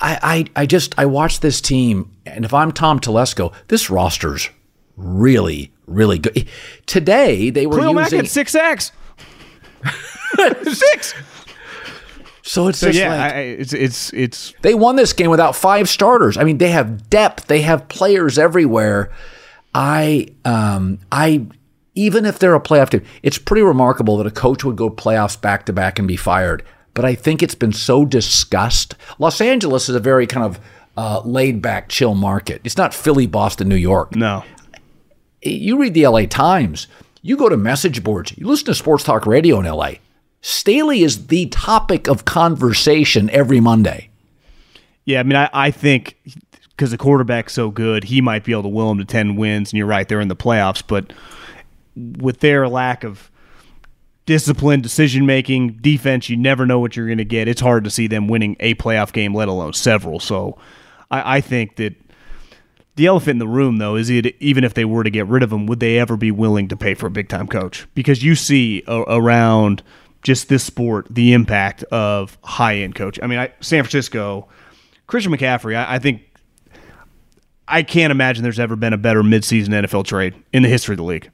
I, 0.00 0.44
I, 0.56 0.62
I 0.62 0.66
just 0.66 0.98
I 0.98 1.06
watch 1.06 1.40
this 1.40 1.60
team, 1.60 2.12
and 2.26 2.44
if 2.44 2.52
I'm 2.52 2.72
Tom 2.72 3.00
Telesco, 3.00 3.52
this 3.68 3.88
roster's 3.88 4.50
really, 4.96 5.72
really 5.86 6.18
good. 6.18 6.48
Today 6.86 7.50
they 7.50 7.66
were 7.66 7.78
Khalil 7.78 8.00
using 8.00 8.18
Mack 8.20 8.28
six 8.28 8.54
X. 8.54 8.92
six. 10.64 11.14
So 12.42 12.68
it's 12.68 12.78
So 12.78 12.86
just 12.88 12.98
yeah, 12.98 13.10
like 13.10 13.32
I, 13.32 13.38
it's 13.40 13.72
it's 13.72 14.12
it's 14.12 14.54
they 14.62 14.74
won 14.74 14.96
this 14.96 15.12
game 15.12 15.30
without 15.30 15.56
five 15.56 15.88
starters. 15.88 16.36
I 16.36 16.44
mean, 16.44 16.58
they 16.58 16.70
have 16.70 17.10
depth. 17.10 17.46
They 17.46 17.62
have 17.62 17.88
players 17.88 18.38
everywhere. 18.38 19.10
I 19.74 20.28
um 20.44 20.98
I 21.10 21.46
even 21.94 22.24
if 22.24 22.38
they're 22.38 22.54
a 22.54 22.60
playoff 22.60 22.90
team, 22.90 23.02
it's 23.22 23.38
pretty 23.38 23.62
remarkable 23.62 24.18
that 24.18 24.26
a 24.26 24.30
coach 24.30 24.62
would 24.62 24.76
go 24.76 24.90
playoffs 24.90 25.40
back 25.40 25.66
to 25.66 25.72
back 25.72 25.98
and 25.98 26.06
be 26.06 26.16
fired. 26.16 26.62
But 26.96 27.04
I 27.04 27.14
think 27.14 27.42
it's 27.42 27.54
been 27.54 27.74
so 27.74 28.04
discussed. 28.06 28.94
Los 29.18 29.40
Angeles 29.40 29.88
is 29.88 29.94
a 29.94 30.00
very 30.00 30.26
kind 30.26 30.46
of 30.46 30.58
uh, 30.96 31.20
laid 31.24 31.60
back, 31.60 31.88
chill 31.88 32.14
market. 32.14 32.62
It's 32.64 32.78
not 32.78 32.94
Philly, 32.94 33.26
Boston, 33.26 33.68
New 33.68 33.76
York. 33.76 34.16
no. 34.16 34.42
You 35.42 35.78
read 35.78 35.94
the 35.94 36.08
LA 36.08 36.22
Times, 36.22 36.88
you 37.22 37.36
go 37.36 37.48
to 37.48 37.56
message 37.56 38.02
boards, 38.02 38.36
you 38.36 38.46
listen 38.46 38.66
to 38.66 38.74
sports 38.74 39.04
talk 39.04 39.26
radio 39.26 39.60
in 39.60 39.66
LA. 39.66 39.92
Staley 40.40 41.02
is 41.02 41.28
the 41.28 41.46
topic 41.46 42.08
of 42.08 42.24
conversation 42.24 43.30
every 43.30 43.60
Monday. 43.60 44.08
Yeah, 45.04 45.20
I 45.20 45.22
mean, 45.22 45.36
I, 45.36 45.48
I 45.52 45.70
think 45.70 46.16
because 46.70 46.90
the 46.90 46.98
quarterback's 46.98 47.52
so 47.52 47.70
good, 47.70 48.04
he 48.04 48.20
might 48.20 48.42
be 48.42 48.52
able 48.52 48.64
to 48.64 48.68
will 48.68 48.90
him 48.90 48.98
to 48.98 49.04
10 49.04 49.36
wins. 49.36 49.70
And 49.70 49.78
you're 49.78 49.86
right, 49.86 50.08
they're 50.08 50.20
in 50.20 50.28
the 50.28 50.34
playoffs. 50.34 50.82
But 50.84 51.12
with 51.94 52.40
their 52.40 52.68
lack 52.68 53.04
of 53.04 53.30
discipline, 54.26 54.80
decision 54.80 55.24
making, 55.24 55.74
defense, 55.80 56.28
you 56.28 56.36
never 56.36 56.66
know 56.66 56.78
what 56.78 56.96
you're 56.96 57.06
going 57.06 57.18
to 57.18 57.24
get. 57.24 57.48
It's 57.48 57.60
hard 57.60 57.84
to 57.84 57.90
see 57.90 58.08
them 58.08 58.28
winning 58.28 58.56
a 58.60 58.74
playoff 58.74 59.12
game, 59.12 59.32
let 59.34 59.48
alone 59.48 59.72
several. 59.72 60.20
So 60.20 60.58
I, 61.10 61.36
I 61.36 61.40
think 61.40 61.76
that 61.76 61.94
the 62.96 63.06
elephant 63.06 63.32
in 63.32 63.38
the 63.38 63.48
room, 63.48 63.78
though, 63.78 63.94
is 63.96 64.10
it, 64.10 64.34
even 64.40 64.64
if 64.64 64.74
they 64.74 64.84
were 64.84 65.04
to 65.04 65.10
get 65.10 65.26
rid 65.26 65.42
of 65.42 65.52
him, 65.52 65.66
would 65.66 65.80
they 65.80 65.98
ever 65.98 66.16
be 66.16 66.30
willing 66.30 66.68
to 66.68 66.76
pay 66.76 66.94
for 66.94 67.06
a 67.06 67.10
big 67.10 67.28
time 67.28 67.46
coach? 67.46 67.86
Because 67.94 68.22
you 68.22 68.34
see 68.34 68.82
a, 68.86 69.00
around 69.02 69.82
just 70.22 70.48
this 70.48 70.64
sport 70.64 71.06
the 71.08 71.32
impact 71.32 71.84
of 71.84 72.36
high 72.42 72.76
end 72.76 72.96
coach. 72.96 73.20
I 73.22 73.28
mean, 73.28 73.38
I, 73.38 73.52
San 73.60 73.84
Francisco, 73.84 74.48
Christian 75.06 75.32
McCaffrey, 75.32 75.76
I, 75.76 75.94
I 75.94 75.98
think 76.00 76.22
I 77.68 77.82
can't 77.82 78.10
imagine 78.10 78.42
there's 78.42 78.58
ever 78.58 78.76
been 78.76 78.92
a 78.92 78.98
better 78.98 79.22
midseason 79.22 79.68
NFL 79.68 80.04
trade 80.04 80.34
in 80.52 80.62
the 80.62 80.68
history 80.68 80.94
of 80.94 80.98
the 80.98 81.04
league. 81.04 81.30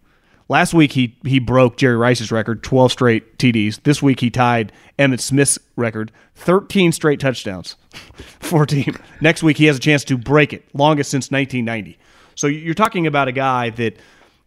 Last 0.49 0.75
week 0.75 0.93
he 0.93 1.17
he 1.25 1.39
broke 1.39 1.77
Jerry 1.77 1.97
Rice's 1.97 2.31
record, 2.31 2.63
12 2.63 2.93
straight 2.93 3.39
TDs. 3.39 3.83
This 3.83 4.03
week 4.03 4.21
he 4.21 4.31
tied 4.31 4.73
Emmitt 4.99 5.21
Smith's 5.21 5.59
record, 5.77 6.13
13 6.37 6.93
straight 6.93 7.21
touchdowns 7.21 7.77
for 8.41 8.65
a 8.65 8.67
team. 8.67 8.97
Next 9.21 9.43
week 9.43 9.57
he 9.57 9.67
has 9.67 9.77
a 9.77 9.81
chance 9.81 10.05
to 10.05 10.19
break 10.19 10.53
it, 10.53 10.65
longest 10.75 11.11
since 11.11 11.31
1990. 11.31 11.99
So 12.35 12.47
you're 12.47 12.75
talking 12.75 13.07
about 13.07 13.29
a 13.29 13.33
guy 13.33 13.71
that 13.71 13.97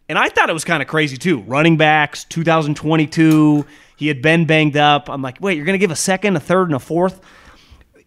and 0.08 0.18
I 0.18 0.28
thought 0.28 0.48
it 0.48 0.52
was 0.52 0.64
kind 0.64 0.82
of 0.82 0.88
crazy 0.88 1.16
too. 1.16 1.40
Running 1.40 1.76
backs, 1.76 2.24
2022, 2.24 3.66
he 3.96 4.08
had 4.08 4.22
been 4.22 4.44
banged 4.44 4.76
up. 4.76 5.08
I'm 5.08 5.22
like, 5.22 5.40
"Wait, 5.40 5.56
you're 5.56 5.66
going 5.66 5.74
to 5.78 5.82
give 5.82 5.90
a 5.90 5.96
second, 5.96 6.36
a 6.36 6.40
third 6.40 6.68
and 6.68 6.76
a 6.76 6.78
fourth? 6.78 7.20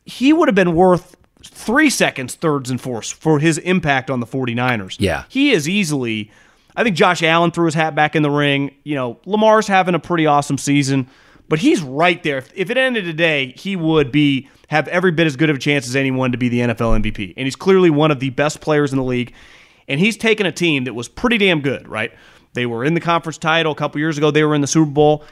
He 0.05 0.31
would 0.31 0.47
have 0.47 0.55
been 0.55 0.75
worth 0.75 1.15
3 1.43 1.89
seconds, 1.89 2.35
thirds 2.35 2.69
and 2.69 2.79
fourths 2.79 3.11
for 3.11 3.39
his 3.39 3.57
impact 3.59 4.09
on 4.09 4.19
the 4.19 4.25
49ers. 4.25 4.97
Yeah. 4.99 5.23
He 5.29 5.51
is 5.51 5.69
easily 5.69 6.31
I 6.75 6.83
think 6.83 6.95
Josh 6.95 7.23
Allen 7.23 7.51
threw 7.51 7.65
his 7.65 7.73
hat 7.73 7.95
back 7.95 8.15
in 8.15 8.23
the 8.23 8.29
ring. 8.29 8.75
You 8.83 8.95
know, 8.95 9.19
Lamar's 9.25 9.67
having 9.67 9.95
a 9.95 9.99
pretty 9.99 10.25
awesome 10.25 10.57
season, 10.57 11.09
but 11.47 11.59
he's 11.59 11.81
right 11.81 12.21
there. 12.23 12.43
If, 12.55 12.69
it 12.69 12.77
ended 12.77 13.05
today, 13.05 13.53
he 13.57 13.75
would 13.75 14.11
be 14.11 14.49
have 14.67 14.87
every 14.87 15.11
bit 15.11 15.27
as 15.27 15.35
good 15.35 15.49
of 15.49 15.55
a 15.55 15.59
chance 15.59 15.87
as 15.87 15.95
anyone 15.95 16.31
to 16.31 16.37
be 16.37 16.47
the 16.47 16.59
NFL 16.59 17.01
MVP. 17.01 17.33
And 17.35 17.45
he's 17.45 17.55
clearly 17.55 17.89
one 17.89 18.11
of 18.11 18.19
the 18.19 18.29
best 18.29 18.61
players 18.61 18.91
in 18.91 18.97
the 18.97 19.03
league. 19.03 19.33
And 19.87 19.99
he's 19.99 20.15
taken 20.15 20.45
a 20.45 20.51
team 20.51 20.83
that 20.83 20.93
was 20.93 21.09
pretty 21.09 21.39
damn 21.39 21.61
good, 21.61 21.87
right? 21.87 22.11
They 22.53 22.67
were 22.67 22.85
in 22.85 22.93
the 22.93 23.01
conference 23.01 23.39
title 23.39 23.71
a 23.71 23.75
couple 23.75 23.99
years 23.99 24.17
ago. 24.17 24.29
They 24.29 24.43
were 24.43 24.53
in 24.53 24.61
the 24.61 24.67
Super 24.67 24.91
Bowl. 24.91 25.25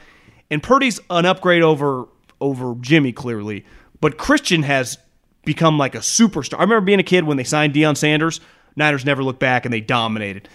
And 0.50 0.62
Purdy's 0.62 1.00
an 1.10 1.26
upgrade 1.26 1.62
over 1.62 2.08
over 2.40 2.74
Jimmy 2.80 3.12
clearly, 3.12 3.64
but 4.00 4.16
Christian 4.16 4.62
has 4.62 4.96
become 5.44 5.76
like 5.76 5.94
a 5.94 5.98
superstar. 5.98 6.58
I 6.58 6.62
remember 6.62 6.82
being 6.82 7.00
a 7.00 7.04
kid 7.04 7.24
when 7.24 7.36
they 7.36 7.44
signed 7.44 7.74
Deion 7.74 7.96
Sanders. 7.96 8.40
Niners 8.76 9.04
never 9.04 9.24
looked 9.24 9.40
back 9.40 9.64
and 9.64 9.74
they 9.74 9.80
dominated 9.80 10.48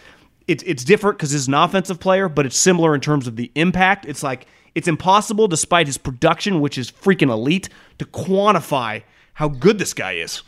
it's 0.48 0.64
it's 0.64 0.84
different 0.84 1.18
because 1.18 1.32
he's 1.32 1.48
an 1.48 1.54
offensive 1.54 2.00
player, 2.00 2.30
but 2.30 2.46
it's 2.46 2.58
similar 2.58 2.96
in 2.96 3.02
terms 3.02 3.28
of 3.28 3.36
the 3.36 3.52
impact. 3.56 4.06
It's 4.06 4.24
like 4.24 4.48
it's 4.76 4.88
impossible, 4.88 5.48
despite 5.48 5.88
his 5.88 5.98
production, 5.98 6.60
which 6.60 6.78
is 6.78 6.92
freaking 6.92 7.30
elite, 7.30 7.70
to 8.00 8.06
quantify 8.06 9.04
how 9.34 9.48
good 9.48 9.78
this 9.78 9.94
guy 9.94 10.14
is. 10.14 10.42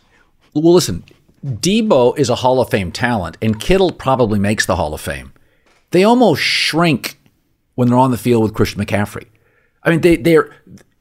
Well, 0.54 0.74
listen, 0.74 1.04
Debo 1.46 2.18
is 2.18 2.30
a 2.30 2.36
Hall 2.36 2.60
of 2.60 2.70
Fame 2.70 2.92
talent, 2.92 3.38
and 3.42 3.60
Kittle 3.60 3.92
probably 3.92 4.40
makes 4.40 4.66
the 4.66 4.76
Hall 4.76 4.94
of 4.94 5.02
Fame. 5.02 5.34
They 5.92 6.04
almost 6.04 6.42
shrink 6.42 7.20
when 7.76 7.88
they're 7.88 7.98
on 7.98 8.12
the 8.12 8.18
field 8.18 8.44
with 8.44 8.54
Christian 8.54 8.84
McCaffrey. 8.84 9.28
I 9.84 9.92
mean, 9.92 10.02
they 10.02 10.16
they're 10.16 10.52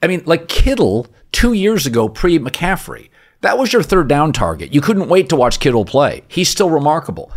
I 0.03 0.07
mean, 0.07 0.23
like 0.27 0.49
Kittle 0.49 1.07
two 1.33 1.55
years 1.55 1.87
ago, 1.87 2.09
pre 2.09 2.39
McCaffrey. 2.39 3.09
That 3.41 3.59
was 3.59 3.73
your 3.73 3.83
third 3.83 4.09
down 4.09 4.33
target. 4.33 4.73
You 4.73 4.81
couldn't 4.81 5.09
wait 5.09 5.31
to 5.31 5.37
watch 5.37 5.61
Kittle 5.61 5.85
play. 5.85 6.23
He's 6.29 6.49
still 6.49 6.71
remarkable. 6.71 7.33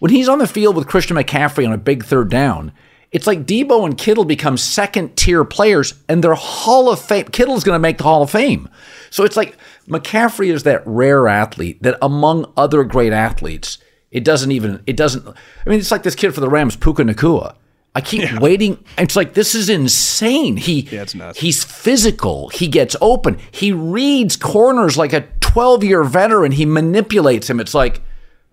When 0.00 0.10
he's 0.10 0.28
on 0.28 0.38
the 0.38 0.46
field 0.46 0.76
with 0.76 0.88
Christian 0.88 1.16
McCaffrey 1.16 1.66
on 1.66 1.72
a 1.72 1.78
big 1.78 2.04
third 2.04 2.30
down, 2.30 2.72
it's 3.12 3.26
like 3.26 3.44
Debo 3.44 3.84
and 3.84 3.98
Kittle 3.98 4.24
become 4.24 4.56
second 4.56 5.16
tier 5.16 5.44
players 5.44 5.94
and 6.08 6.24
they're 6.24 6.34
Hall 6.34 6.90
of 6.90 7.00
Fame. 7.00 7.26
Kittle's 7.26 7.64
going 7.64 7.74
to 7.74 7.80
make 7.80 7.98
the 7.98 8.04
Hall 8.04 8.22
of 8.22 8.30
Fame. 8.30 8.68
So 9.10 9.24
it's 9.24 9.36
like 9.36 9.56
McCaffrey 9.86 10.52
is 10.52 10.62
that 10.62 10.82
rare 10.86 11.28
athlete 11.28 11.82
that 11.82 11.98
among 12.00 12.50
other 12.56 12.82
great 12.82 13.12
athletes, 13.12 13.78
it 14.10 14.24
doesn't 14.24 14.52
even, 14.52 14.82
it 14.86 14.96
doesn't, 14.96 15.28
I 15.28 15.68
mean, 15.68 15.78
it's 15.78 15.90
like 15.90 16.02
this 16.02 16.14
kid 16.14 16.32
for 16.32 16.40
the 16.40 16.48
Rams, 16.48 16.76
Puka 16.76 17.02
Nacua. 17.02 17.56
I 17.94 18.00
keep 18.00 18.22
yeah. 18.22 18.38
waiting. 18.38 18.82
It's 18.96 19.16
like 19.16 19.34
this 19.34 19.54
is 19.54 19.68
insane. 19.68 20.56
He 20.56 20.82
yeah, 20.82 21.02
it's 21.02 21.14
nuts. 21.14 21.40
he's 21.40 21.64
physical. 21.64 22.48
He 22.50 22.68
gets 22.68 22.94
open. 23.00 23.36
He 23.50 23.72
reads 23.72 24.36
corners 24.36 24.96
like 24.96 25.12
a 25.12 25.26
12 25.40 25.82
year 25.82 26.04
veteran. 26.04 26.52
He 26.52 26.64
manipulates 26.64 27.50
him. 27.50 27.58
It's 27.58 27.74
like, 27.74 28.00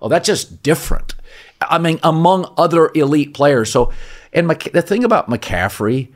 oh, 0.02 0.10
that's 0.10 0.26
just 0.26 0.64
different. 0.64 1.14
I 1.62 1.78
mean, 1.78 2.00
among 2.04 2.52
other 2.58 2.92
elite 2.94 3.34
players. 3.34 3.72
So, 3.72 3.92
and 4.34 4.48
Mc, 4.48 4.72
the 4.74 4.82
thing 4.82 5.04
about 5.04 5.30
McCaffrey, 5.30 6.10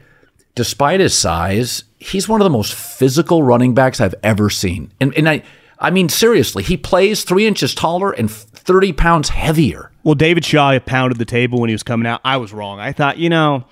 despite 0.56 1.00
his 1.00 1.16
size, 1.16 1.84
he's 2.00 2.28
one 2.28 2.42
of 2.42 2.46
the 2.46 2.52
most 2.52 2.74
physical 2.74 3.44
running 3.44 3.74
backs 3.74 4.00
I've 4.00 4.16
ever 4.24 4.50
seen. 4.50 4.92
And, 5.00 5.16
and 5.18 5.28
I, 5.28 5.44
I 5.80 5.90
mean, 5.90 6.10
seriously, 6.10 6.64
he 6.64 6.78
plays 6.78 7.24
three 7.24 7.48
inches 7.48 7.74
taller 7.74 8.12
and 8.12 8.30
30 8.30 8.94
pounds 8.94 9.30
heavier. 9.30 9.92
Well, 10.04 10.16
David 10.16 10.46
Shaw 10.46 10.78
pounded 10.80 11.18
the 11.18 11.26
table 11.26 11.60
when 11.60 11.70
he 11.70 11.74
was 11.74 11.84
coming 11.84 12.08
out. 12.08 12.22
I 12.24 12.38
was 12.38 12.54
wrong. 12.54 12.80
I 12.80 12.92
thought, 12.92 13.18
you 13.18 13.30
know, 13.30 13.66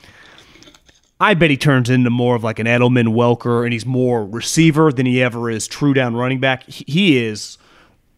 I 1.19 1.33
bet 1.33 1.49
he 1.49 1.57
turns 1.57 1.89
into 1.89 2.09
more 2.09 2.35
of 2.35 2.43
like 2.43 2.59
an 2.59 2.67
Edelman 2.67 3.09
Welker, 3.09 3.63
and 3.63 3.73
he's 3.73 3.85
more 3.85 4.25
receiver 4.25 4.91
than 4.91 5.05
he 5.05 5.21
ever 5.21 5.49
is 5.49 5.67
true 5.67 5.93
down 5.93 6.15
running 6.15 6.39
back. 6.39 6.63
He 6.63 7.17
is 7.17 7.57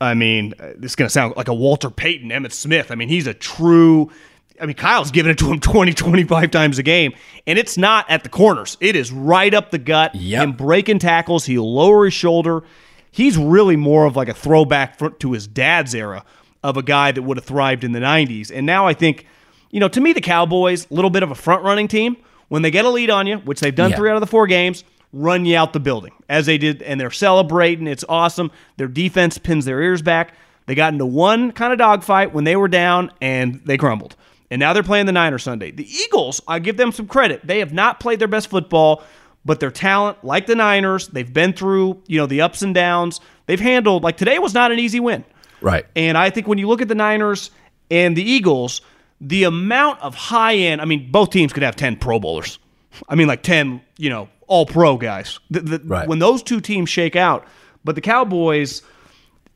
I 0.01 0.13
mean, 0.15 0.53
uh, 0.59 0.71
this 0.75 0.91
is 0.91 0.95
going 0.95 1.07
to 1.07 1.11
sound 1.13 1.35
like 1.37 1.47
a 1.47 1.53
Walter 1.53 1.89
Payton, 1.89 2.29
Emmitt 2.29 2.51
Smith. 2.51 2.91
I 2.91 2.95
mean, 2.95 3.07
he's 3.07 3.27
a 3.27 3.33
true. 3.33 4.11
I 4.59 4.65
mean, 4.65 4.75
Kyle's 4.75 5.11
giving 5.11 5.31
it 5.31 5.37
to 5.39 5.45
him 5.51 5.59
20, 5.61 5.93
25 5.93 6.51
times 6.51 6.77
a 6.79 6.83
game, 6.83 7.13
and 7.47 7.57
it's 7.57 7.77
not 7.77 8.09
at 8.09 8.23
the 8.23 8.29
corners. 8.29 8.77
It 8.81 8.95
is 8.95 9.11
right 9.11 9.53
up 9.53 9.71
the 9.71 9.77
gut. 9.77 10.13
Yep. 10.15 10.43
Him 10.43 10.51
breaking 10.53 10.99
tackles. 10.99 11.45
He'll 11.45 11.71
lower 11.73 12.05
his 12.05 12.13
shoulder. 12.13 12.63
He's 13.11 13.37
really 13.37 13.75
more 13.75 14.05
of 14.05 14.15
like 14.15 14.27
a 14.29 14.33
throwback 14.33 14.97
to 15.19 15.31
his 15.33 15.47
dad's 15.47 15.93
era 15.95 16.23
of 16.63 16.77
a 16.77 16.83
guy 16.83 17.11
that 17.11 17.21
would 17.21 17.37
have 17.37 17.45
thrived 17.45 17.83
in 17.83 17.91
the 17.91 17.99
90s. 17.99 18.51
And 18.53 18.65
now 18.65 18.85
I 18.87 18.93
think, 18.93 19.25
you 19.71 19.79
know, 19.79 19.87
to 19.89 19.99
me, 19.99 20.13
the 20.13 20.21
Cowboys, 20.21 20.85
a 20.89 20.93
little 20.93 21.09
bit 21.09 21.23
of 21.23 21.31
a 21.31 21.35
front 21.35 21.63
running 21.63 21.87
team. 21.87 22.17
When 22.49 22.61
they 22.61 22.71
get 22.71 22.83
a 22.85 22.89
lead 22.89 23.09
on 23.09 23.27
you, 23.27 23.37
which 23.37 23.61
they've 23.61 23.73
done 23.73 23.91
Yeah. 23.91 23.95
three 23.97 24.09
out 24.09 24.15
of 24.15 24.21
the 24.21 24.27
four 24.27 24.45
games, 24.45 24.83
run 25.13 25.45
you 25.45 25.57
out 25.57 25.73
the 25.73 25.79
building 25.79 26.13
as 26.29 26.45
they 26.45 26.57
did, 26.57 26.81
and 26.81 26.99
they're 26.99 27.11
celebrating. 27.11 27.87
It's 27.87 28.05
awesome. 28.07 28.51
Their 28.77 28.87
defense 28.87 29.37
pins 29.37 29.65
their 29.65 29.81
ears 29.81 30.01
back. 30.01 30.33
They 30.65 30.75
got 30.75 30.93
into 30.93 31.05
one 31.05 31.51
kind 31.51 31.73
of 31.73 31.79
dogfight 31.79 32.33
when 32.33 32.43
they 32.43 32.55
were 32.55 32.67
down, 32.67 33.11
and 33.21 33.61
they 33.65 33.77
crumbled. 33.77 34.15
And 34.49 34.59
now 34.59 34.73
they're 34.73 34.83
playing 34.83 35.05
the 35.05 35.11
Niners 35.11 35.43
Sunday. 35.43 35.71
The 35.71 35.89
Eagles, 35.89 36.41
I 36.47 36.59
give 36.59 36.77
them 36.77 36.91
some 36.91 37.07
credit. 37.07 37.45
They 37.45 37.59
have 37.59 37.73
not 37.73 37.99
played 37.99 38.19
their 38.19 38.27
best 38.27 38.49
football, 38.49 39.03
but 39.45 39.59
their 39.59 39.71
talent, 39.71 40.23
like 40.23 40.45
the 40.45 40.55
Niners, 40.55 41.07
they've 41.07 41.31
been 41.31 41.53
through 41.53 42.01
you 42.07 42.19
know 42.19 42.27
the 42.27 42.41
ups 42.41 42.61
and 42.61 42.75
downs. 42.75 43.21
They've 43.45 43.59
handled 43.59 44.03
like 44.03 44.17
today 44.17 44.39
was 44.39 44.53
not 44.53 44.71
an 44.71 44.79
easy 44.79 44.99
win. 44.99 45.23
Right. 45.61 45.85
And 45.95 46.17
I 46.17 46.29
think 46.29 46.47
when 46.47 46.57
you 46.57 46.67
look 46.67 46.81
at 46.81 46.87
the 46.87 46.95
Niners 46.95 47.51
and 47.89 48.15
the 48.15 48.23
Eagles, 48.23 48.81
the 49.19 49.43
amount 49.43 50.01
of 50.01 50.15
high 50.15 50.55
end, 50.55 50.81
I 50.81 50.85
mean, 50.85 51.11
both 51.11 51.29
teams 51.29 51.53
could 51.53 51.63
have 51.63 51.75
10 51.75 51.97
Pro 51.97 52.19
Bowlers. 52.19 52.59
I 53.07 53.15
mean, 53.15 53.27
like 53.27 53.43
10, 53.43 53.81
you 53.97 54.09
know, 54.09 54.27
all 54.51 54.65
pro 54.65 54.97
guys. 54.97 55.39
The, 55.49 55.61
the, 55.61 55.81
Right. 55.85 56.07
When 56.09 56.19
those 56.19 56.43
two 56.43 56.59
teams 56.59 56.89
shake 56.89 57.15
out, 57.15 57.47
but 57.85 57.95
the 57.95 58.01
Cowboys, 58.01 58.81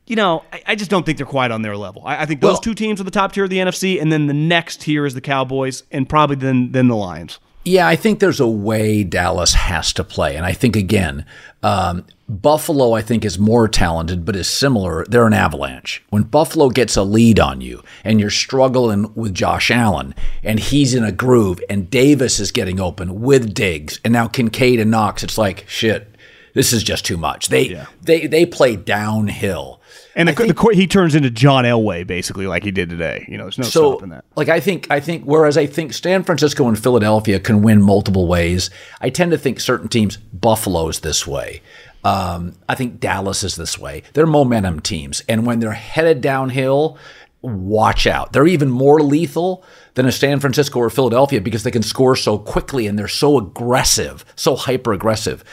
you 0.08 0.16
know, 0.16 0.46
I, 0.54 0.62
I 0.68 0.76
just 0.76 0.90
don't 0.90 1.06
think 1.06 1.18
they're 1.18 1.28
quite 1.28 1.52
on 1.52 1.64
their 1.64 1.76
level. 1.76 2.02
I, 2.06 2.22
I 2.22 2.26
think 2.26 2.40
those 2.40 2.54
Well- 2.54 2.62
two 2.62 2.74
teams 2.74 3.02
are 3.02 3.04
the 3.04 3.12
top 3.12 3.34
tier 3.34 3.44
of 3.44 3.50
the 3.50 3.58
NFC, 3.58 4.02
and 4.02 4.10
then 4.10 4.28
the 4.28 4.34
next 4.34 4.80
tier 4.82 5.06
is 5.06 5.14
the 5.14 5.20
Cowboys, 5.22 5.84
and 5.92 6.08
probably 6.08 6.38
then 6.38 6.72
then 6.72 6.88
the 6.88 6.96
Lions. 6.96 7.40
Yeah, 7.66 7.88
I 7.88 7.96
think 7.96 8.20
there's 8.20 8.40
a 8.40 8.48
way 8.48 9.04
Dallas 9.04 9.56
has 9.56 9.92
to 9.94 10.04
play. 10.04 10.36
And 10.36 10.46
I 10.46 10.54
think, 10.54 10.76
again, 10.76 11.26
um, 11.64 12.06
Buffalo, 12.30 12.94
I 12.94 13.02
think, 13.02 13.26
is 13.26 13.40
more 13.40 13.68
talented, 13.68 14.24
but 14.24 14.36
is 14.36 14.48
similar. 14.48 15.04
They're 15.06 15.26
an 15.26 15.34
avalanche. 15.34 16.04
When 16.10 16.24
Buffalo 16.24 16.70
gets 16.70 16.96
a 16.96 17.04
lead 17.04 17.40
on 17.40 17.62
you 17.62 17.84
and 18.04 18.20
you're 18.20 18.30
struggling 18.30 19.12
with 19.16 19.34
Josh 19.34 19.72
Allen 19.72 20.14
and 20.44 20.60
he's 20.60 20.94
in 20.94 21.04
a 21.04 21.12
groove 21.12 21.60
and 21.68 21.90
Davis 21.90 22.40
is 22.40 22.52
getting 22.52 22.80
open 22.80 23.22
with 23.22 23.54
Diggs 23.56 24.00
and 24.06 24.14
now 24.14 24.28
Kincaid 24.28 24.80
and 24.80 24.92
Knox, 24.92 25.24
it's 25.24 25.38
like, 25.38 25.66
shit, 25.68 26.16
this 26.54 26.72
is 26.72 26.84
just 26.84 27.06
too 27.06 27.18
much. 27.18 27.50
They 27.50 27.70
yeah. 27.70 27.86
they 28.02 28.28
they 28.28 28.46
play 28.46 28.76
downhill. 28.76 29.82
And 30.16 30.30
the, 30.30 30.34
think, 30.34 30.56
the, 30.56 30.70
he 30.74 30.88
turns 30.88 31.14
into 31.14 31.30
John 31.30 31.66
Elway 31.66 32.08
basically, 32.08 32.48
like 32.48 32.64
he 32.64 32.72
did 32.72 32.90
today. 32.90 33.26
You 33.28 33.38
know, 33.38 33.44
there's 33.44 33.58
no 33.58 33.66
so, 33.66 33.92
stopping 33.92 34.10
that. 34.10 34.24
Like 34.36 34.50
I 34.50 34.60
think, 34.60 34.88
I 34.90 35.00
think. 35.00 35.26
Whereas 35.26 35.58
I 35.58 35.66
think 35.66 35.94
San 35.94 36.24
Francisco 36.24 36.68
and 36.68 36.82
Philadelphia 36.82 37.40
can 37.40 37.62
win 37.62 37.82
multiple 37.82 38.28
ways. 38.28 38.70
I 39.02 39.10
tend 39.10 39.32
to 39.32 39.38
think 39.38 39.60
certain 39.60 39.90
teams, 39.90 40.18
Buffalo's 40.18 41.02
this 41.02 41.28
way. 41.28 41.62
Um, 42.06 42.54
I 42.70 42.76
think 42.76 43.00
Dallas 43.00 43.44
is 43.44 43.56
this 43.56 43.80
way. 43.80 44.04
They're 44.14 44.28
momentum 44.28 44.80
teams, 44.80 45.22
and 45.28 45.46
when 45.46 45.60
they're 45.60 45.72
headed 45.72 46.22
downhill, 46.22 46.98
watch 47.42 48.08
out. 48.08 48.32
They're 48.32 48.48
even 48.48 48.70
more 48.70 49.02
lethal 49.02 49.64
than 49.96 50.06
a 50.06 50.12
San 50.12 50.40
Francisco 50.40 50.80
or 50.80 50.90
Philadelphia 50.90 51.42
because 51.42 51.64
they 51.64 51.72
can 51.72 51.84
score 51.84 52.16
so 52.16 52.38
quickly 52.38 52.88
and 52.88 52.98
they're 52.98 53.08
so 53.08 53.38
aggressive, 53.38 54.26
so 54.36 54.56
hyper 54.56 54.94
aggressive. 54.94 55.44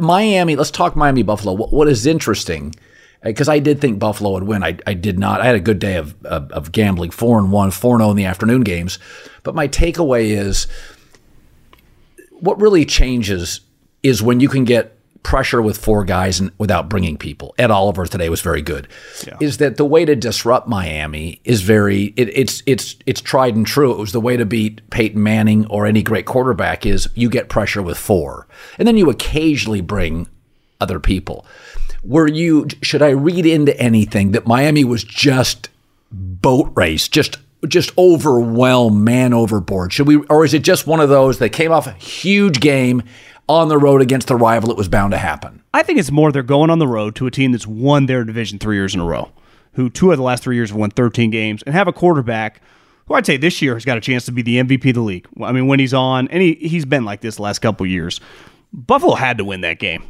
Miami, 0.00 0.56
let's 0.56 0.70
talk 0.70 0.96
Miami 0.96 1.22
Buffalo. 1.22 1.52
What, 1.52 1.72
what 1.72 1.88
is 1.88 2.06
interesting, 2.06 2.74
because 3.22 3.48
I 3.48 3.58
did 3.58 3.80
think 3.80 3.98
Buffalo 3.98 4.32
would 4.32 4.44
win. 4.44 4.64
I, 4.64 4.78
I 4.86 4.94
did 4.94 5.18
not. 5.18 5.40
I 5.40 5.46
had 5.46 5.54
a 5.54 5.60
good 5.60 5.78
day 5.78 5.96
of, 5.96 6.14
of, 6.24 6.50
of 6.52 6.72
gambling, 6.72 7.10
4 7.10 7.38
and 7.38 7.52
1, 7.52 7.70
4 7.70 7.98
0 7.98 8.10
in 8.10 8.16
the 8.16 8.24
afternoon 8.24 8.62
games. 8.62 8.98
But 9.42 9.54
my 9.54 9.68
takeaway 9.68 10.30
is 10.30 10.66
what 12.30 12.60
really 12.60 12.84
changes 12.84 13.60
is 14.02 14.22
when 14.22 14.40
you 14.40 14.48
can 14.48 14.64
get 14.64 14.96
pressure 15.22 15.60
with 15.60 15.76
four 15.76 16.04
guys 16.04 16.40
and 16.40 16.50
without 16.58 16.88
bringing 16.88 17.16
people. 17.16 17.54
Ed 17.58 17.70
Oliver 17.70 18.06
today 18.06 18.28
was 18.28 18.40
very 18.40 18.62
good. 18.62 18.88
Yeah. 19.26 19.36
Is 19.40 19.58
that 19.58 19.76
the 19.76 19.84
way 19.84 20.04
to 20.04 20.16
disrupt 20.16 20.66
Miami 20.66 21.40
is 21.44 21.62
very 21.62 22.14
it, 22.16 22.30
it's 22.30 22.62
it's 22.66 22.96
it's 23.06 23.20
tried 23.20 23.54
and 23.54 23.66
true. 23.66 23.92
It 23.92 23.98
was 23.98 24.12
the 24.12 24.20
way 24.20 24.36
to 24.36 24.46
beat 24.46 24.88
Peyton 24.90 25.22
Manning 25.22 25.66
or 25.66 25.86
any 25.86 26.02
great 26.02 26.26
quarterback 26.26 26.86
is 26.86 27.08
you 27.14 27.28
get 27.28 27.48
pressure 27.48 27.82
with 27.82 27.98
four. 27.98 28.46
And 28.78 28.88
then 28.88 28.96
you 28.96 29.10
occasionally 29.10 29.82
bring 29.82 30.26
other 30.80 30.98
people. 30.98 31.44
Were 32.02 32.28
you 32.28 32.68
should 32.82 33.02
I 33.02 33.10
read 33.10 33.46
into 33.46 33.78
anything 33.78 34.32
that 34.32 34.46
Miami 34.46 34.84
was 34.84 35.04
just 35.04 35.68
boat 36.10 36.72
race, 36.74 37.08
just 37.08 37.38
just 37.68 37.96
overwhelm 37.98 39.04
man 39.04 39.34
overboard? 39.34 39.92
Should 39.92 40.06
we 40.06 40.16
or 40.28 40.44
is 40.44 40.54
it 40.54 40.62
just 40.62 40.86
one 40.86 41.00
of 41.00 41.08
those 41.08 41.38
that 41.38 41.50
came 41.50 41.72
off 41.72 41.86
a 41.86 41.92
huge 41.92 42.60
game 42.60 43.02
on 43.50 43.66
the 43.66 43.76
road 43.76 44.00
against 44.00 44.28
the 44.28 44.36
rival, 44.36 44.70
it 44.70 44.76
was 44.76 44.88
bound 44.88 45.10
to 45.10 45.18
happen. 45.18 45.60
I 45.74 45.82
think 45.82 45.98
it's 45.98 46.12
more 46.12 46.30
they're 46.30 46.44
going 46.44 46.70
on 46.70 46.78
the 46.78 46.86
road 46.86 47.16
to 47.16 47.26
a 47.26 47.32
team 47.32 47.50
that's 47.50 47.66
won 47.66 48.06
their 48.06 48.22
division 48.22 48.60
three 48.60 48.76
years 48.76 48.94
in 48.94 49.00
a 49.00 49.04
row, 49.04 49.32
who 49.72 49.90
two 49.90 50.12
of 50.12 50.18
the 50.18 50.22
last 50.22 50.44
three 50.44 50.54
years 50.54 50.70
have 50.70 50.78
won 50.78 50.90
13 50.90 51.30
games, 51.30 51.64
and 51.64 51.74
have 51.74 51.88
a 51.88 51.92
quarterback 51.92 52.62
who 53.06 53.14
I'd 53.14 53.26
say 53.26 53.36
this 53.36 53.60
year 53.60 53.74
has 53.74 53.84
got 53.84 53.98
a 53.98 54.00
chance 54.00 54.24
to 54.26 54.32
be 54.32 54.42
the 54.42 54.58
MVP 54.58 54.90
of 54.90 54.94
the 54.94 55.00
league. 55.00 55.26
I 55.42 55.50
mean, 55.50 55.66
when 55.66 55.80
he's 55.80 55.92
on, 55.92 56.28
and 56.28 56.40
he, 56.40 56.54
he's 56.54 56.84
been 56.84 57.04
like 57.04 57.22
this 57.22 57.36
the 57.36 57.42
last 57.42 57.58
couple 57.58 57.84
years. 57.86 58.20
Buffalo 58.72 59.16
had 59.16 59.38
to 59.38 59.44
win 59.44 59.62
that 59.62 59.80
game, 59.80 60.04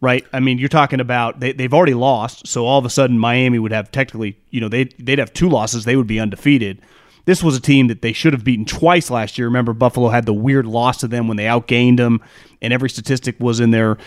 right? 0.00 0.24
I 0.32 0.40
mean, 0.40 0.58
you're 0.58 0.68
talking 0.68 1.00
about 1.00 1.40
they, 1.40 1.52
they've 1.52 1.74
already 1.74 1.94
lost, 1.94 2.46
so 2.46 2.66
all 2.66 2.78
of 2.78 2.84
a 2.84 2.90
sudden 2.90 3.18
Miami 3.18 3.58
would 3.58 3.72
have 3.72 3.90
technically, 3.90 4.36
you 4.50 4.60
know, 4.60 4.68
they'd, 4.68 4.94
they'd 4.98 5.18
have 5.18 5.32
two 5.32 5.48
losses, 5.48 5.84
they 5.84 5.96
would 5.96 6.06
be 6.06 6.20
undefeated. 6.20 6.80
This 7.26 7.42
was 7.42 7.56
a 7.56 7.60
team 7.60 7.88
that 7.88 8.02
they 8.02 8.12
should 8.12 8.32
have 8.32 8.44
beaten 8.44 8.64
twice 8.64 9.10
last 9.10 9.38
year. 9.38 9.46
Remember, 9.46 9.72
Buffalo 9.72 10.08
had 10.08 10.26
the 10.26 10.32
weird 10.32 10.66
loss 10.66 10.98
to 10.98 11.08
them 11.08 11.28
when 11.28 11.36
they 11.36 11.44
outgained 11.44 11.98
them, 11.98 12.22
and 12.62 12.72
every 12.72 12.88
statistic 12.88 13.38
was 13.38 13.60
in 13.60 13.70
their, 13.70 13.98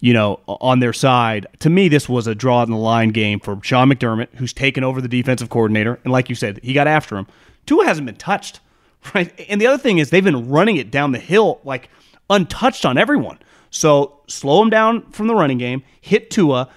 you 0.00 0.12
know, 0.12 0.40
on 0.48 0.80
their 0.80 0.92
side. 0.92 1.46
To 1.60 1.70
me, 1.70 1.88
this 1.88 2.08
was 2.08 2.26
a 2.26 2.34
draw 2.34 2.62
in 2.64 2.70
the 2.70 2.76
line 2.76 3.10
game 3.10 3.38
for 3.38 3.58
Sean 3.62 3.88
McDermott, 3.90 4.34
who's 4.34 4.52
taken 4.52 4.82
over 4.82 5.00
the 5.00 5.08
defensive 5.08 5.48
coordinator, 5.48 6.00
and 6.04 6.12
like 6.12 6.28
you 6.28 6.34
said, 6.34 6.58
he 6.62 6.72
got 6.72 6.88
after 6.88 7.16
him. 7.16 7.26
Tua 7.66 7.84
hasn't 7.84 8.06
been 8.06 8.16
touched, 8.16 8.60
right? 9.14 9.32
And 9.48 9.60
the 9.60 9.68
other 9.68 9.78
thing 9.78 9.98
is 9.98 10.10
they've 10.10 10.24
been 10.24 10.48
running 10.48 10.76
it 10.76 10.90
down 10.90 11.12
the 11.12 11.18
hill 11.18 11.60
like 11.64 11.88
untouched 12.28 12.84
on 12.84 12.98
everyone. 12.98 13.38
So 13.76 14.20
slow 14.26 14.62
him 14.62 14.70
down 14.70 15.10
from 15.10 15.26
the 15.26 15.34
running 15.34 15.58
game, 15.58 15.82
hit 16.00 16.30
Tua, 16.30 16.68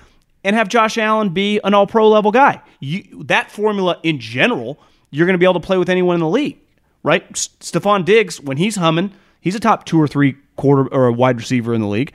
and 0.43 0.55
have 0.55 0.67
Josh 0.67 0.97
Allen 0.97 1.29
be 1.29 1.59
an 1.63 1.73
All 1.73 1.87
Pro 1.87 2.09
level 2.09 2.31
guy. 2.31 2.61
You, 2.79 3.23
that 3.25 3.51
formula 3.51 3.99
in 4.03 4.19
general 4.19 4.79
you're 5.11 5.25
going 5.25 5.33
to 5.33 5.39
be 5.39 5.45
able 5.45 5.59
to 5.59 5.65
play 5.65 5.77
with 5.77 5.89
anyone 5.89 6.15
in 6.15 6.19
the 6.19 6.29
league, 6.29 6.59
right? 7.03 7.31
Stefon 7.33 8.05
Diggs, 8.05 8.39
when 8.39 8.57
he's 8.57 8.75
humming, 8.75 9.11
he's 9.41 9.55
a 9.55 9.59
top 9.59 9.85
two 9.85 9.99
or 9.99 10.07
three 10.07 10.35
quarter 10.55 10.87
or 10.93 11.07
a 11.07 11.13
wide 11.13 11.37
receiver 11.37 11.73
in 11.73 11.81
the 11.81 11.87
league. 11.87 12.13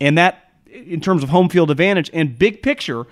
And 0.00 0.16
that, 0.18 0.50
in 0.66 1.00
terms 1.00 1.22
of 1.22 1.30
home 1.30 1.48
field 1.48 1.70
advantage 1.70 2.10
and 2.12 2.38
big 2.38 2.62
picture, 2.62 3.06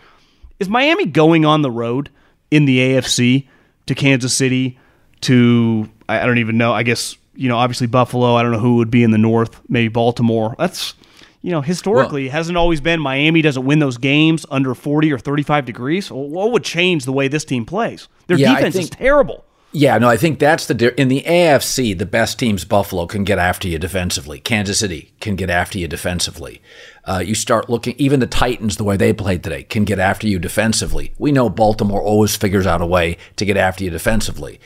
is 0.61 0.69
Miami 0.69 1.07
going 1.07 1.45
on 1.45 1.63
the 1.63 1.71
road 1.71 2.11
in 2.51 2.65
the 2.67 2.79
AFC 2.79 3.49
to 3.87 3.95
Kansas 3.95 4.35
City 4.35 4.79
to, 5.23 5.89
I 6.09 6.27
don't 6.27 6.39
even 6.39 6.59
know, 6.59 6.73
I 6.73 6.83
guess, 6.83 7.17
you 7.35 7.49
know, 7.49 7.57
obviously 7.57 7.87
Buffalo. 7.87 8.35
I 8.35 8.43
don't 8.43 8.53
know 8.53 8.61
who 8.61 8.77
would 8.77 8.91
be 8.91 9.03
in 9.03 9.11
the 9.11 9.19
North, 9.19 9.61
maybe 9.69 9.89
Baltimore. 9.89 10.55
That's, 10.59 10.95
you 11.45 11.51
know, 11.51 11.61
historically, 11.61 12.25
well, 12.25 12.33
hasn't 12.33 12.57
always 12.57 12.81
been 12.81 12.99
Miami 13.01 13.43
doesn't 13.43 13.67
win 13.67 13.79
those 13.79 13.99
games 13.99 14.47
under 14.51 14.75
40 14.75 15.13
or 15.13 15.19
35 15.19 15.67
degrees. 15.67 16.11
What 16.11 16.53
would 16.53 16.65
change 16.65 17.05
the 17.05 17.13
way 17.13 17.29
this 17.29 17.45
team 17.45 17.67
plays? 17.67 18.09
Their 18.29 18.39
yeah, 18.39 18.55
defense 18.55 18.77
think, 18.77 18.85
is 18.85 18.91
terrible. 18.91 19.45
Yeah, 19.71 19.99
no, 19.99 20.09
I 20.09 20.17
think 20.17 20.39
that's 20.39 20.67
the 20.67 20.99
in 20.99 21.09
the 21.09 21.21
AFC, 21.27 21.99
the 21.99 22.07
best 22.07 22.39
teams 22.39 22.65
Buffalo 22.65 23.07
can 23.07 23.25
get 23.25 23.39
after 23.39 23.69
you 23.69 23.79
defensively. 23.79 24.41
Kansas 24.41 24.79
City 24.79 25.13
can 25.21 25.37
get 25.37 25.51
after 25.51 25.79
you 25.79 25.87
defensively. 25.87 26.63
Uh, 27.05 27.23
you 27.23 27.35
start 27.35 27.69
looking, 27.69 27.95
even 27.99 28.21
the 28.21 28.27
Titans, 28.27 28.79
the 28.79 28.85
way 28.85 28.97
they 28.97 29.13
played 29.13 29.43
today, 29.43 29.65
can 29.65 29.85
get 29.85 29.99
after 29.99 30.27
you 30.27 30.39
defensively. 30.39 31.13
We 31.19 31.31
know 31.31 31.51
Baltimore 31.51 32.01
always 32.01 32.35
figures 32.35 32.67
out 32.67 32.81
a 32.81 32.87
way 32.87 33.19
to 33.37 33.45
get 33.45 33.59
after 33.59 33.85
you 33.85 33.91
defensively. 33.91 34.61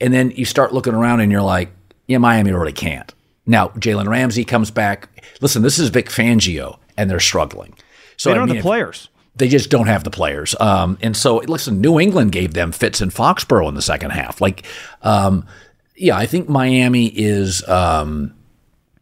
And 0.00 0.12
then 0.12 0.32
you 0.32 0.44
start 0.44 0.74
looking 0.74 0.94
around 0.94 1.20
and 1.20 1.30
you're 1.30 1.40
like, 1.40 1.70
yeah, 2.08 2.18
Miami 2.18 2.50
really 2.50 2.72
can't. 2.72 3.14
Now, 3.46 3.68
Jalen 3.68 4.08
Ramsey 4.08 4.44
comes 4.44 4.70
back. 4.70 5.08
Listen, 5.40 5.62
this 5.62 5.78
is 5.78 5.88
Vic 5.88 6.08
Fangio, 6.08 6.78
and 6.96 7.08
they're 7.08 7.20
struggling. 7.20 7.74
So 8.16 8.30
they 8.30 8.34
don't 8.34 8.44
I 8.44 8.46
mean, 8.46 8.56
have 8.56 8.64
the 8.64 8.68
players. 8.68 9.08
They 9.36 9.48
just 9.48 9.70
don't 9.70 9.86
have 9.86 10.04
the 10.04 10.10
players. 10.10 10.56
Um, 10.58 10.98
and 11.02 11.16
so, 11.16 11.36
listen, 11.36 11.80
New 11.80 12.00
England 12.00 12.32
gave 12.32 12.54
them 12.54 12.72
fits 12.72 13.00
in 13.00 13.10
Foxborough 13.10 13.68
in 13.68 13.74
the 13.74 13.82
second 13.82 14.10
half. 14.10 14.40
Like, 14.40 14.64
um, 15.02 15.46
yeah, 15.94 16.16
I 16.16 16.26
think 16.26 16.48
Miami 16.48 17.06
is. 17.06 17.66
Um, 17.68 18.34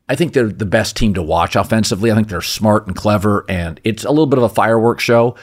I 0.07 0.17
think 0.17 0.35
they're 0.35 0.49
the 0.49 0.67
best 0.67 0.97
team 0.97 1.15
to 1.15 1.23
watch 1.23 1.57
offensively. 1.57 2.13
I 2.13 2.15
think 2.15 2.29
they're 2.29 2.43
smart 2.43 2.87
and 2.87 2.95
clever, 2.95 3.47
and 3.49 3.81
it's 3.85 4.05
a 4.05 4.11
little 4.11 4.27
bit 4.27 4.39
of 4.39 4.43
a 4.43 4.51
fireworks 4.51 5.03
show. 5.03 5.35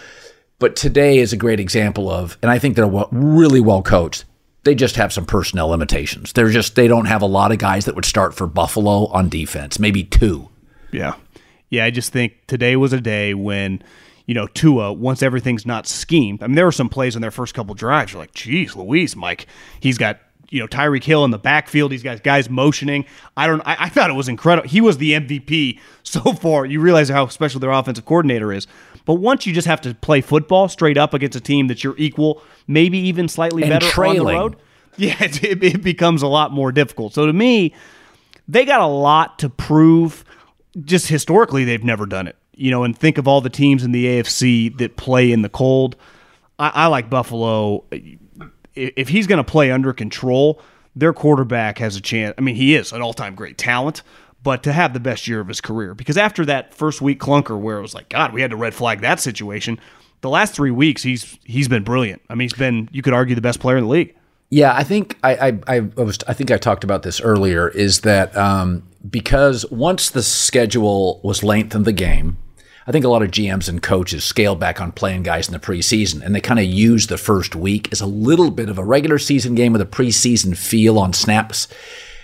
But 0.60 0.76
today 0.76 1.18
is 1.18 1.34
a 1.34 1.38
great 1.38 1.60
example 1.60 2.08
of, 2.08 2.38
and 2.44 2.52
I 2.52 2.60
think 2.60 2.76
they're 2.76 2.92
really 3.12 3.60
well 3.60 3.82
coached 3.82 4.26
they 4.64 4.76
just 4.76 4.96
have 4.96 5.12
some 5.12 5.26
personnel 5.26 5.70
limitations. 5.70 6.34
They're 6.34 6.50
just 6.50 6.76
they 6.76 6.88
don't 6.88 7.06
have 7.06 7.22
a 7.22 7.28
lot 7.28 7.52
of 7.52 7.58
guys 7.58 7.86
that 7.86 7.96
would 7.96 8.06
start 8.06 8.34
for 8.36 8.48
Buffalo 8.48 9.08
on 9.08 9.30
defense, 9.30 9.80
maybe 9.80 10.04
two. 10.04 10.50
Yeah. 10.92 11.16
Yeah, 11.70 11.86
I 11.86 11.90
just 11.90 12.12
think 12.12 12.34
today 12.48 12.76
was 12.76 12.92
a 12.94 13.00
day 13.00 13.34
when, 13.34 13.82
you 14.26 14.34
know, 14.34 14.46
Tua, 14.48 14.92
once 14.92 15.24
everything's 15.24 15.66
not 15.66 15.88
schemed. 15.88 16.44
I 16.44 16.48
mean, 16.48 16.56
there 16.56 16.66
were 16.66 16.72
some 16.72 16.90
plays 16.90 17.16
on 17.16 17.22
their 17.22 17.32
first 17.32 17.54
couple 17.54 17.74
drives. 17.76 18.12
You're 18.12 18.22
like, 18.22 18.34
geez, 18.34 18.76
Louise, 18.76 19.16
Mike. 19.16 19.48
He's 19.80 19.98
got, 19.98 20.20
you 20.50 20.60
know, 20.60 20.68
Tyreek 20.68 21.06
Hill 21.06 21.24
in 21.24 21.32
the 21.32 21.40
backfield. 21.40 21.94
He's 21.94 22.04
got 22.04 22.22
guys 22.24 22.50
motioning. 22.50 23.06
I 23.38 23.48
don't 23.48 23.62
I, 23.62 23.86
I 23.86 23.90
thought 23.90 24.10
it 24.10 24.14
was 24.14 24.28
incredible. 24.28 24.68
He 24.68 24.82
was 24.82 24.98
the 24.98 25.14
MVP 25.14 25.80
so 26.04 26.34
far. 26.34 26.66
You 26.66 26.82
realize 26.82 27.08
how 27.10 27.28
special 27.28 27.62
their 27.62 27.72
offensive 27.72 28.06
coordinator 28.06 28.52
is. 28.52 28.68
But 29.06 29.16
once 29.16 29.46
you 29.46 29.54
just 29.54 29.68
have 29.68 29.82
to 29.82 29.94
play 29.96 30.22
football 30.22 30.68
straight 30.68 30.98
up 30.98 31.14
against 31.14 31.36
a 31.36 31.42
team 31.42 31.68
that 31.68 31.84
you're 31.84 31.96
equal, 31.98 32.42
maybe 32.68 32.98
even 32.98 33.28
slightly 33.28 33.64
and 33.64 33.70
better 33.70 33.88
trailing. 33.88 34.20
on 34.20 34.26
the 34.26 34.40
road, 34.40 34.56
yeah, 34.98 35.16
it, 35.20 35.64
it 35.64 35.84
becomes 35.84 36.22
a 36.22 36.28
lot 36.28 36.52
more 36.52 36.72
difficult. 36.72 37.14
So 37.14 37.26
to 37.26 37.34
me, 37.34 37.74
they 38.48 38.66
got 38.66 38.82
a 38.82 38.88
lot 38.88 39.40
to 39.40 39.50
prove. 39.50 40.26
Just 40.84 41.08
historically, 41.08 41.66
they've 41.66 41.84
never 41.84 42.06
done 42.06 42.28
it. 42.28 42.38
You 42.54 42.70
know, 42.70 42.84
and 42.84 42.98
think 42.98 43.18
of 43.18 43.28
all 43.28 43.42
the 43.42 43.50
teams 43.50 43.84
in 43.84 43.92
the 43.92 44.06
AFC 44.06 44.78
that 44.78 44.98
play 44.98 45.32
in 45.32 45.42
the 45.42 45.50
cold. 45.50 45.96
I, 46.60 46.70
I 46.70 46.88
like 46.88 47.10
Buffalo. 47.10 47.86
If 48.76 49.10
he's 49.10 49.26
going 49.26 49.44
to 49.44 49.50
play 49.50 49.72
under 49.72 49.94
control, 49.94 50.62
their 50.96 51.14
quarterback 51.14 51.78
has 51.80 51.96
a 51.96 52.02
chance. 52.02 52.36
I 52.38 52.42
mean, 52.42 52.56
he 52.56 52.76
is 52.76 52.92
an 52.92 53.02
all-time 53.02 53.36
great 53.36 53.58
talent, 53.58 54.04
but 54.44 54.64
to 54.64 54.74
have 54.74 54.94
the 54.94 55.00
best 55.00 55.28
year 55.28 55.40
of 55.40 55.48
his 55.48 55.62
career. 55.62 55.94
Because 55.94 56.18
after 56.18 56.46
that 56.46 56.74
first 56.74 57.02
week 57.02 57.20
clunker 57.20 57.60
where 57.60 57.78
it 57.78 57.82
was 57.82 57.94
like, 57.94 58.10
God, 58.10 58.34
we 58.34 58.42
had 58.42 58.52
to 58.52 58.58
red 58.58 58.74
flag 58.74 59.02
that 59.02 59.20
situation, 59.20 59.80
the 60.22 60.30
last 60.30 60.54
three 60.54 60.72
weeks 60.72 61.04
he's 61.04 61.38
he's 61.44 61.68
been 61.68 61.84
brilliant. 61.84 62.22
I 62.30 62.36
mean, 62.36 62.46
he's 62.46 62.58
been 62.58 62.90
you 62.92 63.02
could 63.02 63.14
argue 63.14 63.36
the 63.36 63.42
best 63.42 63.60
player 63.60 63.78
in 63.78 63.84
the 63.84 63.90
league. 63.90 64.16
Yeah, 64.50 64.76
I 64.76 64.84
think 64.84 65.18
I 65.24 65.60
I, 65.68 65.78
I 65.78 65.80
was 65.80 66.20
I 66.28 66.34
think 66.34 66.52
I 66.52 66.58
talked 66.58 66.84
about 66.84 67.04
this 67.04 67.22
earlier. 67.22 67.70
Is 67.70 68.02
that 68.02 68.36
um, 68.36 68.84
because 69.10 69.66
once 69.72 70.10
the 70.10 70.24
schedule 70.24 71.20
was 71.24 71.44
lengthened 71.44 71.86
the 71.86 71.94
game, 71.94 72.38
I 72.86 72.92
think 72.92 73.06
a 73.06 73.10
lot 73.10 73.22
of 73.22 73.32
GMs 73.32 73.70
and 73.70 73.82
coaches 73.82 74.24
scaled 74.24 74.60
back 74.60 74.82
on 74.82 74.92
playing 74.92 75.24
guys 75.24 75.48
in 75.48 75.54
the 75.54 75.60
preseason, 75.60 76.22
and 76.22 76.36
they 76.36 76.42
kind 76.42 76.60
of 76.60 76.66
use 76.66 77.08
the 77.08 77.18
first 77.18 77.56
week 77.56 77.90
as 77.92 78.02
a 78.02 78.06
little 78.06 78.52
bit 78.52 78.70
of 78.70 78.78
a 78.78 78.84
regular 78.84 79.18
season 79.20 79.56
game 79.56 79.72
with 79.72 79.82
a 79.82 79.86
preseason 79.86 80.58
feel 80.58 81.00
on 81.00 81.14
snaps. 81.14 81.68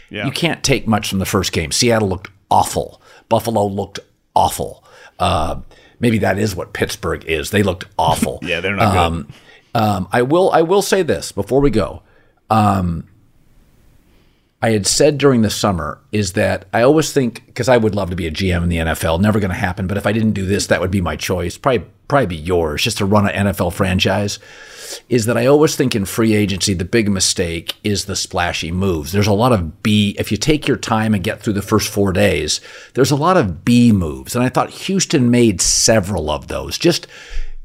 Yeah. 0.10 0.26
You 0.26 0.32
can't 0.32 0.64
take 0.64 0.88
much 0.88 1.10
from 1.10 1.20
the 1.20 1.26
first 1.26 1.51
game. 1.51 1.72
Seattle 1.72 2.10
looked 2.10 2.30
awful. 2.49 3.01
Buffalo 3.30 3.66
looked 3.66 3.99
awful. 4.36 4.84
Uh, 5.20 5.62
maybe 5.99 6.18
that 6.20 6.38
is 6.38 6.55
what 6.55 6.74
Pittsburgh 6.74 7.26
is. 7.26 7.51
They 7.51 7.64
looked 7.64 7.86
awful. 7.97 8.39
yeah, 8.43 8.62
they're 8.62 8.76
not 8.76 8.95
um, 8.95 9.24
good. 9.24 9.82
Um, 9.82 10.08
I 10.12 10.22
will. 10.22 10.51
I 10.51 10.62
will 10.62 10.82
say 10.82 11.03
this 11.03 11.32
before 11.32 11.62
we 11.62 11.70
go. 11.70 12.03
Um, 12.49 13.08
I 14.68 14.72
had 14.72 14.86
said 14.86 15.18
during 15.18 15.43
the 15.43 15.49
summer 15.49 15.97
is 16.11 16.34
that 16.34 16.65
I 16.74 16.82
always 16.82 17.13
think 17.13 17.45
because 17.45 17.70
I 17.70 17.78
would 17.78 17.95
love 17.95 18.09
to 18.09 18.18
be 18.18 18.28
a 18.28 18.32
GM 18.32 18.63
in 18.63 18.68
the 18.68 18.80
NFL, 18.80 19.22
never 19.22 19.39
going 19.39 19.49
to 19.49 19.55
happen. 19.55 19.88
But 19.88 19.95
if 19.95 20.05
I 20.05 20.11
didn't 20.11 20.34
do 20.34 20.45
this, 20.45 20.68
that 20.68 20.82
would 20.82 20.91
be 20.91 20.99
my 20.99 21.15
choice. 21.15 21.57
Probably 21.57 21.88
probably 22.09 22.26
be 22.26 22.36
yours, 22.36 22.84
just 22.84 22.97
to 22.97 23.05
run 23.05 23.30
an 23.30 23.47
NFL 23.47 23.72
franchise. 23.72 24.39
Is 25.07 25.26
that 25.26 25.38
I 25.38 25.45
always 25.45 25.78
think 25.78 25.95
in 25.95 26.03
free 26.03 26.34
agency 26.34 26.74
the 26.74 26.84
big 26.84 27.09
mistake 27.09 27.76
is 27.86 28.05
the 28.05 28.15
splashy 28.18 28.70
moves. 28.70 29.13
There's 29.13 29.26
a 29.26 29.32
lot 29.32 29.53
of 29.53 29.82
B. 29.84 30.13
If 30.20 30.32
you 30.32 30.38
take 30.38 30.68
your 30.68 30.76
time 30.76 31.13
and 31.13 31.24
get 31.24 31.41
through 31.41 31.53
the 31.53 31.61
first 31.61 31.88
four 31.88 32.11
days, 32.11 32.59
there's 32.93 33.11
a 33.11 33.15
lot 33.15 33.38
of 33.38 33.63
B 33.63 33.93
moves, 33.93 34.36
and 34.36 34.43
I 34.43 34.49
thought 34.49 34.70
Houston 34.72 35.32
made 35.32 35.61
several 35.61 36.30
of 36.30 36.49
those. 36.49 36.78
Just 36.78 37.07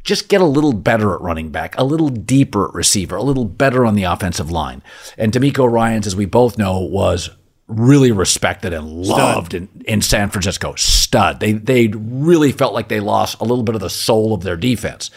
just 0.05 0.29
get 0.29 0.41
a 0.41 0.47
little 0.47 0.73
better 0.73 1.15
at 1.15 1.21
running 1.21 1.51
back, 1.51 1.77
a 1.79 1.85
little 1.85 2.09
deeper 2.09 2.69
at 2.69 2.75
receiver, 2.75 3.17
a 3.17 3.23
little 3.23 3.45
better 3.45 3.87
on 3.87 3.95
the 3.95 4.05
offensive 4.05 4.51
line. 4.51 4.83
And 5.17 5.33
DeMeco 5.33 5.71
Ryans, 5.71 6.07
as 6.07 6.17
we 6.17 6.25
both 6.25 6.59
know, 6.59 6.81
was 6.81 7.31
really 7.69 8.13
respected 8.13 8.73
and 8.73 8.87
loved 8.87 9.55
in, 9.55 9.69
in 9.87 10.03
San 10.03 10.31
Francisco. 10.31 10.75
Stud. 10.77 11.41
They 11.41 11.53
they 11.53 11.89
really 11.89 12.53
felt 12.53 12.75
like 12.75 12.89
they 12.89 13.01
lost 13.01 13.41
a 13.41 13.45
little 13.45 13.65
bit 13.65 13.75
of 13.75 13.81
the 13.81 13.91
soul 13.91 14.35
of 14.35 14.43
their 14.43 14.57
defense. 14.57 15.11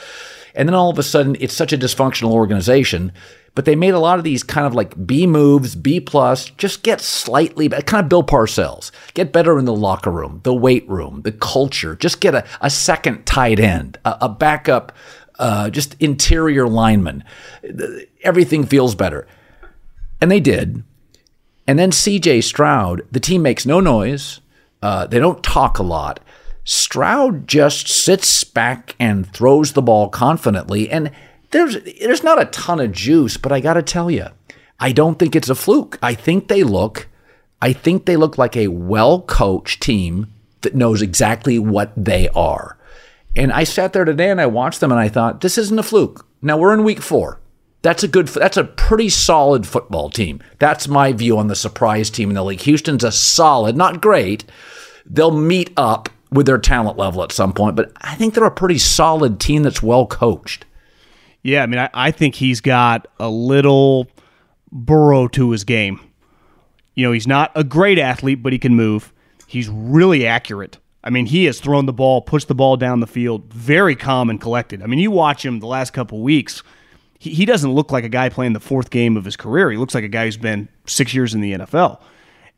And 0.53 0.69
then 0.69 0.75
all 0.75 0.89
of 0.89 0.97
a 0.97 1.03
sudden, 1.03 1.35
it's 1.39 1.53
such 1.53 1.73
a 1.73 1.77
dysfunctional 1.77 2.31
organization. 2.31 3.11
But 3.55 3.63
they 3.63 3.75
made 3.75 3.93
a 3.93 3.99
lot 3.99 4.17
of 4.17 4.25
these 4.25 4.43
kind 4.43 4.67
of 4.67 4.75
like 4.75 5.07
B 5.07 5.25
moves, 5.25 5.75
B 5.75 6.01
plus, 6.01 6.49
just 6.51 6.83
get 6.83 6.99
slightly 6.99 7.69
better, 7.69 7.81
kind 7.83 8.03
of 8.03 8.09
Bill 8.09 8.23
Parcells. 8.23 8.91
Get 9.13 9.31
better 9.31 9.57
in 9.57 9.63
the 9.63 9.73
locker 9.73 10.11
room, 10.11 10.41
the 10.43 10.53
weight 10.53 10.87
room, 10.89 11.21
the 11.21 11.31
culture. 11.31 11.95
Just 11.95 12.19
get 12.19 12.35
a, 12.35 12.45
a 12.59 12.69
second 12.69 13.25
tight 13.25 13.59
end, 13.59 13.97
a, 14.03 14.17
a 14.21 14.29
backup, 14.29 14.91
uh, 15.39 15.69
just 15.69 15.95
interior 16.01 16.67
lineman. 16.67 17.23
Everything 18.23 18.65
feels 18.65 18.93
better. 18.93 19.25
And 20.19 20.29
they 20.29 20.41
did. 20.41 20.83
And 21.65 21.79
then 21.79 21.91
CJ 21.91 22.43
Stroud, 22.43 23.03
the 23.11 23.19
team 23.19 23.41
makes 23.41 23.65
no 23.65 23.79
noise. 23.79 24.41
Uh, 24.81 25.07
they 25.07 25.17
don't 25.19 25.43
talk 25.43 25.79
a 25.79 25.83
lot. 25.83 26.19
Stroud 26.63 27.47
just 27.47 27.87
sits 27.87 28.43
back 28.43 28.95
and 28.99 29.31
throws 29.31 29.73
the 29.73 29.81
ball 29.81 30.09
confidently. 30.09 30.89
And 30.89 31.11
there's 31.51 31.77
there's 31.99 32.23
not 32.23 32.41
a 32.41 32.45
ton 32.45 32.79
of 32.79 32.91
juice, 32.91 33.37
but 33.37 33.51
I 33.51 33.59
got 33.59 33.73
to 33.73 33.81
tell 33.81 34.09
you, 34.09 34.27
I 34.79 34.91
don't 34.91 35.17
think 35.19 35.35
it's 35.35 35.49
a 35.49 35.55
fluke. 35.55 35.97
I 36.01 36.13
think 36.13 36.47
they 36.47 36.63
look 36.63 37.07
I 37.61 37.73
think 37.73 38.05
they 38.05 38.17
look 38.17 38.37
like 38.37 38.55
a 38.55 38.67
well-coached 38.67 39.81
team 39.81 40.31
that 40.61 40.75
knows 40.75 41.01
exactly 41.01 41.57
what 41.57 41.91
they 41.95 42.29
are. 42.29 42.77
And 43.35 43.51
I 43.51 43.63
sat 43.63 43.93
there 43.93 44.05
today 44.05 44.29
and 44.29 44.39
I 44.39 44.45
watched 44.45 44.79
them 44.79 44.91
and 44.91 44.99
I 44.99 45.09
thought, 45.09 45.41
this 45.41 45.57
isn't 45.57 45.79
a 45.79 45.83
fluke. 45.83 46.27
Now 46.41 46.57
we're 46.57 46.73
in 46.73 46.83
week 46.83 47.01
4. 47.01 47.39
That's 47.81 48.03
a 48.03 48.07
good 48.07 48.27
that's 48.27 48.57
a 48.57 48.63
pretty 48.63 49.09
solid 49.09 49.67
football 49.67 50.09
team. 50.09 50.41
That's 50.57 50.87
my 50.87 51.13
view 51.13 51.37
on 51.37 51.47
the 51.47 51.55
surprise 51.55 52.09
team 52.09 52.29
in 52.29 52.35
the 52.35 52.43
league. 52.43 52.61
Houston's 52.61 53.03
a 53.03 53.11
solid, 53.11 53.77
not 53.77 54.01
great. 54.01 54.43
They'll 55.05 55.31
meet 55.31 55.71
up 55.77 56.09
with 56.31 56.47
their 56.47 56.57
talent 56.57 56.97
level 56.97 57.23
at 57.23 57.31
some 57.31 57.53
point, 57.53 57.75
but 57.75 57.91
I 57.97 58.15
think 58.15 58.33
they're 58.33 58.43
a 58.43 58.51
pretty 58.51 58.79
solid 58.79 59.39
team 59.39 59.63
that's 59.63 59.83
well 59.83 60.07
coached. 60.07 60.65
Yeah, 61.45 61.61
I 61.61 61.67
mean, 61.67 61.79
I, 61.79 61.91
I 61.93 62.09
think 62.09 62.33
he's 62.33 62.59
got 62.59 63.07
a 63.19 63.29
little 63.29 64.07
Burrow 64.71 65.27
to 65.27 65.51
his 65.51 65.63
game. 65.63 65.99
You 66.95 67.05
know, 67.05 67.11
he's 67.11 67.27
not 67.27 67.51
a 67.53 67.63
great 67.63 67.99
athlete, 67.99 68.41
but 68.41 68.51
he 68.51 68.57
can 68.57 68.73
move. 68.73 69.13
He's 69.45 69.69
really 69.69 70.25
accurate. 70.25 70.79
I 71.03 71.11
mean, 71.11 71.27
he 71.27 71.45
has 71.45 71.59
thrown 71.59 71.85
the 71.85 71.93
ball, 71.93 72.23
pushed 72.23 72.47
the 72.47 72.55
ball 72.55 72.77
down 72.77 72.99
the 72.99 73.05
field, 73.05 73.53
very 73.53 73.95
calm 73.95 74.31
and 74.31 74.41
collected. 74.41 74.81
I 74.81 74.87
mean, 74.87 74.97
you 74.97 75.11
watch 75.11 75.45
him 75.45 75.59
the 75.59 75.67
last 75.67 75.93
couple 75.93 76.23
weeks, 76.23 76.63
he, 77.19 77.29
he 77.29 77.45
doesn't 77.45 77.71
look 77.71 77.91
like 77.91 78.03
a 78.03 78.09
guy 78.09 78.29
playing 78.29 78.53
the 78.53 78.59
fourth 78.59 78.89
game 78.89 79.15
of 79.15 79.23
his 79.23 79.37
career. 79.37 79.69
He 79.69 79.77
looks 79.77 79.93
like 79.93 80.03
a 80.03 80.07
guy 80.07 80.25
who's 80.25 80.37
been 80.37 80.67
six 80.87 81.13
years 81.13 81.35
in 81.35 81.41
the 81.41 81.53
NFL. 81.53 82.01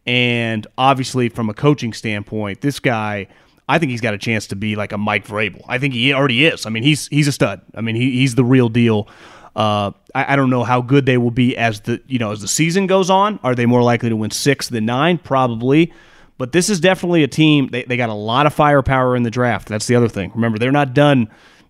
And 0.06 0.66
obviously, 0.78 1.28
from 1.28 1.50
a 1.50 1.54
coaching 1.54 1.92
standpoint, 1.92 2.62
this 2.62 2.80
guy– 2.80 3.28
I 3.68 3.80
think 3.80 3.92
he's 3.92 4.02
got 4.02 4.14
a 4.14 4.18
chance 4.18 4.48
to 4.48 4.56
be 4.56 4.76
like 4.76 4.94
a 4.94 4.98
Mike 4.98 5.28
Vrabel. 5.28 5.64
I 5.68 5.78
think 5.78 5.94
he 5.94 6.14
already 6.14 6.46
is. 6.46 6.66
I 6.66 6.70
mean, 6.70 6.84
he's 6.84 7.08
he's 7.08 7.28
a 7.28 7.32
stud. 7.32 7.62
I 7.76 7.82
mean, 7.82 7.96
he, 7.96 8.12
he's 8.12 8.36
the 8.36 8.46
real 8.46 8.70
deal. 8.70 9.08
Uh, 9.56 9.92
I, 10.14 10.34
I, 10.34 10.36
don't 10.36 10.52
know 10.52 10.64
how 10.64 10.82
good 10.82 11.08
they 11.08 11.18
will 11.18 11.32
be 11.32 11.58
as 11.58 11.82
the 11.82 12.00
you 12.08 12.20
know 12.20 12.32
as 12.32 12.42
the 12.42 12.48
season 12.48 12.86
goes 12.86 13.10
on. 13.10 13.40
Are 13.44 13.56
they 13.56 13.66
more 13.66 13.82
likely 13.82 14.10
to 14.10 14.16
win 14.16 14.32
six 14.32 14.70
than 14.70 14.86
nine? 14.86 15.18
Probably. 15.18 15.92
But 16.38 16.52
this 16.52 16.70
is 16.70 16.80
definitely 16.80 17.24
a 17.24 17.28
team. 17.28 17.70
They, 17.70 17.84
they 17.84 17.98
got 17.98 18.10
a 18.10 18.14
lot 18.14 18.46
of 18.46 18.54
firepower 18.54 19.16
in 19.16 19.24
the 19.24 19.32
draft. 19.32 19.68
That's 19.68 19.88
the 19.88 19.96
other 19.96 20.08
thing. 20.08 20.32
Remember, 20.36 20.60
they're 20.60 20.72
not 20.72 20.94
done 20.94 21.30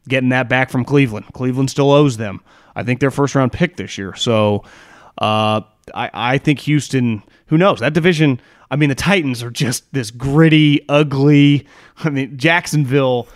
getting 0.10 0.30
that 0.30 0.50
back 0.50 0.70
from 0.70 0.84
Cleveland. 0.84 1.28
Cleveland 1.34 1.70
still 1.70 1.92
owes 1.92 2.18
them. 2.18 2.42
I 2.76 2.84
think 2.84 3.00
their 3.00 3.12
first 3.12 3.34
round 3.34 3.54
pick 3.54 3.78
this 3.78 3.98
year. 3.98 4.14
So 4.16 4.66
uh, 5.18 5.62
I, 5.96 6.10
I 6.14 6.38
think 6.38 6.60
Houston. 6.60 7.24
Who 7.48 7.58
knows 7.58 7.80
that 7.80 7.94
division? 7.94 8.42
I 8.70 8.76
mean, 8.76 8.90
the 8.90 8.96
Titans 8.96 9.42
are 9.44 9.52
just 9.52 9.92
this 9.94 10.12
gritty, 10.12 10.88
ugly. 10.90 11.68
I 11.98 12.10
mean, 12.10 12.38
Jacksonville. 12.38 13.28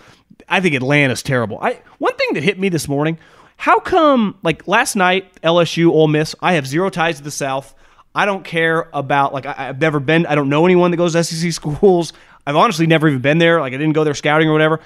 I 0.48 0.60
think 0.60 0.74
Atlanta's 0.74 1.22
terrible. 1.22 1.58
I 1.60 1.80
one 1.98 2.14
thing 2.16 2.34
that 2.34 2.42
hit 2.42 2.58
me 2.58 2.68
this 2.68 2.88
morning. 2.88 3.18
How 3.56 3.78
come, 3.78 4.36
like 4.42 4.66
last 4.66 4.96
night, 4.96 5.40
LSU, 5.42 5.88
Ole 5.88 6.08
Miss? 6.08 6.34
I 6.42 6.54
have 6.54 6.66
zero 6.66 6.90
ties 6.90 7.18
to 7.18 7.22
the 7.22 7.30
South. 7.30 7.74
I 8.14 8.26
don't 8.26 8.44
care 8.44 8.88
about 8.92 9.32
like 9.32 9.46
I, 9.46 9.52
have 9.52 9.80
never 9.80 10.00
been. 10.00 10.26
I 10.26 10.34
don't 10.34 10.48
know 10.48 10.64
anyone 10.64 10.90
that 10.90 10.96
goes 10.96 11.12
to 11.12 11.24
SEC 11.24 11.52
schools. 11.52 12.12
I've 12.46 12.56
honestly 12.56 12.86
never 12.86 13.08
even 13.08 13.20
been 13.20 13.38
there. 13.38 13.60
Like 13.60 13.72
I 13.72 13.76
didn't 13.76 13.92
go 13.92 14.04
there 14.04 14.14
scouting 14.14 14.48
or 14.48 14.52
whatever. 14.52 14.80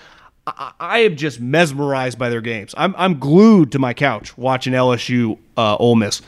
I, 0.46 0.72
I 0.78 0.98
am 1.00 1.16
just 1.16 1.40
mesmerized 1.40 2.18
by 2.18 2.28
their 2.28 2.40
games. 2.40 2.74
I'm 2.76 2.94
I'm 2.96 3.18
glued 3.18 3.72
to 3.72 3.78
my 3.78 3.94
couch 3.94 4.36
watching 4.38 4.74
LSU, 4.74 5.38
uh, 5.56 5.76
Ole 5.76 5.96
Miss. 5.96 6.22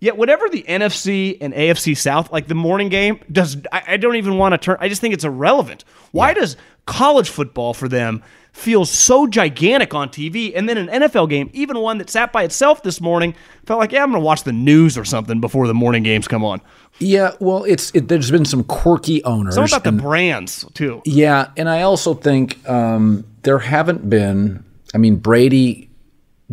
Yet 0.00 0.16
whatever 0.16 0.48
the 0.48 0.62
NFC 0.62 1.36
and 1.42 1.52
AFC 1.52 1.94
South, 1.94 2.32
like 2.32 2.48
the 2.48 2.54
morning 2.54 2.88
game, 2.88 3.20
does 3.30 3.58
I, 3.70 3.82
I 3.88 3.96
don't 3.98 4.16
even 4.16 4.38
want 4.38 4.54
to 4.54 4.58
turn. 4.58 4.78
I 4.80 4.88
just 4.88 5.02
think 5.02 5.12
it's 5.12 5.24
irrelevant. 5.24 5.84
Why 6.12 6.28
yeah. 6.28 6.34
does 6.34 6.56
college 6.86 7.28
football 7.28 7.74
for 7.74 7.86
them 7.86 8.22
feel 8.52 8.84
so 8.84 9.26
gigantic 9.26 9.94
on 9.94 10.08
TV, 10.08 10.52
and 10.56 10.68
then 10.68 10.76
an 10.76 10.88
NFL 10.88 11.28
game, 11.28 11.50
even 11.52 11.78
one 11.78 11.98
that 11.98 12.10
sat 12.10 12.32
by 12.32 12.42
itself 12.42 12.82
this 12.82 13.00
morning, 13.00 13.34
felt 13.66 13.78
like 13.78 13.92
yeah, 13.92 14.02
I'm 14.02 14.10
going 14.10 14.22
to 14.22 14.24
watch 14.24 14.44
the 14.44 14.52
news 14.52 14.96
or 14.96 15.04
something 15.04 15.38
before 15.38 15.66
the 15.66 15.74
morning 15.74 16.02
games 16.02 16.26
come 16.26 16.44
on. 16.44 16.62
Yeah, 16.98 17.32
well, 17.38 17.64
it's 17.64 17.94
it, 17.94 18.08
there's 18.08 18.30
been 18.30 18.46
some 18.46 18.64
quirky 18.64 19.22
owners. 19.24 19.54
Something 19.54 19.76
about 19.76 19.86
and, 19.86 19.98
the 19.98 20.02
brands 20.02 20.64
too. 20.72 21.02
Yeah, 21.04 21.50
and 21.58 21.68
I 21.68 21.82
also 21.82 22.14
think 22.14 22.66
um, 22.68 23.26
there 23.42 23.58
haven't 23.58 24.08
been. 24.08 24.64
I 24.94 24.98
mean, 24.98 25.16
Brady 25.16 25.90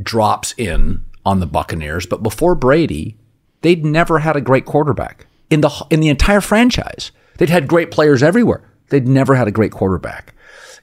drops 0.02 0.54
in 0.58 1.04
on 1.26 1.40
the 1.40 1.48
Buccaneers, 1.48 2.06
but 2.06 2.22
before 2.22 2.54
Brady, 2.54 3.18
they'd 3.62 3.86
never 3.86 4.20
had 4.20 4.36
a 4.36 4.42
great 4.42 4.66
quarterback 4.66 5.28
in 5.50 5.62
the 5.62 5.86
in 5.90 6.00
the 6.00 6.10
entire 6.10 6.42
franchise. 6.42 7.12
They'd 7.38 7.50
had 7.50 7.68
great 7.68 7.92
players 7.92 8.24
everywhere. 8.24 8.64
They'd 8.90 9.08
never 9.08 9.36
had 9.36 9.48
a 9.48 9.52
great 9.52 9.72
quarterback. 9.72 10.34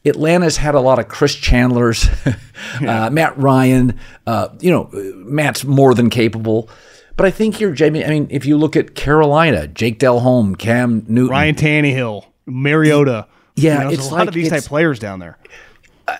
Atlanta's 0.07 0.59
had 0.59 0.75
a 0.75 0.81
lot 0.81 0.99
of 0.99 1.09
Chris 1.09 1.35
Chandlers, 1.35 2.09
uh, 2.87 3.09
Matt 3.11 3.37
Ryan. 3.39 3.99
Uh, 4.27 4.49
you 4.61 4.71
know, 4.71 4.91
Matt's 4.93 5.65
more 5.65 5.95
than 5.95 6.11
capable. 6.11 6.69
But 7.17 7.27
I 7.27 7.31
think 7.31 7.61
you're 7.61 7.73
Jamie. 7.73 8.05
I 8.05 8.09
mean, 8.09 8.27
if 8.31 8.45
you 8.45 8.59
look 8.59 8.77
at 8.77 8.95
Carolina, 8.95 9.67
Jake 9.67 9.99
Delhomme, 9.99 10.57
Cam 10.57 11.05
Newton, 11.09 11.31
Ryan 11.31 11.55
Tannehill, 11.55 12.27
Mariota. 12.47 13.29
Yeah, 13.57 13.79
you 13.79 13.85
know, 13.85 13.91
it's 13.91 14.09
a 14.09 14.11
lot 14.11 14.19
like, 14.19 14.29
of 14.29 14.35
these 14.35 14.51
type 14.51 14.65
players 14.65 14.99
down 14.99 15.21
there. 15.21 15.39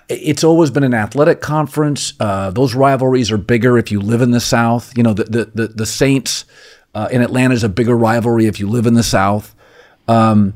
It's 0.09 0.43
always 0.43 0.71
been 0.71 0.83
an 0.83 0.93
athletic 0.93 1.41
conference. 1.41 2.13
Uh, 2.19 2.49
those 2.51 2.73
rivalries 2.73 3.31
are 3.31 3.37
bigger 3.37 3.77
if 3.77 3.91
you 3.91 3.99
live 3.99 4.21
in 4.21 4.31
the 4.31 4.39
South. 4.39 4.95
You 4.97 5.03
know, 5.03 5.13
the 5.13 5.25
the 5.25 5.45
the, 5.53 5.67
the 5.67 5.85
Saints 5.85 6.45
uh, 6.95 7.09
in 7.11 7.21
Atlanta 7.21 7.53
is 7.53 7.63
a 7.63 7.69
bigger 7.69 7.95
rivalry 7.95 8.47
if 8.47 8.59
you 8.59 8.67
live 8.69 8.87
in 8.87 8.95
the 8.95 9.03
South. 9.03 9.53
Um, 10.07 10.53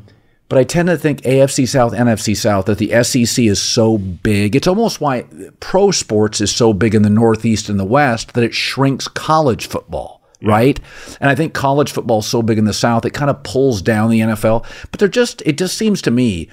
but 0.49 0.57
I 0.57 0.63
tend 0.63 0.87
to 0.87 0.97
think 0.97 1.21
AFC 1.21 1.67
South, 1.67 1.93
NFC 1.93 2.35
South, 2.35 2.65
that 2.65 2.79
the 2.79 3.03
SEC 3.03 3.45
is 3.45 3.61
so 3.61 3.99
big. 3.99 4.55
It's 4.55 4.67
almost 4.67 4.99
why 4.99 5.25
pro 5.59 5.91
sports 5.91 6.41
is 6.41 6.53
so 6.53 6.73
big 6.73 6.95
in 6.95 7.03
the 7.03 7.09
Northeast 7.09 7.69
and 7.69 7.79
the 7.79 7.85
West 7.85 8.33
that 8.33 8.43
it 8.43 8.55
shrinks 8.55 9.07
college 9.07 9.67
football, 9.67 10.21
yeah. 10.41 10.49
right? 10.49 10.79
And 11.21 11.29
I 11.29 11.35
think 11.35 11.53
college 11.53 11.91
football 11.91 12.19
is 12.19 12.25
so 12.25 12.41
big 12.41 12.57
in 12.57 12.65
the 12.65 12.73
South, 12.73 13.05
it 13.05 13.11
kind 13.11 13.29
of 13.29 13.43
pulls 13.43 13.83
down 13.83 14.09
the 14.09 14.21
NFL. 14.21 14.65
But 14.89 14.99
they're 14.99 15.07
just, 15.07 15.43
it 15.45 15.55
just 15.55 15.77
seems 15.77 16.01
to 16.01 16.11
me 16.11 16.49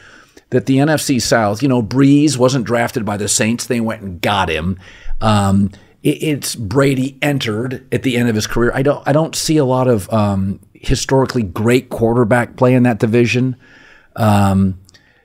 that 0.51 0.67
the 0.67 0.77
NFC 0.77 1.21
South, 1.21 1.63
you 1.63 1.69
know, 1.69 1.83
Brees 1.83 2.37
wasn't 2.37 2.65
drafted 2.65 3.05
by 3.05 3.17
the 3.17 3.29
Saints. 3.29 3.67
They 3.67 3.81
went 3.81 4.03
and 4.03 4.21
got 4.21 4.49
him. 4.49 4.79
Um, 5.21 5.71
it, 6.03 6.23
it's 6.23 6.55
Brady 6.55 7.19
entered 7.21 7.87
at 7.93 8.03
the 8.03 8.17
end 8.17 8.29
of 8.29 8.35
his 8.35 8.47
career. 8.47 8.71
I 8.75 8.83
don't 8.83 9.07
I 9.07 9.13
don't 9.13 9.35
see 9.35 9.57
a 9.57 9.65
lot 9.65 9.89
of 9.89 10.13
um, 10.13 10.61
historically 10.73 11.43
great 11.43 11.91
quarterback 11.91 12.57
play 12.57 12.75
in 12.75 12.85
that 12.85 12.99
division. 12.99 13.57
Um, 14.15 14.81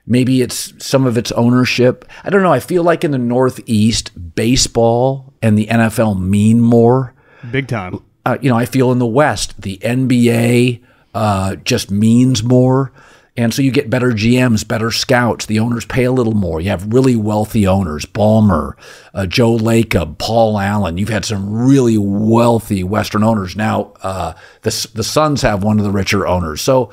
maybe 0.06 0.42
it's 0.42 0.72
some 0.84 1.06
of 1.06 1.16
its 1.16 1.32
ownership. 1.32 2.04
I 2.24 2.30
don't 2.30 2.42
know. 2.42 2.52
I 2.52 2.60
feel 2.60 2.82
like 2.82 3.04
in 3.04 3.12
the 3.12 3.18
Northeast, 3.18 4.34
baseball 4.34 5.32
and 5.40 5.56
the 5.56 5.66
NFL 5.66 6.20
mean 6.20 6.60
more. 6.60 7.14
Big 7.50 7.68
time. 7.68 8.02
Uh, 8.24 8.38
you 8.40 8.50
know, 8.50 8.56
I 8.56 8.66
feel 8.66 8.92
in 8.92 8.98
the 8.98 9.06
West, 9.06 9.60
the 9.60 9.78
NBA 9.78 10.82
uh, 11.14 11.56
just 11.56 11.90
means 11.90 12.42
more 12.42 12.92
And 13.34 13.54
so 13.54 13.62
you 13.62 13.70
get 13.70 13.88
better 13.88 14.10
GMs, 14.10 14.66
better 14.66 14.90
scouts. 14.90 15.46
The 15.46 15.58
owners 15.58 15.86
pay 15.86 16.04
a 16.04 16.12
little 16.12 16.34
more. 16.34 16.60
You 16.60 16.68
have 16.68 16.92
really 16.92 17.16
wealthy 17.16 17.66
owners, 17.66 18.04
Ballmer, 18.04 18.74
uh, 19.14 19.24
Joe 19.24 19.56
Lacob, 19.56 20.18
Paul 20.18 20.58
Allen. 20.58 20.98
You've 20.98 21.08
had 21.08 21.24
some 21.24 21.50
really 21.50 21.96
wealthy 21.96 22.84
Western 22.84 23.22
owners. 23.22 23.56
Now, 23.56 23.94
uh, 24.02 24.34
the, 24.62 24.88
the 24.94 25.02
Suns 25.02 25.40
have 25.40 25.64
one 25.64 25.78
of 25.78 25.84
the 25.84 25.90
richer 25.90 26.26
owners. 26.26 26.60
So 26.60 26.90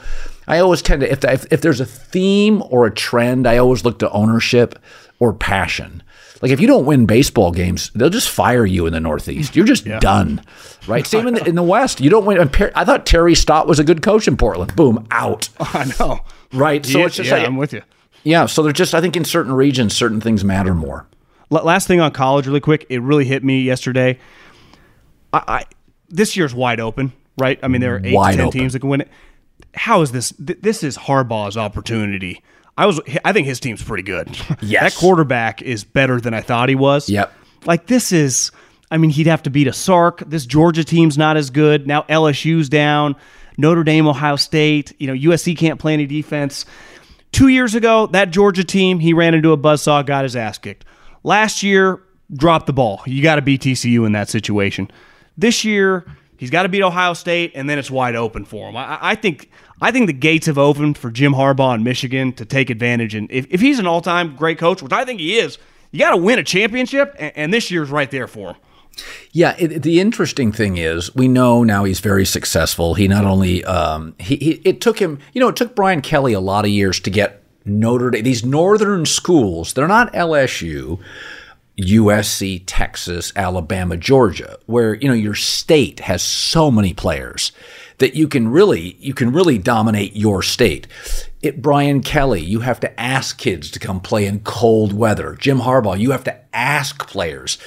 I 0.47 0.59
always 0.59 0.81
tend 0.81 1.01
to, 1.01 1.11
if, 1.11 1.25
if, 1.25 1.45
if 1.51 1.61
there's 1.61 1.81
a 1.81 1.85
theme 1.85 2.63
or 2.69 2.85
a 2.85 2.93
trend, 2.93 3.45
I 3.45 3.57
always 3.57 3.83
look 3.83 3.99
to 3.99 4.11
ownership 4.11 4.79
or 5.19 5.33
passion. 5.33 6.01
Like 6.41 6.51
if 6.51 6.61
you 6.61 6.67
don't 6.67 6.85
win 6.85 7.05
baseball 7.05 7.51
games, 7.51 7.91
they'll 7.93 8.09
just 8.09 8.29
fire 8.29 8.65
you 8.65 8.85
in 8.85 8.93
the 8.93 8.99
Northeast. 8.99 9.55
You're 9.55 9.65
just 9.65 9.85
yeah. 9.85 9.99
done, 9.99 10.41
right? 10.87 11.05
Same 11.05 11.27
in 11.27 11.33
the, 11.33 11.45
in 11.45 11.55
the 11.55 11.63
West. 11.63 11.99
You 11.99 12.09
don't 12.09 12.25
win. 12.25 12.37
I 12.39 12.85
thought 12.85 13.05
Terry 13.05 13.35
Stotts 13.35 13.67
was 13.67 13.79
a 13.79 13.83
good 13.83 14.01
coach 14.01 14.27
in 14.27 14.37
Portland. 14.37 14.75
Boom, 14.75 15.05
out. 15.11 15.49
I 15.59 15.91
know, 15.99 16.21
right? 16.53 16.85
So 16.85 17.05
it's 17.05 17.15
just 17.15 17.29
yeah, 17.29 17.37
like, 17.37 17.47
I'm 17.47 17.57
with 17.57 17.73
you. 17.73 17.81
Yeah. 18.23 18.45
So 18.45 18.63
they're 18.63 18.71
just. 18.71 18.93
I 18.93 19.01
think 19.01 19.17
in 19.17 19.25
certain 19.25 19.51
regions, 19.51 19.95
certain 19.95 20.21
things 20.21 20.43
matter 20.43 20.73
more. 20.73 21.07
Last 21.49 21.87
thing 21.87 21.99
on 21.99 22.11
college, 22.11 22.47
really 22.47 22.59
quick. 22.59 22.85
It 22.89 23.01
really 23.01 23.25
hit 23.25 23.43
me 23.43 23.61
yesterday. 23.61 24.19
I, 25.33 25.43
I 25.47 25.63
this 26.07 26.37
year's 26.37 26.53
wide 26.53 26.79
open, 26.79 27.11
right? 27.37 27.59
I 27.61 27.67
mean, 27.67 27.81
there 27.81 27.95
are 27.95 28.01
eight 28.03 28.13
wide 28.13 28.31
to 28.31 28.37
ten 28.37 28.47
open. 28.47 28.59
teams 28.59 28.73
that 28.73 28.79
can 28.79 28.89
win 28.89 29.01
it. 29.01 29.09
How 29.73 30.01
is 30.01 30.11
this? 30.11 30.33
This 30.37 30.83
is 30.83 30.97
Harbaugh's 30.97 31.57
opportunity 31.57 32.43
I 32.79 32.85
was 32.85 33.01
I 33.25 33.33
think 33.33 33.45
his 33.45 33.59
team's 33.59 33.83
pretty 33.83 34.03
good. 34.03 34.29
Yes. 34.61 34.81
that 34.93 34.99
quarterback 34.99 35.61
is 35.61 35.83
better 35.83 36.19
than 36.21 36.33
I 36.33 36.41
thought 36.41 36.69
he 36.69 36.75
was. 36.75 37.09
Yep. 37.09 37.31
Like 37.65 37.87
this 37.87 38.11
is 38.11 38.51
I 38.89 38.97
mean, 38.97 39.11
he'd 39.11 39.27
have 39.27 39.43
to 39.43 39.49
beat 39.49 39.67
a 39.67 39.73
Sark. 39.73 40.23
This 40.25 40.45
Georgia 40.45 40.83
team's 40.83 41.17
not 41.17 41.37
as 41.37 41.49
good. 41.49 41.85
Now 41.85 42.03
LSU's 42.03 42.69
down. 42.69 43.15
Notre 43.57 43.83
Dame, 43.83 44.07
Ohio 44.07 44.37
State. 44.37 44.93
You 44.97 45.07
know, 45.07 45.31
USC 45.31 45.57
can't 45.57 45.79
play 45.79 45.93
any 45.93 46.05
defense. 46.05 46.65
Two 47.33 47.49
years 47.49 47.75
ago, 47.75 48.07
that 48.07 48.31
Georgia 48.31 48.63
team, 48.63 48.99
he 48.99 49.13
ran 49.13 49.33
into 49.33 49.51
a 49.51 49.57
buzzsaw, 49.57 50.05
got 50.05 50.23
his 50.23 50.35
ass 50.35 50.57
kicked. 50.57 50.85
Last 51.23 51.61
year, 51.61 52.01
dropped 52.33 52.65
the 52.65 52.73
ball. 52.73 53.01
You 53.05 53.21
got 53.21 53.35
to 53.35 53.41
beat 53.41 53.61
TCU 53.61 54.05
in 54.05 54.13
that 54.13 54.29
situation. 54.29 54.89
This 55.37 55.63
year, 55.65 56.05
he's 56.37 56.49
got 56.49 56.63
to 56.63 56.69
beat 56.69 56.81
Ohio 56.81 57.13
State, 57.13 57.51
and 57.53 57.69
then 57.69 57.77
it's 57.77 57.91
wide 57.91 58.15
open 58.15 58.45
for 58.45 58.69
him. 58.69 58.77
I, 58.77 58.97
I 58.99 59.15
think 59.15 59.51
I 59.81 59.91
think 59.91 60.07
the 60.07 60.13
gates 60.13 60.47
have 60.47 60.57
opened 60.57 60.97
for 60.97 61.09
Jim 61.09 61.33
Harbaugh 61.33 61.75
in 61.75 61.83
Michigan 61.83 62.33
to 62.33 62.45
take 62.45 62.69
advantage. 62.69 63.15
And 63.15 63.31
if, 63.31 63.47
if 63.49 63.61
he's 63.61 63.79
an 63.79 63.87
all 63.87 64.01
time 64.01 64.35
great 64.35 64.57
coach, 64.57 64.81
which 64.81 64.91
I 64.91 65.05
think 65.05 65.19
he 65.19 65.37
is, 65.37 65.57
you 65.91 65.99
got 65.99 66.11
to 66.11 66.17
win 66.17 66.39
a 66.39 66.43
championship, 66.43 67.15
and, 67.17 67.31
and, 67.35 67.53
this 67.53 67.71
year's 67.71 67.89
right 67.89 68.11
there 68.11 68.27
for 68.27 68.49
him. 68.49 68.55
Yeah, 69.31 69.55
it, 69.57 69.81
the 69.81 69.99
interesting 69.99 70.51
thing 70.51 70.77
is 70.77 71.15
we 71.15 71.27
know 71.27 71.63
now 71.63 71.85
he's 71.85 71.99
very 71.99 72.25
successful. 72.25 72.95
He 72.95 73.07
not 73.07 73.25
only 73.25 73.63
um, 73.65 74.15
he, 74.19 74.35
he 74.35 74.51
it 74.65 74.81
took 74.81 74.99
him, 74.99 75.19
you 75.33 75.39
know, 75.39 75.47
it 75.47 75.55
took 75.55 75.75
Brian 75.75 76.01
Kelly 76.01 76.33
a 76.33 76.39
lot 76.39 76.65
of 76.65 76.71
years 76.71 76.99
to 77.01 77.09
get 77.09 77.41
Notre 77.65 78.11
Dame. 78.11 78.23
These 78.23 78.43
northern 78.43 79.05
schools, 79.05 79.73
they're 79.73 79.87
not 79.87 80.11
LSU. 80.13 80.99
USC, 81.79 82.63
Texas, 82.65 83.31
Alabama, 83.37 83.95
Georgia, 83.95 84.57
where 84.65 84.95
you 84.95 85.07
know 85.07 85.13
your 85.13 85.35
state 85.35 86.01
has 86.01 86.21
so 86.21 86.69
many 86.69 86.93
players 86.93 87.53
that 87.99 88.15
you 88.15 88.27
can 88.27 88.47
really 88.47 88.97
you 88.99 89.13
can 89.13 89.31
really 89.31 89.57
dominate 89.57 90.15
your 90.15 90.41
state. 90.41 90.87
It, 91.41 91.61
Brian 91.61 92.01
Kelly, 92.01 92.41
you 92.41 92.61
have 92.61 92.79
to 92.81 92.99
ask 92.99 93.37
kids 93.37 93.69
to 93.71 93.79
come 93.79 94.01
play 94.01 94.25
in 94.25 94.41
cold 94.41 94.91
weather. 94.91 95.35
Jim 95.35 95.59
Harbaugh, 95.59 95.99
you 95.99 96.11
have 96.11 96.23
to 96.25 96.37
ask 96.53 97.07
players. 97.07 97.57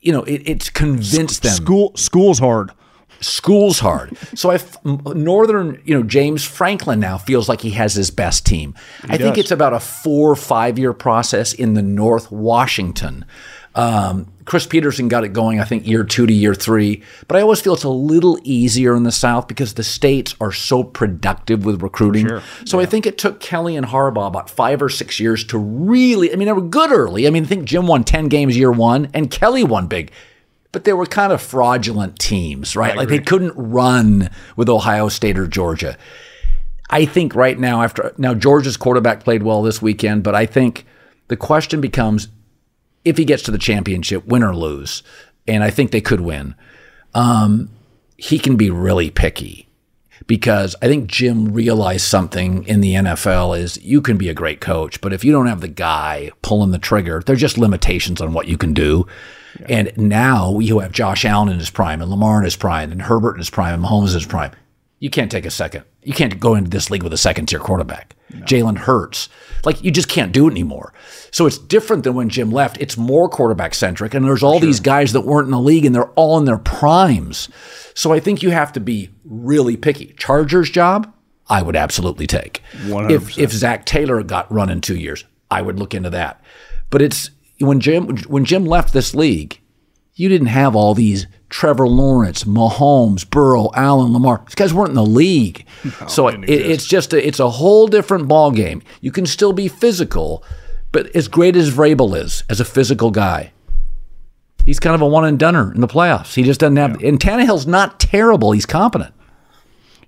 You 0.00 0.12
know, 0.12 0.22
it, 0.24 0.42
it's 0.46 0.70
convinced 0.70 1.42
them. 1.42 1.52
School 1.52 1.92
school's 1.96 2.38
hard. 2.38 2.72
School's 3.20 3.80
hard. 3.80 4.16
So 4.34 4.50
I 4.50 4.58
Northern, 4.84 5.82
you 5.84 5.94
know, 5.94 6.02
James 6.02 6.42
Franklin 6.44 7.00
now 7.00 7.18
feels 7.18 7.50
like 7.50 7.60
he 7.60 7.70
has 7.72 7.94
his 7.94 8.10
best 8.10 8.46
team. 8.46 8.74
He 9.02 9.10
I 9.10 9.16
does. 9.18 9.26
think 9.26 9.38
it's 9.38 9.50
about 9.50 9.74
a 9.74 9.80
four 9.80 10.30
or 10.30 10.36
five 10.36 10.78
year 10.78 10.94
process 10.94 11.52
in 11.52 11.74
the 11.74 11.82
North 11.82 12.30
Washington 12.30 13.26
um, 13.74 14.32
Chris 14.46 14.66
Petersen 14.66 15.08
got 15.08 15.22
it 15.22 15.28
going, 15.28 15.60
I 15.60 15.64
think, 15.64 15.86
year 15.86 16.02
two 16.02 16.26
to 16.26 16.32
year 16.32 16.54
three. 16.54 17.02
But 17.28 17.36
I 17.36 17.40
always 17.40 17.60
feel 17.60 17.74
it's 17.74 17.84
a 17.84 17.88
little 17.88 18.38
easier 18.42 18.96
in 18.96 19.04
the 19.04 19.12
South 19.12 19.46
because 19.46 19.74
the 19.74 19.84
states 19.84 20.34
are 20.40 20.50
so 20.50 20.82
productive 20.82 21.64
with 21.64 21.82
recruiting. 21.82 22.26
Sure. 22.26 22.42
So 22.64 22.78
yeah. 22.78 22.82
I 22.82 22.86
think 22.86 23.06
it 23.06 23.16
took 23.16 23.38
Kelly 23.38 23.76
and 23.76 23.86
Harbaugh 23.86 24.26
about 24.26 24.50
five 24.50 24.82
or 24.82 24.88
six 24.88 25.20
years 25.20 25.44
to 25.44 25.58
really, 25.58 26.32
I 26.32 26.36
mean, 26.36 26.46
they 26.46 26.52
were 26.52 26.60
good 26.62 26.90
early. 26.90 27.26
I 27.26 27.30
mean, 27.30 27.44
I 27.44 27.46
think 27.46 27.64
Jim 27.64 27.86
won 27.86 28.02
10 28.02 28.28
games 28.28 28.56
year 28.56 28.72
one 28.72 29.08
and 29.14 29.30
Kelly 29.30 29.62
won 29.62 29.86
big. 29.86 30.10
But 30.72 30.84
they 30.84 30.92
were 30.92 31.06
kind 31.06 31.32
of 31.32 31.42
fraudulent 31.42 32.18
teams, 32.20 32.76
right? 32.76 32.96
Like 32.96 33.08
they 33.08 33.18
couldn't 33.18 33.54
run 33.56 34.30
with 34.54 34.68
Ohio 34.68 35.08
State 35.08 35.36
or 35.36 35.48
Georgia. 35.48 35.96
I 36.88 37.06
think 37.06 37.34
right 37.34 37.58
now, 37.58 37.82
after 37.82 38.12
now, 38.18 38.34
Georgia's 38.34 38.76
quarterback 38.76 39.24
played 39.24 39.42
well 39.42 39.62
this 39.62 39.82
weekend, 39.82 40.22
but 40.22 40.36
I 40.36 40.46
think 40.46 40.86
the 41.26 41.36
question 41.36 41.80
becomes 41.80 42.28
if 43.04 43.16
he 43.16 43.24
gets 43.24 43.42
to 43.44 43.50
the 43.50 43.58
championship, 43.58 44.26
win 44.26 44.42
or 44.42 44.54
lose, 44.54 45.02
and 45.46 45.64
I 45.64 45.70
think 45.70 45.90
they 45.90 46.00
could 46.00 46.20
win, 46.20 46.54
um, 47.14 47.70
he 48.16 48.38
can 48.38 48.56
be 48.56 48.70
really 48.70 49.10
picky 49.10 49.68
because 50.26 50.76
I 50.82 50.86
think 50.86 51.08
Jim 51.08 51.52
realized 51.52 52.06
something 52.06 52.64
in 52.66 52.80
the 52.80 52.94
NFL 52.94 53.58
is 53.58 53.82
you 53.82 54.00
can 54.00 54.16
be 54.16 54.28
a 54.28 54.34
great 54.34 54.60
coach, 54.60 55.00
but 55.00 55.12
if 55.12 55.24
you 55.24 55.32
don't 55.32 55.46
have 55.46 55.60
the 55.60 55.68
guy 55.68 56.30
pulling 56.42 56.70
the 56.70 56.78
trigger, 56.78 57.22
there's 57.24 57.40
just 57.40 57.58
limitations 57.58 58.20
on 58.20 58.32
what 58.32 58.46
you 58.46 58.56
can 58.56 58.74
do. 58.74 59.06
Yeah. 59.58 59.66
And 59.68 59.98
now 59.98 60.58
you 60.58 60.78
have 60.80 60.92
Josh 60.92 61.24
Allen 61.24 61.48
in 61.48 61.58
his 61.58 61.70
prime 61.70 62.00
and 62.00 62.10
Lamar 62.10 62.38
in 62.38 62.44
his 62.44 62.56
prime 62.56 62.92
and 62.92 63.02
Herbert 63.02 63.32
in 63.32 63.38
his 63.38 63.50
prime 63.50 63.74
and 63.74 63.84
Mahomes 63.84 64.08
in 64.08 64.14
his 64.14 64.26
prime. 64.26 64.52
You 64.98 65.10
can't 65.10 65.30
take 65.30 65.46
a 65.46 65.50
second. 65.50 65.84
You 66.02 66.12
can't 66.12 66.40
go 66.40 66.54
into 66.54 66.70
this 66.70 66.90
league 66.90 67.02
with 67.02 67.12
a 67.12 67.18
second 67.18 67.46
tier 67.46 67.58
quarterback. 67.58 68.16
No. 68.32 68.44
Jalen 68.46 68.78
Hurts. 68.78 69.28
Like 69.64 69.82
you 69.84 69.90
just 69.90 70.08
can't 70.08 70.32
do 70.32 70.48
it 70.48 70.52
anymore. 70.52 70.92
So 71.30 71.46
it's 71.46 71.58
different 71.58 72.04
than 72.04 72.14
when 72.14 72.28
Jim 72.28 72.50
left. 72.50 72.80
It's 72.80 72.96
more 72.96 73.28
quarterback 73.28 73.74
centric. 73.74 74.14
And 74.14 74.24
there's 74.24 74.42
all 74.42 74.58
sure. 74.58 74.66
these 74.66 74.80
guys 74.80 75.12
that 75.12 75.22
weren't 75.22 75.46
in 75.46 75.52
the 75.52 75.60
league 75.60 75.84
and 75.84 75.94
they're 75.94 76.10
all 76.10 76.38
in 76.38 76.44
their 76.44 76.58
primes. 76.58 77.48
So 77.94 78.12
I 78.12 78.20
think 78.20 78.42
you 78.42 78.50
have 78.50 78.72
to 78.72 78.80
be 78.80 79.10
really 79.24 79.76
picky. 79.76 80.14
Chargers 80.16 80.70
job, 80.70 81.12
I 81.48 81.62
would 81.62 81.76
absolutely 81.76 82.26
take. 82.26 82.62
100%. 82.84 83.10
If 83.10 83.38
if 83.38 83.52
Zac 83.52 83.84
Taylor 83.84 84.22
got 84.22 84.50
run 84.50 84.70
in 84.70 84.80
two 84.80 84.96
years, 84.96 85.24
I 85.50 85.62
would 85.62 85.78
look 85.78 85.94
into 85.94 86.10
that. 86.10 86.42
But 86.88 87.02
it's 87.02 87.30
when 87.58 87.80
Jim 87.80 88.16
when 88.28 88.44
Jim 88.44 88.64
left 88.64 88.92
this 88.92 89.14
league, 89.14 89.60
you 90.14 90.28
didn't 90.28 90.48
have 90.48 90.76
all 90.76 90.94
these 90.94 91.26
Trevor 91.50 91.86
Lawrence, 91.86 92.44
Mahomes, 92.44 93.28
Burrow, 93.28 93.70
Allen, 93.74 94.12
Lamar. 94.12 94.42
These 94.46 94.54
guys 94.54 94.72
weren't 94.72 94.90
in 94.90 94.94
the 94.94 95.04
league, 95.04 95.66
no, 95.84 96.06
so 96.06 96.28
it, 96.28 96.48
it's 96.48 96.86
just 96.86 97.12
a, 97.12 97.26
it's 97.26 97.40
a 97.40 97.50
whole 97.50 97.86
different 97.88 98.28
ball 98.28 98.50
game. 98.52 98.82
You 99.00 99.10
can 99.10 99.26
still 99.26 99.52
be 99.52 99.68
physical, 99.68 100.44
but 100.92 101.14
as 101.14 101.28
great 101.28 101.56
as 101.56 101.70
Vrabel 101.70 102.16
is 102.16 102.44
as 102.48 102.60
a 102.60 102.64
physical 102.64 103.10
guy, 103.10 103.52
he's 104.64 104.78
kind 104.78 104.94
of 104.94 105.02
a 105.02 105.06
one 105.06 105.24
and 105.24 105.38
doneer 105.38 105.72
in 105.74 105.80
the 105.80 105.88
playoffs. 105.88 106.34
He 106.34 106.44
just 106.44 106.60
doesn't 106.60 106.76
have. 106.76 107.00
Yeah. 107.02 107.08
And 107.08 107.18
Tannehill's 107.20 107.66
not 107.66 107.98
terrible. 107.98 108.52
He's 108.52 108.66
competent. 108.66 109.12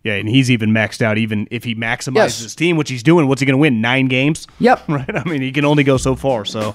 Yeah, 0.05 0.15
and 0.15 0.29
he's 0.29 0.51
even 0.51 0.71
maxed 0.71 1.01
out. 1.01 1.17
Even 1.19 1.47
if 1.51 1.65
he 1.65 1.75
maximizes 1.75 2.15
yes. 2.15 2.43
his 2.43 2.55
team, 2.55 2.77
which 2.77 2.91
he's 2.91 3.03
doing, 3.03 3.29
what's 3.29 3.41
he 3.41 3.47
going 3.47 3.55
to 3.55 3.61
win? 3.61 3.81
Nine 3.81 4.07
games. 4.07 4.47
Yep. 4.59 4.83
Right. 4.89 5.17
I 5.17 5.25
mean, 5.25 5.43
he 5.43 5.53
can 5.53 5.65
only 5.65 5.85
go 5.85 5.97
so 5.97 6.17
far. 6.17 6.45
So 6.45 6.75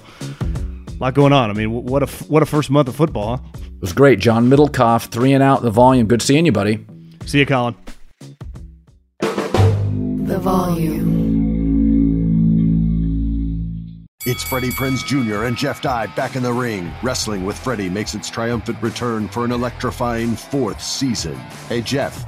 a 1.00 1.04
lot 1.04 1.14
going 1.14 1.32
on. 1.32 1.50
I 1.50 1.52
mean, 1.52 1.72
what 1.72 2.02
a 2.02 2.06
what 2.24 2.42
a 2.42 2.46
first 2.46 2.70
month 2.70 2.88
of 2.88 2.96
football. 2.96 3.36
Huh? 3.36 3.42
It 3.54 3.80
was 3.80 3.92
great. 3.92 4.18
John 4.18 4.50
Middlekauff, 4.50 5.08
three 5.08 5.32
and 5.32 5.42
out 5.42 5.62
the 5.62 5.70
volume. 5.70 6.06
Good 6.06 6.22
seeing 6.22 6.44
you, 6.46 6.52
buddy. 6.52 6.84
See 7.24 7.38
you, 7.38 7.46
Colin. 7.46 7.76
The 9.20 10.38
volume. 10.40 11.18
It's 14.26 14.42
Freddie 14.42 14.70
Prinze 14.70 15.06
Jr. 15.06 15.44
and 15.44 15.56
Jeff 15.56 15.80
Dye 15.80 16.06
back 16.08 16.36
in 16.36 16.42
the 16.42 16.52
ring. 16.52 16.92
Wrestling 17.02 17.46
with 17.46 17.56
Freddie 17.56 17.88
makes 17.88 18.14
its 18.14 18.28
triumphant 18.28 18.82
return 18.82 19.26
for 19.26 19.44
an 19.46 19.52
electrifying 19.52 20.36
fourth 20.36 20.82
season. 20.82 21.34
Hey, 21.68 21.80
Jeff. 21.80 22.27